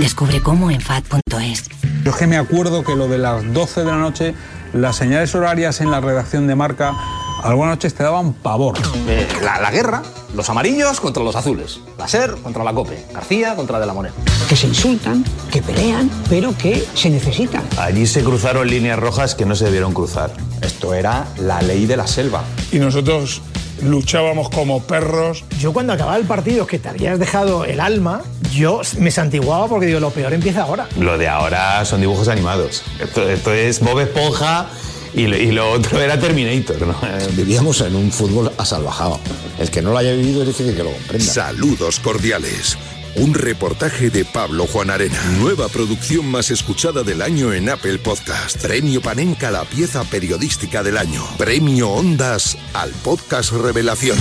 Descubre 0.00 0.40
cómo 0.40 0.70
en 0.70 0.80
FAD.es. 0.80 1.64
Yo 2.02 2.10
es 2.10 2.16
que 2.16 2.26
me 2.26 2.38
acuerdo 2.38 2.82
que 2.82 2.96
lo 2.96 3.06
de 3.06 3.18
las 3.18 3.52
12 3.52 3.80
de 3.80 3.86
la 3.86 3.98
noche, 3.98 4.34
las 4.72 4.96
señales 4.96 5.34
horarias 5.34 5.82
en 5.82 5.90
la 5.90 6.00
redacción 6.00 6.46
de 6.46 6.54
marca, 6.56 6.94
algunas 7.42 7.72
noches 7.72 7.92
te 7.92 8.02
daban 8.02 8.32
pavor. 8.32 8.78
Eh, 9.06 9.28
la, 9.42 9.60
la 9.60 9.70
guerra, 9.70 10.02
los 10.34 10.48
amarillos 10.48 11.00
contra 11.00 11.22
los 11.22 11.36
azules, 11.36 11.80
la 11.98 12.08
SER 12.08 12.36
contra 12.42 12.64
la 12.64 12.72
COPE, 12.72 13.08
García 13.12 13.54
contra 13.56 13.78
De 13.78 13.84
la 13.84 13.92
Moneda. 13.92 14.14
que 14.48 14.56
se 14.56 14.68
insultan, 14.68 15.22
que 15.52 15.60
pelean, 15.60 16.10
pero 16.30 16.56
que 16.56 16.82
se 16.94 17.10
necesitan. 17.10 17.62
Allí 17.78 18.06
se 18.06 18.24
cruzaron 18.24 18.68
líneas 18.68 18.98
rojas 18.98 19.34
que 19.34 19.44
no 19.44 19.54
se 19.54 19.66
debieron 19.66 19.92
cruzar. 19.92 20.32
Esto 20.62 20.94
era 20.94 21.26
la 21.36 21.60
ley 21.60 21.84
de 21.84 21.98
la 21.98 22.06
selva. 22.06 22.42
Y 22.72 22.78
nosotros 22.78 23.42
luchábamos 23.82 24.50
como 24.50 24.82
perros. 24.82 25.44
Yo 25.58 25.72
cuando 25.72 25.92
acababa 25.92 26.16
el 26.16 26.24
partido 26.24 26.66
que 26.66 26.78
te 26.78 26.88
habías 26.88 27.18
dejado 27.18 27.64
el 27.64 27.80
alma, 27.80 28.22
yo 28.52 28.80
me 28.98 29.10
santiguaba 29.10 29.68
porque 29.68 29.86
digo, 29.86 30.00
lo 30.00 30.10
peor 30.10 30.32
empieza 30.32 30.62
ahora. 30.62 30.88
Lo 30.98 31.18
de 31.18 31.28
ahora 31.28 31.84
son 31.84 32.00
dibujos 32.00 32.28
animados. 32.28 32.82
Esto, 33.00 33.28
esto 33.28 33.52
es 33.52 33.80
Bob 33.80 34.00
Esponja 34.00 34.66
y 35.14 35.26
lo, 35.26 35.36
y 35.36 35.52
lo 35.52 35.70
otro 35.70 36.00
era 36.00 36.18
Terminator. 36.18 36.80
¿no? 36.86 36.94
Vivíamos 37.32 37.80
en 37.80 37.94
un 37.96 38.10
fútbol 38.12 38.52
asalvajado. 38.58 39.18
El 39.58 39.70
que 39.70 39.82
no 39.82 39.90
lo 39.90 39.98
haya 39.98 40.12
vivido 40.12 40.42
es 40.42 40.48
difícil 40.48 40.74
que 40.74 40.82
lo 40.82 40.92
comprenda. 40.92 41.24
Saludos 41.24 42.00
cordiales 42.00 42.76
Un 43.16 43.34
reportaje 43.34 44.10
de 44.10 44.24
Pablo 44.24 44.66
Juan 44.66 44.90
Arena. 44.90 45.20
Nueva 45.38 45.68
producción 45.68 46.26
más 46.26 46.50
escuchada 46.50 47.02
del 47.02 47.22
año 47.22 47.52
en 47.52 47.68
Apple 47.68 47.98
Podcast. 47.98 48.62
Premio 48.62 49.00
Panenka 49.00 49.50
la 49.50 49.64
pieza 49.64 50.04
periodística 50.04 50.82
del 50.82 50.96
año. 50.96 51.24
Premio 51.36 51.90
Ondas 51.90 52.56
al 52.72 52.90
podcast 52.90 53.52
Revelación. 53.52 54.16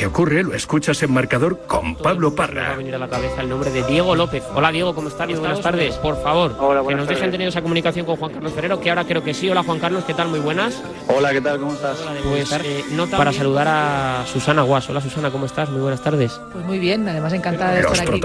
Que 0.00 0.06
ocurre 0.06 0.42
lo 0.42 0.54
escuchas 0.54 1.02
en 1.02 1.12
marcador 1.12 1.58
con 1.66 1.94
Pablo 1.94 2.30
Me 2.30 2.36
va 2.38 2.44
a 2.44 2.46
Parra. 2.46 2.74
venir 2.74 2.94
a 2.94 2.98
la 2.98 3.06
cabeza 3.06 3.42
el 3.42 3.50
nombre 3.50 3.70
de 3.70 3.82
Diego 3.82 4.16
López. 4.16 4.42
Hola 4.54 4.72
Diego, 4.72 4.94
¿cómo 4.94 5.08
estás? 5.08 5.28
Muy 5.28 5.38
buenas 5.38 5.60
tardes. 5.60 5.96
Por 5.96 6.16
favor, 6.22 6.56
que 6.88 6.94
nos 6.94 7.06
dejen 7.06 7.30
tener 7.30 7.48
esa 7.48 7.60
comunicación 7.60 8.06
con 8.06 8.16
Juan 8.16 8.32
Carlos 8.32 8.50
Ferrero, 8.54 8.80
que 8.80 8.88
ahora 8.88 9.04
creo 9.04 9.22
que 9.22 9.34
sí. 9.34 9.50
Hola 9.50 9.62
Juan 9.62 9.78
Carlos, 9.78 10.04
¿qué 10.06 10.14
tal? 10.14 10.28
Muy 10.28 10.40
buenas. 10.40 10.82
Hola, 11.06 11.32
¿qué 11.32 11.42
tal? 11.42 11.58
¿Cómo 11.58 11.74
estás? 11.74 11.98
Pues 12.22 12.50
eh, 12.64 12.82
nota 12.92 13.18
para 13.18 13.30
saludar 13.30 13.68
a 13.68 14.24
Susana 14.26 14.62
Guas. 14.62 14.88
Hola 14.88 15.02
Susana, 15.02 15.30
¿cómo 15.30 15.44
estás? 15.44 15.68
Muy 15.68 15.82
buenas 15.82 16.00
tardes. 16.00 16.40
Pues 16.50 16.64
muy 16.64 16.78
bien, 16.78 17.06
además 17.06 17.34
encantada 17.34 17.72
de 17.72 17.82
Los 17.82 17.92
estar 17.92 18.08
aquí 18.08 18.12